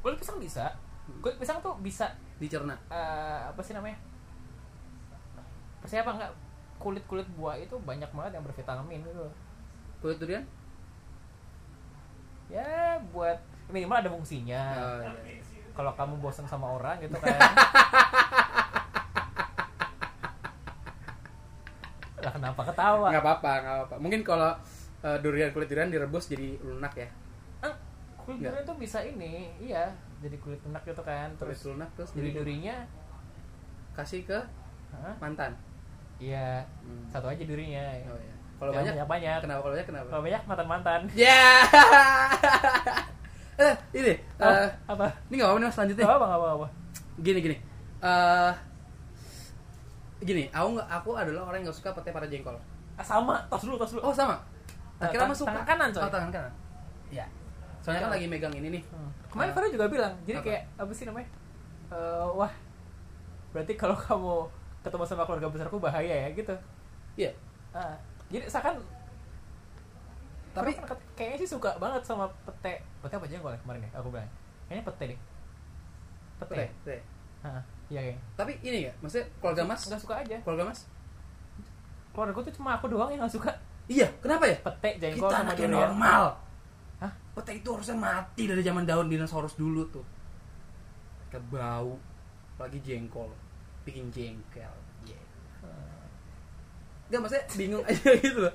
kulit 0.00 0.16
pisang 0.16 0.36
bisa 0.36 0.64
kulit 1.18 1.36
pisang 1.36 1.58
tuh 1.58 1.72
bisa 1.78 2.06
dicerna. 2.36 2.76
eh, 2.86 3.38
apa 3.48 3.60
sih 3.60 3.72
namanya 3.72 3.96
percaya 5.80 6.00
apa 6.00 6.12
enggak 6.14 6.32
kulit 6.76 7.04
kulit 7.06 7.26
buah 7.32 7.56
itu 7.56 7.74
banyak 7.80 8.06
banget 8.08 8.32
yang 8.34 8.44
bervitamin 8.44 9.00
gitu. 9.02 9.26
Kulit 9.98 10.18
durian? 10.18 10.44
ya 12.46 12.68
buat 13.08 13.40
minimal 13.66 13.96
ada 13.98 14.10
fungsinya 14.12 14.62
Oh, 14.76 15.00
iya. 15.24 15.40
Kalau 15.72 15.92
kamu 15.92 16.14
bosan 16.18 16.44
sama 16.44 16.68
orang 16.70 16.96
gitu 16.98 17.16
kan 17.16 17.32
lah 22.22 22.32
kenapa 22.32 22.60
ketawa 22.64 23.08
Enggak 23.10 23.24
apa-apa, 23.24 23.50
enggak 23.58 23.74
apa-apa. 23.76 23.94
Mungkin 23.98 24.20
kalau 24.22 24.50
eh, 25.02 25.18
durian 25.18 25.50
kulit 25.50 25.66
durian 25.66 25.90
direbus 25.90 26.28
jadi 26.28 26.54
lunak 26.60 26.94
ya. 26.94 27.08
Ah, 27.60 27.74
kulit 28.16 28.38
Nggak. 28.38 28.50
durian 28.52 28.64
tuh 28.64 28.76
bisa 28.78 28.98
ini 29.02 29.50
iya 29.58 29.90
jadi 30.18 30.38
kulit 30.38 30.62
lunak 30.62 30.82
gitu 30.84 31.02
kan 31.02 31.34
Kulit 31.34 31.50
terus 31.50 31.66
lunak 31.66 31.90
terus 31.92 32.10
duri 32.12 32.30
jadi 32.30 32.38
durinya 32.38 32.76
kasih 33.92 34.22
ke 34.22 34.38
Hah? 34.92 35.14
mantan. 35.18 35.52
iya 36.16 36.62
Hmm. 36.80 37.02
satu 37.08 37.26
aja 37.26 37.42
durinya 37.42 37.82
Oh 38.06 38.14
iya. 38.16 38.34
Kalau 38.54 38.70
Jangan 38.70 38.78
banyak 38.78 38.94
banyak-banyak. 38.94 39.38
Kenapa 39.42 39.58
kalau 39.60 39.74
banyak 39.74 39.88
kenapa? 39.90 40.06
kalau 40.06 40.22
banyak 40.22 40.42
mantan 40.46 40.68
mantan 40.70 41.00
Ya. 41.12 41.42
eh, 43.64 43.76
ini 43.94 44.12
eh, 44.36 44.68
apa 44.84 45.06
ini 45.26 45.34
enggak 45.34 45.46
apa-apa 45.46 45.60
nih 45.60 45.66
Mas, 45.66 45.74
selanjutnya. 45.74 46.04
apa 46.04 46.14
apa 46.16 46.26
apa 46.30 46.46
apa 46.56 46.66
Gini 47.14 47.38
gini. 47.40 47.56
Eh 48.00 48.52
gini, 50.22 50.46
aku 50.48 50.68
nggak 50.72 50.88
aku 50.88 51.10
adalah 51.12 51.42
orang 51.44 51.58
yang 51.58 51.66
nggak 51.66 51.78
suka 51.78 51.90
pete 51.92 52.10
pada 52.10 52.24
jengkol. 52.24 52.54
ah, 52.92 53.02
sama 53.02 53.34
tos 53.48 53.62
dulu 53.62 53.74
tos 53.76 53.90
dulu 53.90 54.02
Oh 54.02 54.12
sama. 54.12 54.38
Eh, 54.96 55.04
Akhirnya 55.04 55.20
tang- 55.20 55.30
mas 55.30 55.38
suka. 55.38 55.50
tangan 55.50 55.66
kanan, 55.66 55.88
coy. 55.90 56.00
Oh 56.00 56.10
tangan 56.10 56.30
kanan. 56.30 56.52
Iya. 57.08 57.26
Soalnya 57.78 58.00
kan 58.00 58.08
Iya. 58.08 58.16
lagi 58.16 58.26
megang 58.28 58.54
ini 58.54 58.68
nih. 58.70 58.82
Hmm. 58.88 59.10
kemarin. 59.26 59.50
Farah 59.52 59.70
juga 59.70 59.84
bilang 59.88 60.14
jadi 60.22 60.38
Apa? 60.38 60.46
kayak 60.46 60.62
apa 60.76 60.92
sih 60.92 61.04
namanya 61.04 61.28
Eh, 61.88 62.26
wah 62.32 62.52
berarti 63.50 63.72
kalau 63.74 63.96
kamu 64.06 64.34
ketemu 64.80 65.04
sama 65.04 65.22
keluarga 65.24 65.48
besarku 65.48 65.76
bahaya 65.76 66.14
ya 66.16 66.28
gitu 66.30 66.54
Iya. 67.14 67.30
Ah, 67.70 67.96
jadi 68.28 68.46
seakan 68.46 68.78
Tapi 70.52 70.70
kayaknya 71.16 71.36
sih 71.40 71.50
suka 71.56 71.70
banget 71.80 72.02
sama 72.04 72.28
pete 72.44 72.84
pete 73.00 73.14
apa 73.16 73.24
aja 73.24 73.34
yang 73.40 73.44
kemarin 73.64 73.82
ya 73.88 73.90
aku 73.96 74.08
bilang 74.12 74.28
kayaknya 74.68 74.84
pete 74.84 75.04
deh 75.12 75.18
pete, 76.40 76.54
pete. 76.54 76.66
pete. 76.84 76.96
Iya 77.88 78.00
kayaknya 78.04 78.20
Tapi 78.36 78.52
ini 78.64 78.78
ya, 78.88 78.92
maksudnya 79.00 79.26
keluarga 79.40 79.62
mas, 79.68 79.80
nggak 79.88 80.00
suka 80.00 80.14
aja 80.20 80.36
keluarga 80.44 80.64
mas. 80.68 80.80
keluarga 82.12 82.38
tuh 82.44 82.54
cuma 82.56 82.76
aku 82.76 82.86
doang 82.92 83.08
yang 83.08 83.24
nggak 83.24 83.34
suka 83.34 83.52
Iya, 83.90 84.06
kenapa 84.22 84.46
ya? 84.46 84.56
pete 84.62 84.88
jengkol 85.02 85.26
Kita 85.26 85.42
sama 85.42 85.52
durian 85.58 85.70
normal. 85.90 86.24
Hah? 87.02 87.12
Pete 87.34 87.52
itu 87.58 87.68
harusnya 87.74 87.98
mati 87.98 88.46
dari 88.46 88.62
zaman 88.62 88.86
daun 88.86 89.10
dinosaurus 89.10 89.58
dulu 89.58 89.82
tuh. 89.90 90.06
Kita 91.26 91.42
bau, 91.50 91.98
apalagi 92.54 92.78
jengkol, 92.80 93.26
bikin 93.82 94.06
jengkel. 94.14 94.70
Yeah. 95.02 95.18
Gak 97.10 97.20
maksudnya 97.20 97.44
bingung 97.58 97.82
aja 97.90 98.10
gitu 98.22 98.38
loh. 98.38 98.54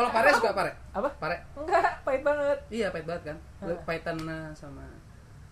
Kalau 0.00 0.10
pare 0.10 0.28
suka 0.32 0.50
pare, 0.50 0.70
apa 0.90 1.08
pare. 1.14 1.36
enggak 1.54 2.00
pahit 2.00 2.22
banget 2.22 2.58
Iya 2.68 2.88
pahit 2.88 3.04
banget 3.04 3.22
kan. 3.26 3.36
Ah. 3.60 3.76
Pahitan 3.82 4.16
eh, 4.18 4.48
sama. 4.54 4.84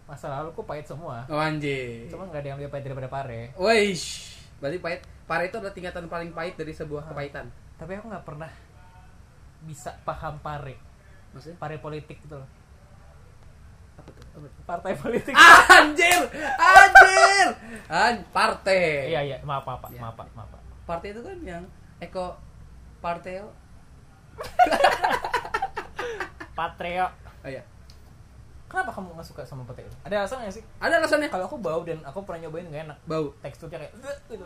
masa 0.04 0.32
lalu 0.32 0.48
kok 0.50 0.64
pahit 0.64 0.82
semua 0.82 1.20
Oh 1.28 1.36
anjir. 1.36 2.08
cuma 2.08 2.24
nggak 2.24 2.40
ada 2.40 2.48
yang 2.48 2.56
lebih 2.56 2.72
pahit 2.72 2.84
daripada 2.86 3.08
pare 3.08 3.52
Weish. 3.54 4.40
Berarti 4.56 4.78
pahit. 4.78 5.00
Pare 5.22 5.42
itu 5.44 5.54
adalah 5.54 5.70
tingkatan 5.70 6.08
paling 6.08 6.32
pahit 6.32 6.56
dari 6.56 6.72
sebuah 6.72 7.04
Ah. 7.04 7.08
kepahitan. 7.10 7.46
tapi 7.76 7.92
aku 7.94 8.08
nggak 8.08 8.24
pernah 8.24 8.48
bisa 9.60 9.92
paham 10.02 10.38
pare 10.38 10.80
Maksudnya? 11.30 11.60
pare 11.60 11.76
politik 11.76 12.16
gitu 12.18 12.34
loh 12.34 12.48
Apa 13.94 14.08
tuh? 14.08 14.24
Apa 14.32 14.46
tuh? 14.48 14.62
partai 14.64 14.92
politik 14.96 15.34
Anjir, 15.70 16.20
anjir, 16.56 17.48
an 17.86 18.16
partai. 18.30 19.10
iya 19.10 19.20
iya 19.20 19.36
maaf 19.42 19.62
maaf. 19.62 19.84
Iya. 19.86 20.00
maaf 20.00 20.16
maaf. 20.32 20.48
Partai 20.82 21.12
itu 21.12 21.20
kan 21.20 21.36
yang 21.42 21.62
Eko 21.98 22.32
Parteo. 22.98 23.52
Patreo 26.54 27.06
Oh 27.38 27.48
iya. 27.48 27.62
kenapa 28.66 28.90
kamu 28.92 29.14
nggak 29.14 29.24
suka 29.24 29.42
sama 29.42 29.64
pete 29.64 29.80
itu 29.82 29.96
ada 30.02 30.20
alasan 30.20 30.42
nggak 30.42 30.54
sih 30.54 30.64
Ada 30.76 30.94
alasannya. 30.98 31.28
kalau 31.30 31.44
aku 31.46 31.56
bau 31.56 31.80
dan 31.82 32.02
aku 32.02 32.20
pernah 32.22 32.44
nyobain 32.44 32.66
nggak 32.66 32.84
enak 32.84 32.98
Bau, 33.06 33.32
teksturnya 33.40 33.78
kayak 33.80 33.92
gitu 34.28 34.44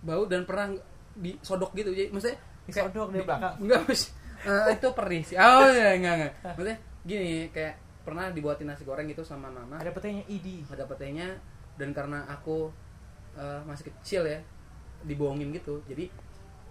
bau 0.00 0.24
dan 0.24 0.44
pernah 0.44 0.72
disodok 1.12 1.74
gitu. 1.74 1.90
Jadi 1.90 2.08
maksudnya 2.08 2.38
Disodok 2.64 3.10
di 3.10 3.20
belakang. 3.20 3.58
Enggak, 3.58 3.82
Mas. 3.84 4.14
Eh, 4.40 4.66
itu 4.72 4.88
perih 4.94 5.20
sih. 5.20 5.36
Oh 5.36 5.66
iya, 5.66 5.92
enggak, 5.92 6.14
enggak. 6.16 6.32
Maksudnya 6.54 6.76
gini, 7.02 7.32
kayak 7.50 7.74
pernah 8.00 8.30
dibuatin 8.30 8.64
nasi 8.64 8.86
goreng 8.86 9.04
gitu 9.04 9.20
sama 9.20 9.50
mama. 9.50 9.76
ada 9.76 9.92
petenya 9.92 10.24
idi 10.24 10.64
ada 10.66 10.88
petenya 10.88 11.36
dan 11.76 11.92
karena 11.92 12.24
aku 12.26 12.72
eh, 13.34 13.60
masih 13.64 13.92
kecil 13.92 14.24
ya 14.24 14.40
dibohongin 15.02 15.52
gitu 15.52 15.84
jadi 15.84 16.08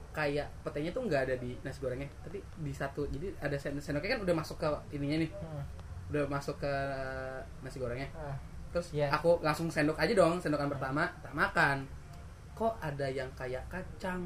kayak 0.10 0.50
petenya 0.62 0.90
tuh 0.90 1.06
nggak 1.06 1.22
ada 1.30 1.36
di 1.38 1.54
nasi 1.62 1.80
gorengnya 1.80 2.10
tapi 2.20 2.42
di 2.58 2.74
satu 2.74 3.06
jadi 3.08 3.30
ada 3.40 3.56
sendok 3.56 3.80
sendoknya 3.80 4.18
kan 4.18 4.22
udah 4.26 4.36
masuk 4.36 4.58
ke 4.58 4.68
ininya 4.92 5.22
nih. 5.22 5.32
Hmm. 5.32 5.64
udah 6.10 6.26
masuk 6.26 6.58
ke 6.58 6.74
nasi 7.62 7.78
gorengnya. 7.78 8.10
Ah, 8.18 8.34
terus 8.74 8.90
Iya. 8.90 9.14
aku 9.14 9.38
langsung 9.40 9.70
sendok 9.70 9.96
aja 9.96 10.12
dong 10.12 10.42
sendokan 10.42 10.68
pertama 10.68 11.08
tak 11.22 11.32
makan. 11.32 11.86
Kok 12.58 12.74
ada 12.82 13.06
yang 13.06 13.30
kayak 13.38 13.64
kacang 13.70 14.26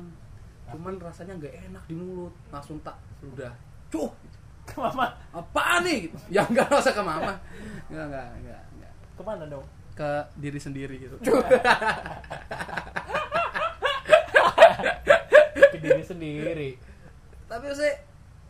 cuman 0.64 0.96
rasanya 0.96 1.36
nggak 1.36 1.54
enak 1.68 1.84
di 1.86 1.94
mulut. 1.94 2.32
Langsung 2.50 2.80
tak 2.80 2.96
udah. 3.22 3.52
Cuh! 3.92 4.10
Ke 4.64 4.80
mama? 4.80 5.12
Apa 5.36 5.84
nih? 5.84 6.08
Gitu. 6.08 6.16
ya 6.32 6.48
nggak 6.48 6.72
usah 6.72 6.96
ke 6.96 7.04
mama. 7.04 7.36
Nggak 7.92 8.06
nggak 8.08 8.28
nggak. 8.48 8.62
Ke 9.14 9.22
mana 9.22 9.44
dong? 9.46 9.68
Ke 9.94 10.26
diri 10.40 10.58
sendiri 10.58 10.96
gitu 10.98 11.20
ke 11.22 11.30
diri 15.84 16.04
sendiri. 16.04 16.70
Tapi 17.46 17.66
saya 17.76 17.94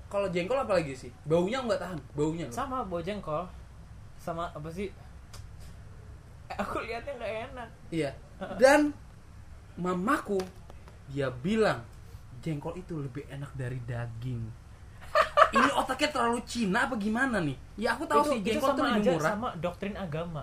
kalau 0.08 0.30
jengkol 0.30 0.56
apalagi 0.56 0.94
sih? 0.94 1.10
Baunya 1.26 1.58
nggak 1.60 1.82
tahan? 1.82 2.00
Baunya 2.14 2.46
loh. 2.46 2.54
sama 2.54 2.86
bau 2.86 3.02
jengkol. 3.02 3.44
Sama 4.16 4.48
apa 4.48 4.70
sih? 4.70 4.88
Eh, 6.48 6.56
aku 6.56 6.86
lihatnya 6.86 7.14
nggak 7.18 7.34
enak. 7.50 7.70
Iya. 7.90 8.12
Dan 8.56 8.94
mamaku 9.74 10.38
dia 11.10 11.34
bilang 11.34 11.82
jengkol 12.40 12.78
itu 12.78 13.02
lebih 13.02 13.26
enak 13.28 13.50
dari 13.58 13.82
daging. 13.82 14.42
Ini 15.54 15.70
otaknya 15.74 16.10
terlalu 16.10 16.42
Cina 16.46 16.86
apa 16.86 16.96
gimana 16.98 17.42
nih? 17.42 17.58
Ya 17.78 17.98
aku 17.98 18.06
tahu 18.06 18.22
itu, 18.22 18.30
sih 18.30 18.38
itu 18.40 18.48
jengkol 18.54 18.70
tuh 18.70 18.78
sama 18.78 18.90
lebih 18.90 19.02
aja 19.02 19.12
murah. 19.14 19.32
sama 19.34 19.48
doktrin 19.58 19.96
agama. 19.98 20.42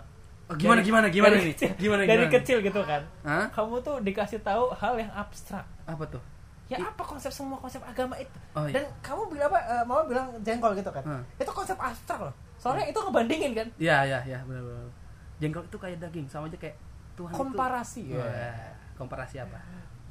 Oh, 0.51 0.59
gimana 0.59 0.83
Dari- 0.83 0.89
gimana 0.91 1.07
gimana 1.09 1.35
dari 1.39 1.47
nih? 1.47 1.55
kecil- 1.55 1.75
gimana 1.79 2.01
dari 2.03 2.11
gimana? 2.27 2.35
kecil 2.35 2.57
gitu 2.59 2.81
kan. 2.83 3.03
Hah? 3.23 3.47
kamu 3.55 3.75
tuh 3.81 3.97
dikasih 4.03 4.41
tahu 4.43 4.65
hal 4.75 4.95
yang 4.99 5.13
abstrak. 5.15 5.63
Apa 5.87 6.05
tuh 6.11 6.23
ya 6.71 6.77
I- 6.77 6.87
apa 6.87 7.03
konsep 7.03 7.29
semua 7.29 7.57
konsep 7.57 7.81
agama 7.83 8.15
itu? 8.15 8.31
Oh, 8.55 8.63
iya. 8.63 8.79
dan 8.79 8.83
kamu 9.03 9.27
bilang 9.29 9.51
apa 9.51 9.59
eh, 9.61 9.83
mama 9.83 10.03
bilang 10.07 10.27
jengkol 10.41 10.71
gitu 10.73 10.89
kan? 10.89 11.03
Hmm. 11.03 11.21
itu 11.35 11.51
konsep 11.51 11.75
abstrak 11.75 12.21
loh. 12.21 12.33
Soalnya 12.57 12.87
itu 12.87 12.97
ngebandingin 12.97 13.53
kan? 13.53 13.67
Ya 13.77 14.01
ya 14.03 14.19
ya 14.23 14.39
benar 14.45 14.63
benar 14.63 14.89
jengkol 15.37 15.61
itu 15.65 15.77
kayak 15.77 15.97
daging 15.99 16.25
sama 16.25 16.47
aja 16.47 16.57
kayak 16.57 16.77
Tuhan 17.13 17.33
komparasi 17.33 18.01
itu 18.07 18.15
ya. 18.15 18.23
Wah, 18.23 18.71
komparasi 18.95 19.35
apa? 19.41 19.57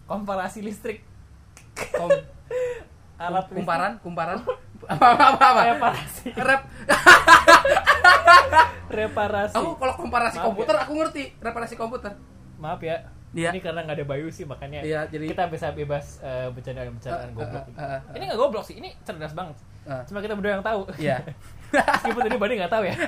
Komparasi 0.04 0.60
listrik. 0.60 1.00
Kom 1.96 2.10
alat 3.20 3.46
listrik. 3.46 3.56
kumparan 3.56 3.92
kumparan. 4.02 4.38
Apa 4.82 5.06
apa 5.06 5.24
apa, 5.32 5.46
apa? 5.46 5.62
reparasi. 5.70 6.26
Rep 6.34 6.62
reparasi. 8.90 9.54
Aku 9.54 9.76
kalau 9.76 9.94
komparasi 9.96 10.38
Maaf 10.38 10.46
komputer 10.50 10.76
ya. 10.76 10.82
aku 10.84 10.92
ngerti 10.98 11.24
reparasi 11.40 11.74
komputer. 11.76 12.12
Maaf 12.58 12.82
ya 12.82 12.98
Iya. 13.32 13.50
ini 13.52 13.60
karena 13.60 13.82
nggak 13.82 13.94
ada 13.94 14.06
Bayu 14.06 14.28
sih 14.28 14.42
makanya 14.44 14.82
Iya, 14.82 15.06
jadi- 15.06 15.30
kita 15.30 15.46
bisa 15.48 15.70
bebas 15.70 16.18
eh, 16.20 16.50
bercandaan-bercandaan 16.50 17.30
Eh, 17.30 17.36
goblok 17.36 17.62
eh, 17.62 17.68
ini. 17.68 17.78
eh, 17.78 17.86
eh, 17.86 18.16
ini 18.16 18.24
nggak 18.26 18.40
goblok 18.40 18.64
sih 18.64 18.76
ini 18.76 18.90
cerdas 19.00 19.32
banget 19.32 19.56
Eh. 19.84 20.02
cuma 20.04 20.20
kita 20.20 20.34
berdua 20.34 20.52
yang 20.52 20.66
tahu 20.66 20.82
Iya. 20.96 21.18
meskipun 21.96 22.22
tadi 22.24 22.36
Badi 22.36 22.54
nggak 22.56 22.72
tahu 22.72 22.84
ya 22.84 22.96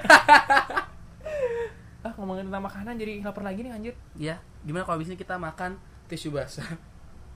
ah 2.01 2.13
ngomongin 2.15 2.45
tentang 2.47 2.63
makanan 2.63 2.93
jadi 2.95 3.21
lapar 3.21 3.43
lagi 3.43 3.61
nih 3.61 3.71
anjir 3.71 3.93
Iya, 4.15 4.35
gimana 4.61 4.81
kalau 4.81 4.97
abis 4.97 5.09
ini 5.09 5.17
kita 5.17 5.37
makan 5.37 5.77
tisu 6.07 6.29
basah? 6.29 6.65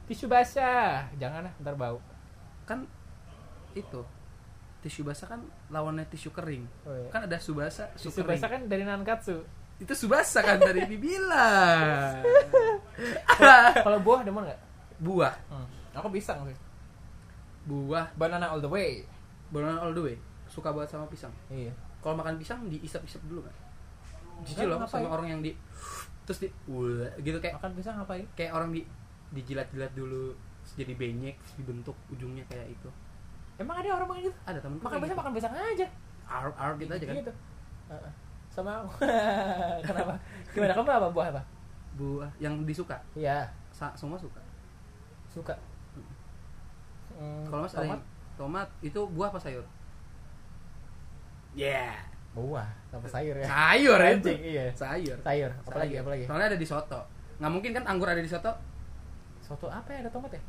tisu 0.05 0.25
basah 0.25 1.05
jangan 1.15 1.41
lah 1.43 1.53
ntar 1.59 1.73
bau 1.75 1.97
Kan 2.63 2.85
itu 3.71 4.01
tisu 4.79 5.01
basah 5.01 5.25
kan 5.27 5.41
lawannya 5.67 6.05
tisu 6.05 6.29
kering. 6.29 6.61
Oh, 6.83 6.93
iya. 6.93 7.09
Kan 7.09 7.25
ada 7.25 7.37
subasa, 7.37 7.89
su 7.95 8.07
tisu 8.07 8.21
kering. 8.21 8.29
basah 8.31 8.47
kan 8.47 8.61
dari 8.65 8.81
nankatsu 8.81 9.41
Itu 9.75 9.93
subasa 9.93 10.39
kan 10.39 10.57
dari 10.59 10.87
dibilang. 10.87 12.23
kalau 13.85 13.99
buah 13.99 14.23
demen 14.23 14.47
nggak 14.47 14.61
Buah, 14.95 15.35
hmm. 15.51 15.67
aku 15.99 16.07
pisang 16.15 16.39
sih 16.47 16.55
buah, 17.65 18.07
banana 18.15 18.53
all 18.53 18.61
the 18.63 18.69
way 18.69 19.03
banana 19.49 19.77
all 19.81 19.93
the 19.93 20.03
way. 20.03 20.15
Suka 20.49 20.71
banget 20.71 20.95
sama 20.95 21.05
pisang. 21.09 21.33
iya 21.51 21.73
Kalau 21.99 22.15
makan 22.17 22.37
pisang 22.37 22.65
diisap-isap 22.69 23.21
dulu 23.25 23.41
kan? 23.45 23.55
Jijik 24.45 24.67
loh 24.69 24.83
sama 24.85 25.09
orang 25.09 25.27
yang 25.31 25.41
di 25.41 25.51
terus 26.25 26.41
di 26.41 26.49
gitu 27.21 27.37
kayak 27.37 27.61
makan 27.61 27.71
pisang 27.77 28.01
ngapain 28.01 28.25
kayak 28.33 28.51
orang 28.57 28.73
di 28.73 28.81
dijilat-jilat 29.29 29.93
dulu 29.93 30.33
jadi 30.73 30.97
benyek 30.97 31.37
terus 31.37 31.53
dibentuk 31.61 31.93
ujungnya 32.09 32.41
kayak 32.49 32.73
itu. 32.73 32.89
emang 33.61 33.77
ada 33.77 33.93
orang 33.93 34.09
makan 34.09 34.21
gitu 34.25 34.37
Ada 34.49 34.59
temen 34.59 34.81
makan 34.81 34.99
pisang 35.05 35.17
makan 35.21 35.33
pisang 35.37 35.53
aja 35.53 35.87
ar 36.25 36.49
ar 36.57 36.71
gitu 36.81 36.91
aja 36.91 37.05
kan. 37.05 37.15
gitu. 37.21 37.31
Sama 38.55 38.79
aku 38.79 39.03
kenapa 39.87 40.15
gimana 40.49 40.71
kamu 40.71 40.87
apa 40.89 41.09
buah 41.11 41.27
apa 41.29 41.43
Buah 41.93 42.27
yang 42.37 42.63
disuka. 42.63 42.95
iya 43.13 43.47
Sa- 43.69 43.91
semua 43.93 44.15
suka. 44.15 44.39
suka 45.29 45.55
Hmm, 47.11 47.43
Kalau 47.45 47.63
mas 47.63 47.71
ada 47.71 47.79
tomat 47.81 47.95
yang 47.95 48.03
tomat 48.35 48.67
itu 48.81 48.99
buah 49.07 49.31
apa 49.31 49.39
sayur? 49.39 49.63
Yeah. 51.53 51.95
buah 52.35 52.67
sama 52.85 53.07
sayur 53.07 53.31
ya 53.33 53.47
Sayur 53.47 53.95
ya. 53.97 54.11
Anjing, 54.11 54.39
iya 54.41 54.65
Sayur. 54.69 55.15
sayur 55.17 55.51
apalagi 55.57 55.95
Sayur. 55.95 56.03
apalagi 56.03 56.23
Soalnya 56.25 56.47
ada 56.51 56.59
di 56.59 56.67
soto. 56.67 56.99
Nggak 57.39 57.51
mungkin 57.51 57.71
kan 57.71 57.83
anggur 57.87 58.07
ada 58.07 58.19
di 58.19 58.27
soto? 58.27 58.51
soto 59.39 59.69
apa 59.69 59.87
ya 59.87 60.03
ada 60.03 60.11
tomat 60.11 60.33
ya 60.33 60.41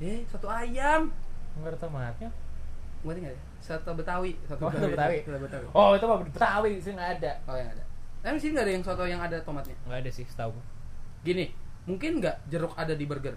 Eh, 0.00 0.26
soto 0.26 0.50
ayam. 0.50 1.06
nggak 1.54 1.70
ada 1.70 1.78
tomatnya 1.78 2.30
Ngerti 3.00 3.18
nggak 3.20 3.32
ya? 3.32 3.40
Soto 3.60 3.90
Betawi. 3.92 4.32
Soto 4.44 4.62
Oh, 4.62 4.70
Betawi. 4.70 5.18
Soto 5.22 5.38
Betawi. 5.38 5.66
oh 5.70 5.90
itu 5.92 6.04
mah 6.04 6.18
betawi 6.20 6.72
sih 6.78 6.92
nggak 6.92 7.10
ada 7.18 7.32
Oh, 7.44 7.54
yang 7.54 7.68
ada. 7.68 7.84
Tapi 8.20 8.36
di 8.36 8.40
sini 8.40 8.52
nggak 8.52 8.66
ada 8.66 8.74
yang 8.74 8.84
soto 8.84 9.04
yang 9.04 9.20
ada 9.20 9.36
tomatnya. 9.40 9.76
nggak 9.84 10.00
ada 10.00 10.10
sih 10.10 10.24
setahu 10.24 10.52
Gini, 11.20 11.52
mungkin 11.84 12.20
nggak 12.20 12.48
jeruk 12.48 12.72
ada 12.74 12.92
di 12.92 13.04
burger. 13.04 13.36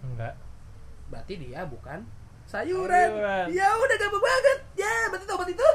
enggak 0.00 0.32
Berarti 1.08 1.34
dia 1.36 1.64
bukan 1.64 2.04
sayuran. 2.44 3.08
Sayuran. 3.10 3.46
Ya 3.50 3.68
udah 3.72 3.96
gampang 3.96 4.22
banget. 4.22 4.58
Ya, 4.74 4.92
berarti 5.08 5.26
tomat 5.26 5.48
itu. 5.48 5.68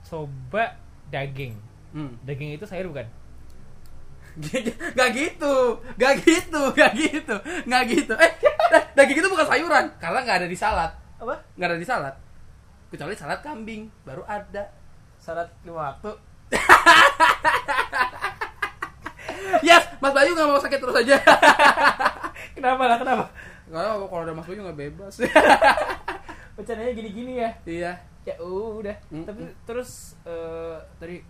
coba 0.00 0.64
daging 1.08 1.52
Hmm. 1.88 2.16
daging 2.22 2.52
itu 2.52 2.64
sayur 2.64 2.88
bukan 2.88 3.04
Gak 4.38 5.10
gitu, 5.12 5.52
gak 5.96 6.14
gitu, 6.20 6.60
gak 6.70 6.92
gitu, 6.94 7.34
gak 7.66 7.82
gitu. 7.84 8.14
Eh, 8.14 8.32
daging 8.96 9.18
itu 9.18 9.28
bukan 9.28 9.44
sayuran 9.44 9.84
karena 9.98 10.18
nggak 10.22 10.36
ada 10.40 10.48
di 10.48 10.54
salad, 10.54 10.92
apa 11.18 11.34
nggak 11.54 11.68
ada 11.68 11.78
di 11.78 11.86
salad. 11.86 12.14
Kecuali 12.88 13.14
salad 13.14 13.40
kambing 13.42 13.90
baru 14.02 14.22
ada. 14.24 14.64
salad 15.18 15.50
lima 15.66 15.92
waktu 15.92 16.14
Yes, 19.66 19.82
Mas 19.98 20.14
Bayu 20.14 20.30
nggak 20.32 20.46
mau 20.46 20.62
sakit 20.62 20.78
terus 20.78 20.94
aja. 20.94 21.18
kenapa 22.56 22.86
lah 22.86 22.98
kenapa 23.02 23.24
Kalau 23.66 24.06
kalau 24.06 24.22
ada 24.22 24.32
Mas 24.32 24.46
Bayu 24.46 24.62
nggak 24.62 24.78
bebas. 24.78 25.14
bercandanya 26.58 26.90
gini-gini 26.90 27.32
ya 27.38 27.50
iya. 27.62 27.92
ya 28.26 28.34
udah 28.42 28.98
Mm, 29.14 29.22
tapi 29.22 29.46
mm. 29.46 29.54
terus 29.62 30.18
eh, 30.26 30.74
tadi 30.98 31.22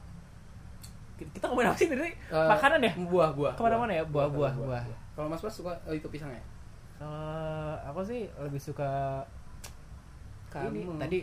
kita 1.21 1.53
apa 1.53 1.77
sih 1.77 1.85
tadi 1.85 2.09
Eh, 2.09 2.15
makanan 2.33 2.81
ya 2.81 2.93
Buah, 2.97 3.31
buah. 3.37 3.53
Ke 3.59 3.63
mana-mana 3.67 3.93
ya? 3.93 4.05
Buah, 4.09 4.31
buah, 4.33 4.55
buah. 4.57 4.83
Kalau 5.13 5.29
Mas 5.29 5.45
Bas 5.45 5.53
suka 5.53 5.77
oh, 5.85 5.93
itu 5.93 6.09
pisang 6.09 6.33
ya? 6.33 6.41
Eh, 7.05 7.75
aku 7.85 8.01
sih 8.09 8.25
lebih 8.41 8.57
suka 8.57 9.21
ini 10.51 10.81
Kamu. 10.83 10.97
tadi 10.97 11.19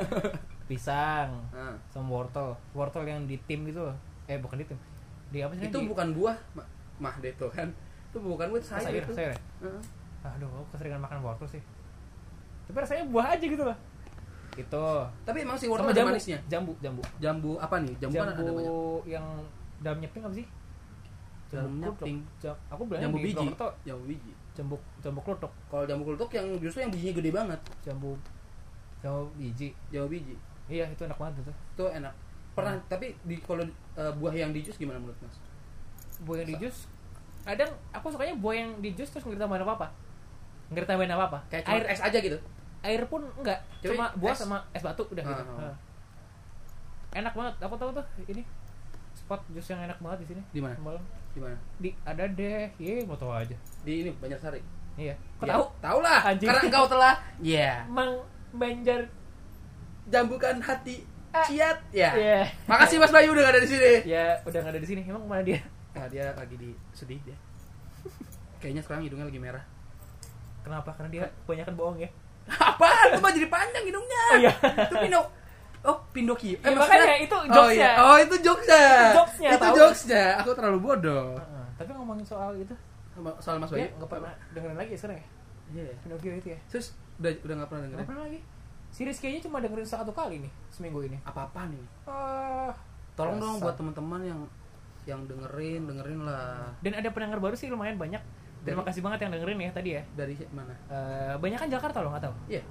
pisang 0.68 1.30
Nah, 1.50 1.74
sama 1.86 2.08
wortel 2.16 2.54
wortel 2.72 3.02
yang 3.04 3.24
di 3.24 3.36
tim 3.42 3.64
gitu 3.64 3.82
loh 3.82 3.96
eh 4.24 4.36
bukan 4.36 4.56
di 4.56 4.66
tim 4.66 4.78
di 5.28 5.38
apa 5.40 5.54
sih 5.54 5.64
itu 5.64 5.74
di, 5.76 5.86
bukan 5.86 6.10
buah, 6.12 6.36
Ma- 6.52 6.66
mah 6.98 7.14
deh 7.16 7.30
tuh 7.32 7.46
kan. 7.48 7.70
Itu 8.06 8.18
bukan 8.18 8.50
buah, 8.50 8.58
sayur, 8.60 8.82
sayur 8.84 9.02
itu. 9.04 9.12
sayur 9.12 9.30
ya? 9.30 9.38
Heeh. 9.60 9.82
aduh 10.22 10.46
aku 10.52 10.66
keseringan 10.70 11.00
makan 11.00 11.18
wortel 11.20 11.48
sih 11.48 11.62
tapi 12.62 12.76
rasanya 12.78 13.04
buah 13.06 13.32
aja 13.32 13.42
gitu 13.42 13.62
loh 13.62 13.76
itu 14.52 14.84
Tapi 15.24 15.38
emang 15.40 15.54
si 15.54 15.64
sama 15.64 15.72
wortel 15.72 15.86
ada 15.86 15.96
jambu 15.96 16.10
manisnya. 16.10 16.38
jambu 16.44 16.72
jambu 16.76 17.02
Jambu 17.16 17.50
apa 17.56 17.76
nih? 17.80 17.94
Jambu, 17.96 18.14
kan 18.16 18.28
ada 18.28 18.36
jambu 18.36 18.52
banyak. 18.52 18.74
yang 19.08 19.26
dalamnya 19.80 20.08
pink 20.10 20.24
apa 20.24 20.34
sih 20.36 20.46
kluthuk. 21.48 21.94
pink. 22.00 22.20
Jam- 22.38 22.60
aku 22.68 22.82
bilang 22.84 23.02
Jambu 23.02 23.18
biji. 23.18 23.46
Jambu 23.82 24.04
biji. 24.04 24.30
jambu 24.52 24.74
jambu 25.00 25.20
kluthuk 25.20 25.52
Kalau 25.66 25.84
jambu 25.84 26.02
kultuk 26.04 26.30
yang 26.30 26.46
justru 26.58 26.78
yang 26.80 26.90
bijinya 26.90 27.14
gede 27.16 27.30
banget. 27.32 27.60
jambu 27.80 28.14
jambu 29.00 29.32
biji 29.34 29.68
Jambu 29.88 30.08
biji. 30.10 30.34
iya 30.66 30.84
itu 30.86 31.00
enak 31.00 31.16
banget 31.16 31.40
itu 31.40 31.52
Itu 31.74 31.84
enak. 31.86 32.12
Pernah 32.50 32.74
tapi 32.86 33.16
di 33.22 33.36
kalau 33.38 33.64
eh, 33.94 34.12
buah 34.12 34.32
yang 34.32 34.50
di 34.50 34.60
jus 34.60 34.74
gimana 34.74 34.96
menurut 34.96 35.16
Mas? 35.20 35.36
buah 36.20 36.36
yang 36.38 36.48
di 36.48 36.56
jus 36.58 36.84
kadang 37.40 37.72
aku 37.88 38.06
sukanya 38.08 38.36
buah 38.36 38.54
yang 38.54 38.70
di 38.78 38.92
jus 38.92 39.08
terus 39.08 39.24
nggak 39.24 39.36
ditambahin 39.36 39.62
apa 39.62 39.74
apa 39.74 39.88
nggak 40.68 40.82
ditambahin 40.84 41.10
apa 41.10 41.24
apa 41.26 41.38
Kayak 41.48 41.64
air 41.66 41.84
es 41.88 41.98
aja 41.98 42.18
gitu. 42.18 42.36
air 42.80 43.02
pun 43.06 43.24
enggak 43.34 43.56
cuma 43.80 44.12
buah 44.14 44.30
es. 44.30 44.38
sama 44.38 44.60
es 44.70 44.80
batu 44.80 45.02
udah 45.06 45.20
gitu 45.22 45.42
Ah, 45.50 45.64
ah. 45.66 45.76
Enak 47.12 47.32
banget 47.32 47.54
aku 47.58 47.74
tahu 47.74 47.90
tuh 47.90 48.04
ini 48.26 48.44
spot 49.12 49.40
jus 49.50 49.66
yang 49.66 49.82
enak 49.82 49.98
banget 49.98 50.18
di 50.20 50.26
sini 50.28 50.42
Di 50.50 50.60
mana? 50.60 50.76
Malang 50.78 51.04
Di 51.30 51.40
mana? 51.40 51.56
di 51.76 51.90
ada 52.04 52.24
deh 52.24 52.68
ye 52.76 53.02
mau 53.02 53.16
tahu 53.16 53.32
aja 53.32 53.56
Di 53.80 53.92
ini 53.98 54.10
Banjarsari. 54.14 54.60
iya 54.94 55.16
kau 55.34 55.44
Ya, 55.44 55.56
tahu 55.56 55.64
Tahu 55.80 55.98
lah. 56.00 56.20
Anjing. 56.22 56.46
Karena 56.46 56.62
engkau 56.62 56.84
telah 56.86 57.14
ya 57.56 57.72
mang 57.86 58.12
banjar 58.52 59.00
jambukan 60.06 60.58
hati 60.58 61.06
Ah. 61.30 61.46
ciat 61.46 61.78
ya. 61.90 62.10
Iya. 62.12 62.40
Makasih 62.66 62.98
Mas 62.98 63.10
Bayu 63.10 63.30
udah 63.30 63.42
gak 63.44 63.54
ada 63.54 63.62
di 63.62 63.70
sini. 63.70 63.92
ya 64.02 64.34
udah 64.42 64.58
nggak 64.60 64.74
ada 64.74 64.82
di 64.82 64.88
sini 64.88 65.00
emang 65.04 65.22
mana 65.24 65.42
dia 65.42 65.62
Nah, 65.90 66.06
dia 66.06 66.30
lagi 66.32 66.54
di 66.54 66.70
sedih 66.90 67.22
dia. 67.22 67.38
Kayaknya 68.58 68.82
sekarang 68.82 69.02
hidungnya 69.04 69.26
lagi 69.26 69.38
merah. 69.38 69.64
kenapa 70.60 70.90
karena 70.92 71.08
dia 71.08 71.24
kebanyakan 71.40 71.74
bohong 71.74 71.98
ya 71.98 72.10
Apaan? 72.68 73.06
Itu 73.10 73.20
mah 73.20 73.30
jadi 73.30 73.46
panjang 73.46 73.84
hidungnya. 73.84 74.22
Oh, 74.26 74.36
iya. 74.36 74.52
Itu 74.82 74.94
Pino. 74.98 75.20
Oh, 75.80 75.96
Pindoki. 76.10 76.52
Ya, 76.56 76.68
makanya 76.70 77.16
itu 77.16 77.32
Oh, 77.32 77.46
jokesnya. 77.46 77.78
iya. 77.88 77.90
Oh, 77.96 78.16
itu 78.18 78.34
jokesnya. 78.36 78.84
Itu 78.84 79.16
jokesnya, 79.16 79.50
Itu 79.50 79.66
jokesnya. 79.72 80.24
Aku 80.36 80.50
terlalu 80.52 80.78
bodoh. 80.80 81.38
Heeh. 81.38 81.64
tapi 81.74 81.90
ngomongin 81.94 82.20
soal 82.22 82.52
itu 82.54 82.74
Soal 83.38 83.56
Mas 83.56 83.70
Bayu. 83.70 83.86
nggak 83.88 84.10
pernah 84.10 84.34
dengerin 84.50 84.76
lagi 84.76 84.90
ya 84.90 84.98
sekarang 84.98 85.16
ya 85.16 85.26
Iya. 85.72 85.92
Pinocchio 86.02 86.32
itu 86.34 86.48
ya 86.50 86.58
Terus 86.66 86.86
udah 87.20 87.30
udah 87.38 87.54
gak 87.54 87.68
pernah 87.68 87.80
nggak 87.80 87.90
dengerin. 87.92 88.08
pernah 88.08 88.22
lagi 88.24 88.40
si 88.90 89.00
Rizky 89.02 89.26
aja 89.28 89.40
cuma 89.44 89.58
dengerin 89.58 89.86
satu 89.86 90.10
kali 90.10 90.40
nih 90.40 90.52
seminggu 90.68 91.00
ini 91.02 91.18
Apa-apa 91.22 91.68
nih? 91.68 91.84
ah 92.04 92.72
Tolong 93.12 93.36
dong 93.36 93.56
buat 93.58 93.74
teman-teman 93.74 94.20
yang 94.24 94.40
yang 95.02 95.20
dengerin, 95.24 95.84
dengerin 95.84 96.20
lah. 96.22 96.72
dan 96.78 96.92
ada 96.94 97.08
pendengar 97.08 97.38
baru 97.38 97.52
sih 97.52 97.68
lumayan 97.68 97.96
banyak 97.96 98.20
terima 98.60 98.80
Dari- 98.80 98.88
kasih 98.88 99.00
banget 99.00 99.18
yang 99.20 99.32
dengerin 99.32 99.58
ya 99.58 99.70
tadi 99.70 99.90
ya 99.90 100.02
Dari 100.14 100.34
mana? 100.50 100.74
Eh, 100.86 101.34
banyak 101.36 101.58
kan 101.58 101.68
Jakarta 101.70 102.00
loh 102.00 102.10
nggak 102.10 102.24
tahu 102.24 102.34
Iya. 102.48 102.62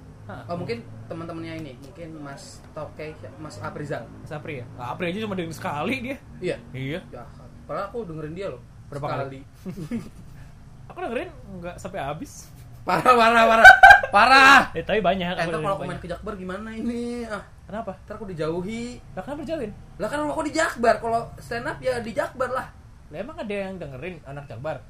Oh, 0.46 0.54
mungkin 0.54 0.78
teman-temannya 1.10 1.58
ini, 1.58 1.74
mungkin 1.80 2.14
Mas 2.16 2.62
Toke, 2.70 3.10
Mas 3.36 3.58
Aprizal. 3.58 4.06
Mas 4.16 4.30
Apri 4.30 4.62
ya 4.62 4.66
Ah, 4.76 4.94
Apri 4.94 5.10
aja 5.10 5.18
cuma 5.20 5.34
dengerin 5.34 5.50
sekali 5.52 5.94
dia 6.00 6.16
Iya. 6.38 6.56
iya 6.70 7.00
Ya, 7.10 7.26
padahal 7.66 7.90
aku 7.90 8.06
dengerin 8.06 8.34
dia 8.34 8.46
loh. 8.46 8.62
Berapa 8.86 9.06
Sekali. 9.08 9.40
aku 10.88 10.98
dengerin 11.00 11.30
nggak 11.56 11.76
sampai 11.76 12.00
habis 12.00 12.46
Parah, 12.90 13.14
parah, 13.14 13.44
parah. 13.46 13.68
Parah. 14.10 14.60
Eh, 14.76 14.82
tapi 14.82 14.98
banyak. 14.98 15.30
Eh, 15.38 15.46
aku 15.46 15.62
kalau 15.62 15.78
aku 15.78 15.86
main 15.86 16.00
ke 16.02 16.10
Jakbar 16.10 16.34
gimana 16.34 16.74
ini? 16.74 17.22
Ah, 17.22 17.38
Kenapa? 17.70 17.94
ntar 18.02 18.18
aku 18.18 18.26
dijauhi. 18.26 18.98
Lah 19.14 19.22
kenapa 19.22 19.46
jauhin? 19.46 19.70
Lah 20.02 20.10
kan 20.10 20.18
rumahku 20.26 20.42
di 20.42 20.50
Jakbar. 20.50 20.98
Kalau 20.98 21.30
stand 21.38 21.70
up 21.70 21.78
ya 21.78 22.02
di 22.02 22.10
Jakbar 22.10 22.50
lah. 22.50 22.66
Lah 23.14 23.18
emang 23.22 23.38
ada 23.38 23.54
yang 23.54 23.78
dengerin 23.78 24.18
anak 24.26 24.50
Jakbar? 24.50 24.82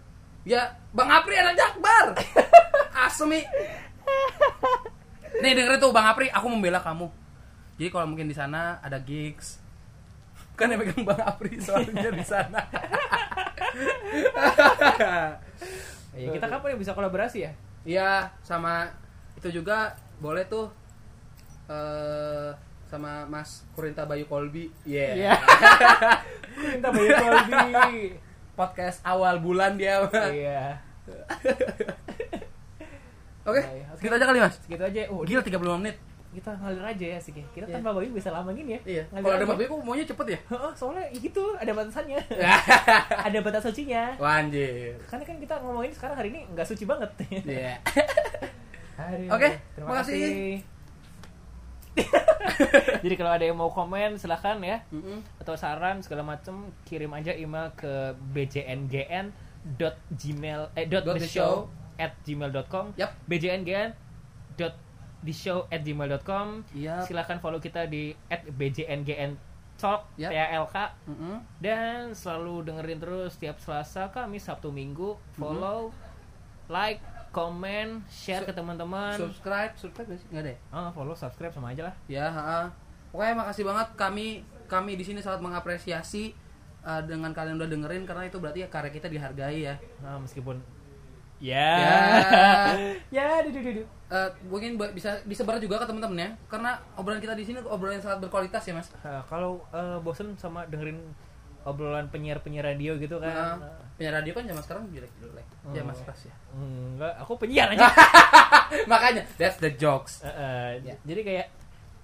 Ya, 0.49 0.73
Bang 0.97 1.13
Apri 1.13 1.37
anak 1.37 1.61
Jakbar. 1.61 2.17
Asmi. 3.05 3.45
Nih 5.45 5.53
dengerin 5.53 5.77
tuh 5.77 5.93
Bang 5.93 6.09
Apri, 6.09 6.33
aku 6.33 6.49
membela 6.49 6.81
kamu. 6.81 7.13
Jadi 7.77 7.89
kalau 7.93 8.09
mungkin 8.09 8.33
di 8.33 8.37
sana 8.37 8.81
ada 8.81 8.97
gigs, 8.97 9.61
kan 10.57 10.73
yang 10.73 10.81
pegang 10.81 11.05
Bang 11.05 11.21
Apri 11.21 11.61
soalnya 11.61 12.09
di 12.09 12.25
sana. 12.25 12.61
Ya, 16.11 16.27
kita 16.37 16.51
kapan 16.51 16.75
yang 16.75 16.81
bisa 16.83 16.93
kolaborasi 16.93 17.39
ya? 17.49 17.53
Iya, 17.83 18.29
sama 18.41 18.93
itu 19.37 19.49
juga 19.51 19.97
boleh 20.21 20.45
tuh 20.45 20.69
eh 21.67 22.51
sama 22.91 23.25
Mas 23.25 23.63
Kurinta 23.73 24.05
Bayu 24.05 24.27
Kolbi. 24.27 24.69
Iya. 24.83 25.09
Iya. 25.15 25.33
Minta 26.77 26.91
Bayu 26.91 27.11
Kolbi. 27.15 28.19
Podcast 28.53 29.01
awal 29.01 29.41
bulan 29.41 29.79
dia. 29.79 30.05
Iya. 30.11 30.77
Oke, 33.41 33.57
Iya, 33.57 33.89
oke. 33.89 33.97
segitu 33.99 34.15
aja 34.15 34.27
kali 34.29 34.39
Mas. 34.39 34.55
Segitu 34.61 34.85
aja. 34.85 35.01
Oh, 35.09 35.25
Gila 35.25 35.41
35 35.41 35.81
menit. 35.81 35.97
Kita 36.31 36.51
ngalir 36.55 36.85
aja 36.87 37.07
ya 37.11 37.19
sih. 37.19 37.33
Kita 37.35 37.65
Iya. 37.65 37.75
tanpa 37.75 37.91
Bayu 37.91 38.11
bisa 38.11 38.31
lama 38.31 38.51
gini 38.51 38.79
ya. 38.79 38.81
Iya. 38.87 39.03
Kalau 39.11 39.35
ada 39.35 39.45
Bayu 39.45 39.67
kok 39.67 39.79
maunya 39.83 40.05
cepet 40.05 40.27
ya? 40.31 40.39
Soalnya 40.73 41.03
ya 41.11 41.19
gitu, 41.19 41.43
ada 41.55 41.71
batasannya. 41.71 42.19
ada 43.27 43.37
batas 43.41 43.63
sucinya. 43.65 44.15
Wanjir. 44.15 44.95
Karena 45.05 45.23
kan 45.25 45.37
kita 45.37 45.55
ngomongin 45.59 45.91
sekarang 45.91 46.15
hari 46.15 46.29
ini 46.31 46.41
nggak 46.49 46.65
suci 46.65 46.85
banget. 46.85 47.09
Iya. 47.43 47.75
Aduh, 49.01 49.33
Oke, 49.33 49.49
terima 49.75 49.87
makasih. 49.91 50.21
kasih. 50.21 50.55
Jadi 53.03 53.15
kalau 53.17 53.31
ada 53.31 53.43
yang 53.43 53.57
mau 53.57 53.69
komen 53.69 54.15
silahkan 54.15 54.57
ya 54.61 54.79
Mm-mm. 54.89 55.21
atau 55.37 55.53
saran 55.53 55.99
segala 55.99 56.23
macam 56.23 56.71
kirim 56.87 57.11
aja 57.11 57.33
email 57.33 57.67
ke 57.75 58.15
bjngn.gmail 58.31 60.61
eh 60.73 60.85
dot 60.87 61.03
Dot 61.03 61.17
the 61.19 61.27
show 61.27 61.67
at 61.97 62.13
gmail.com 62.23 62.95
Yap. 62.95 63.11
bjngn 63.27 63.91
dot 64.55 64.73
the 65.21 65.31
show 65.31 65.69
at 65.69 65.81
gmail.com 65.81 66.65
Yap. 66.73 67.05
silahkan 67.05 67.37
follow 67.37 67.59
kita 67.59 67.85
di 67.85 68.11
at 68.27 68.41
bjngn 68.47 69.37
talk 69.77 70.05
Yap. 70.15 70.29
TALK 70.29 70.77
Mm-mm. 71.07 71.37
dan 71.57 72.13
selalu 72.13 72.65
dengerin 72.65 72.99
terus 72.99 73.33
setiap 73.33 73.57
Selasa, 73.57 74.09
Kamis, 74.09 74.45
Sabtu, 74.45 74.69
Minggu. 74.69 75.17
Follow, 75.33 75.89
like, 76.69 77.01
komen, 77.31 78.05
share 78.07 78.45
Su- 78.45 78.49
ke 78.49 78.53
teman-teman. 78.53 79.17
Subscribe, 79.17 79.73
subscribe 79.77 80.05
gak 80.07 80.21
sih? 80.21 80.29
Nggak 80.29 80.43
ada 80.45 80.51
ya? 80.53 80.59
Ah, 80.69 80.89
follow, 80.93 81.17
subscribe 81.17 81.49
sama 81.51 81.73
aja 81.73 81.89
lah. 81.89 81.95
Ya, 82.07 82.29
ha 82.29 82.69
Pokoknya 83.09 83.41
makasih 83.41 83.65
banget 83.65 83.89
kami 83.97 84.27
kami 84.69 84.95
di 84.95 85.03
sini 85.03 85.19
sangat 85.19 85.41
mengapresiasi 85.41 86.31
uh, 86.85 87.01
dengan 87.03 87.33
kalian 87.33 87.57
udah 87.57 87.67
dengerin 87.67 88.05
karena 88.05 88.29
itu 88.29 88.37
berarti 88.37 88.63
ya 88.63 88.69
karya 88.69 88.93
kita 88.93 89.09
dihargai 89.09 89.65
ya. 89.65 89.75
Nah, 89.99 90.21
meskipun 90.21 90.61
ya 91.41 91.73
Ya. 91.81 91.97
ya, 93.17 93.43
duh, 93.43 93.51
duh, 93.51 93.81
duh. 93.81 93.89
Uh, 94.11 94.27
mungkin 94.45 94.75
bisa 94.91 95.23
disebar 95.23 95.63
juga 95.63 95.79
ke 95.79 95.87
teman-teman 95.87 96.19
ya 96.19 96.31
karena 96.51 96.75
obrolan 96.99 97.23
kita 97.23 97.31
di 97.33 97.47
sini 97.47 97.63
obrolan 97.63 97.95
yang 97.95 98.03
sangat 98.03 98.19
berkualitas 98.21 98.59
ya 98.61 98.75
mas. 98.75 98.91
Nah, 99.01 99.23
kalau 99.25 99.63
eh, 99.71 100.03
bosen 100.03 100.35
sama 100.35 100.67
dengerin 100.67 100.99
obrolan 101.63 102.11
penyiar-penyiar 102.11 102.67
radio 102.67 102.99
gitu 102.99 103.23
kan. 103.23 103.63
Nah, 103.63 103.71
penyiar 103.95 104.19
radio 104.19 104.35
kan 104.35 104.43
zaman 104.45 104.63
sekarang 104.67 104.83
jelek 104.91 105.15
jelek. 105.15 105.47
Ya 105.71 105.81
Oh. 105.81 105.87
mas 105.87 106.03
keras 106.03 106.27
ya. 106.27 106.35
Enggak, 106.53 107.15
aku 107.19 107.39
penyiar 107.39 107.71
aja. 107.71 107.87
Makanya 108.91 109.23
that's 109.37 109.63
the 109.63 109.71
jokes. 109.73 110.23
Eh, 110.23 110.29
eh, 110.29 110.71
Ya. 110.83 110.95
Jadi 111.07 111.21
kayak 111.23 111.47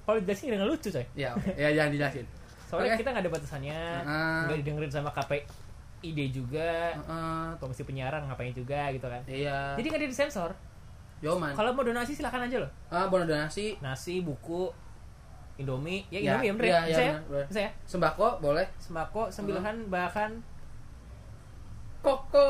kalau 0.04 0.22
dijelasin 0.22 0.54
dengan 0.54 0.68
lucu 0.70 0.88
coy. 0.88 1.06
Ya, 1.18 1.34
oke. 1.34 1.50
ya 1.58 1.68
jangan 1.74 1.90
dijelasin. 1.90 2.26
Soalnya 2.66 2.94
Oke. 2.94 3.00
kita 3.02 3.08
nggak 3.10 3.24
ada 3.26 3.32
batasannya, 3.32 3.80
nggak 4.46 4.58
didengerin 4.62 4.92
sama 4.92 5.10
KPID 5.10 6.18
juga, 6.30 6.94
Heeh. 6.94 7.46
komisi 7.58 7.82
penyiaran 7.82 8.26
ngapain 8.26 8.50
juga 8.50 8.94
gitu 8.94 9.06
kan. 9.06 9.22
iya. 9.26 9.74
Jadi 9.74 9.86
nggak 9.86 10.00
ada 10.02 10.10
disensor. 10.10 10.50
Yo 11.18 11.32
man. 11.34 11.52
Kalau 11.52 11.72
mau 11.72 11.80
donasi 11.80 12.12
silahkan 12.12 12.42
aja 12.42 12.60
loh. 12.60 12.70
Ah, 12.86 13.06
mau 13.06 13.16
donasi 13.18 13.80
Nasi, 13.80 14.20
buku, 14.20 14.68
Indomie, 15.56 16.04
ya 16.06 16.20
Ya, 16.20 16.36
Indomie 16.36 16.46
ya, 16.46 16.52
bener 16.52 16.66
ya? 16.66 16.80
ya? 16.82 16.96
bener, 17.16 17.22
bener. 17.26 17.46
Bisa 17.48 17.60
ya? 17.62 17.70
sembako 17.84 18.28
boleh. 18.38 18.66
Sembako, 18.76 19.22
sembilan 19.28 19.88
bahkan 19.88 20.30
Koko 21.98 22.46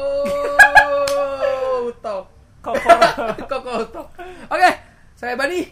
utok. 1.86 2.24
kokor. 2.60 2.98
Koko 3.50 3.72
utok. 3.80 4.06
Oke, 4.46 4.70
saya 5.14 5.32
Bani. 5.32 5.64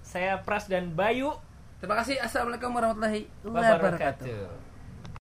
Saya 0.00 0.38
Pras 0.38 0.68
dan 0.68 0.92
Bayu. 0.92 1.32
Terima 1.76 1.98
kasih. 1.98 2.16
Assalamualaikum 2.16 2.70
warahmatullahi 2.70 3.26
Wabarakatuh. 3.42 3.82
wabarakatuh. 3.82 4.65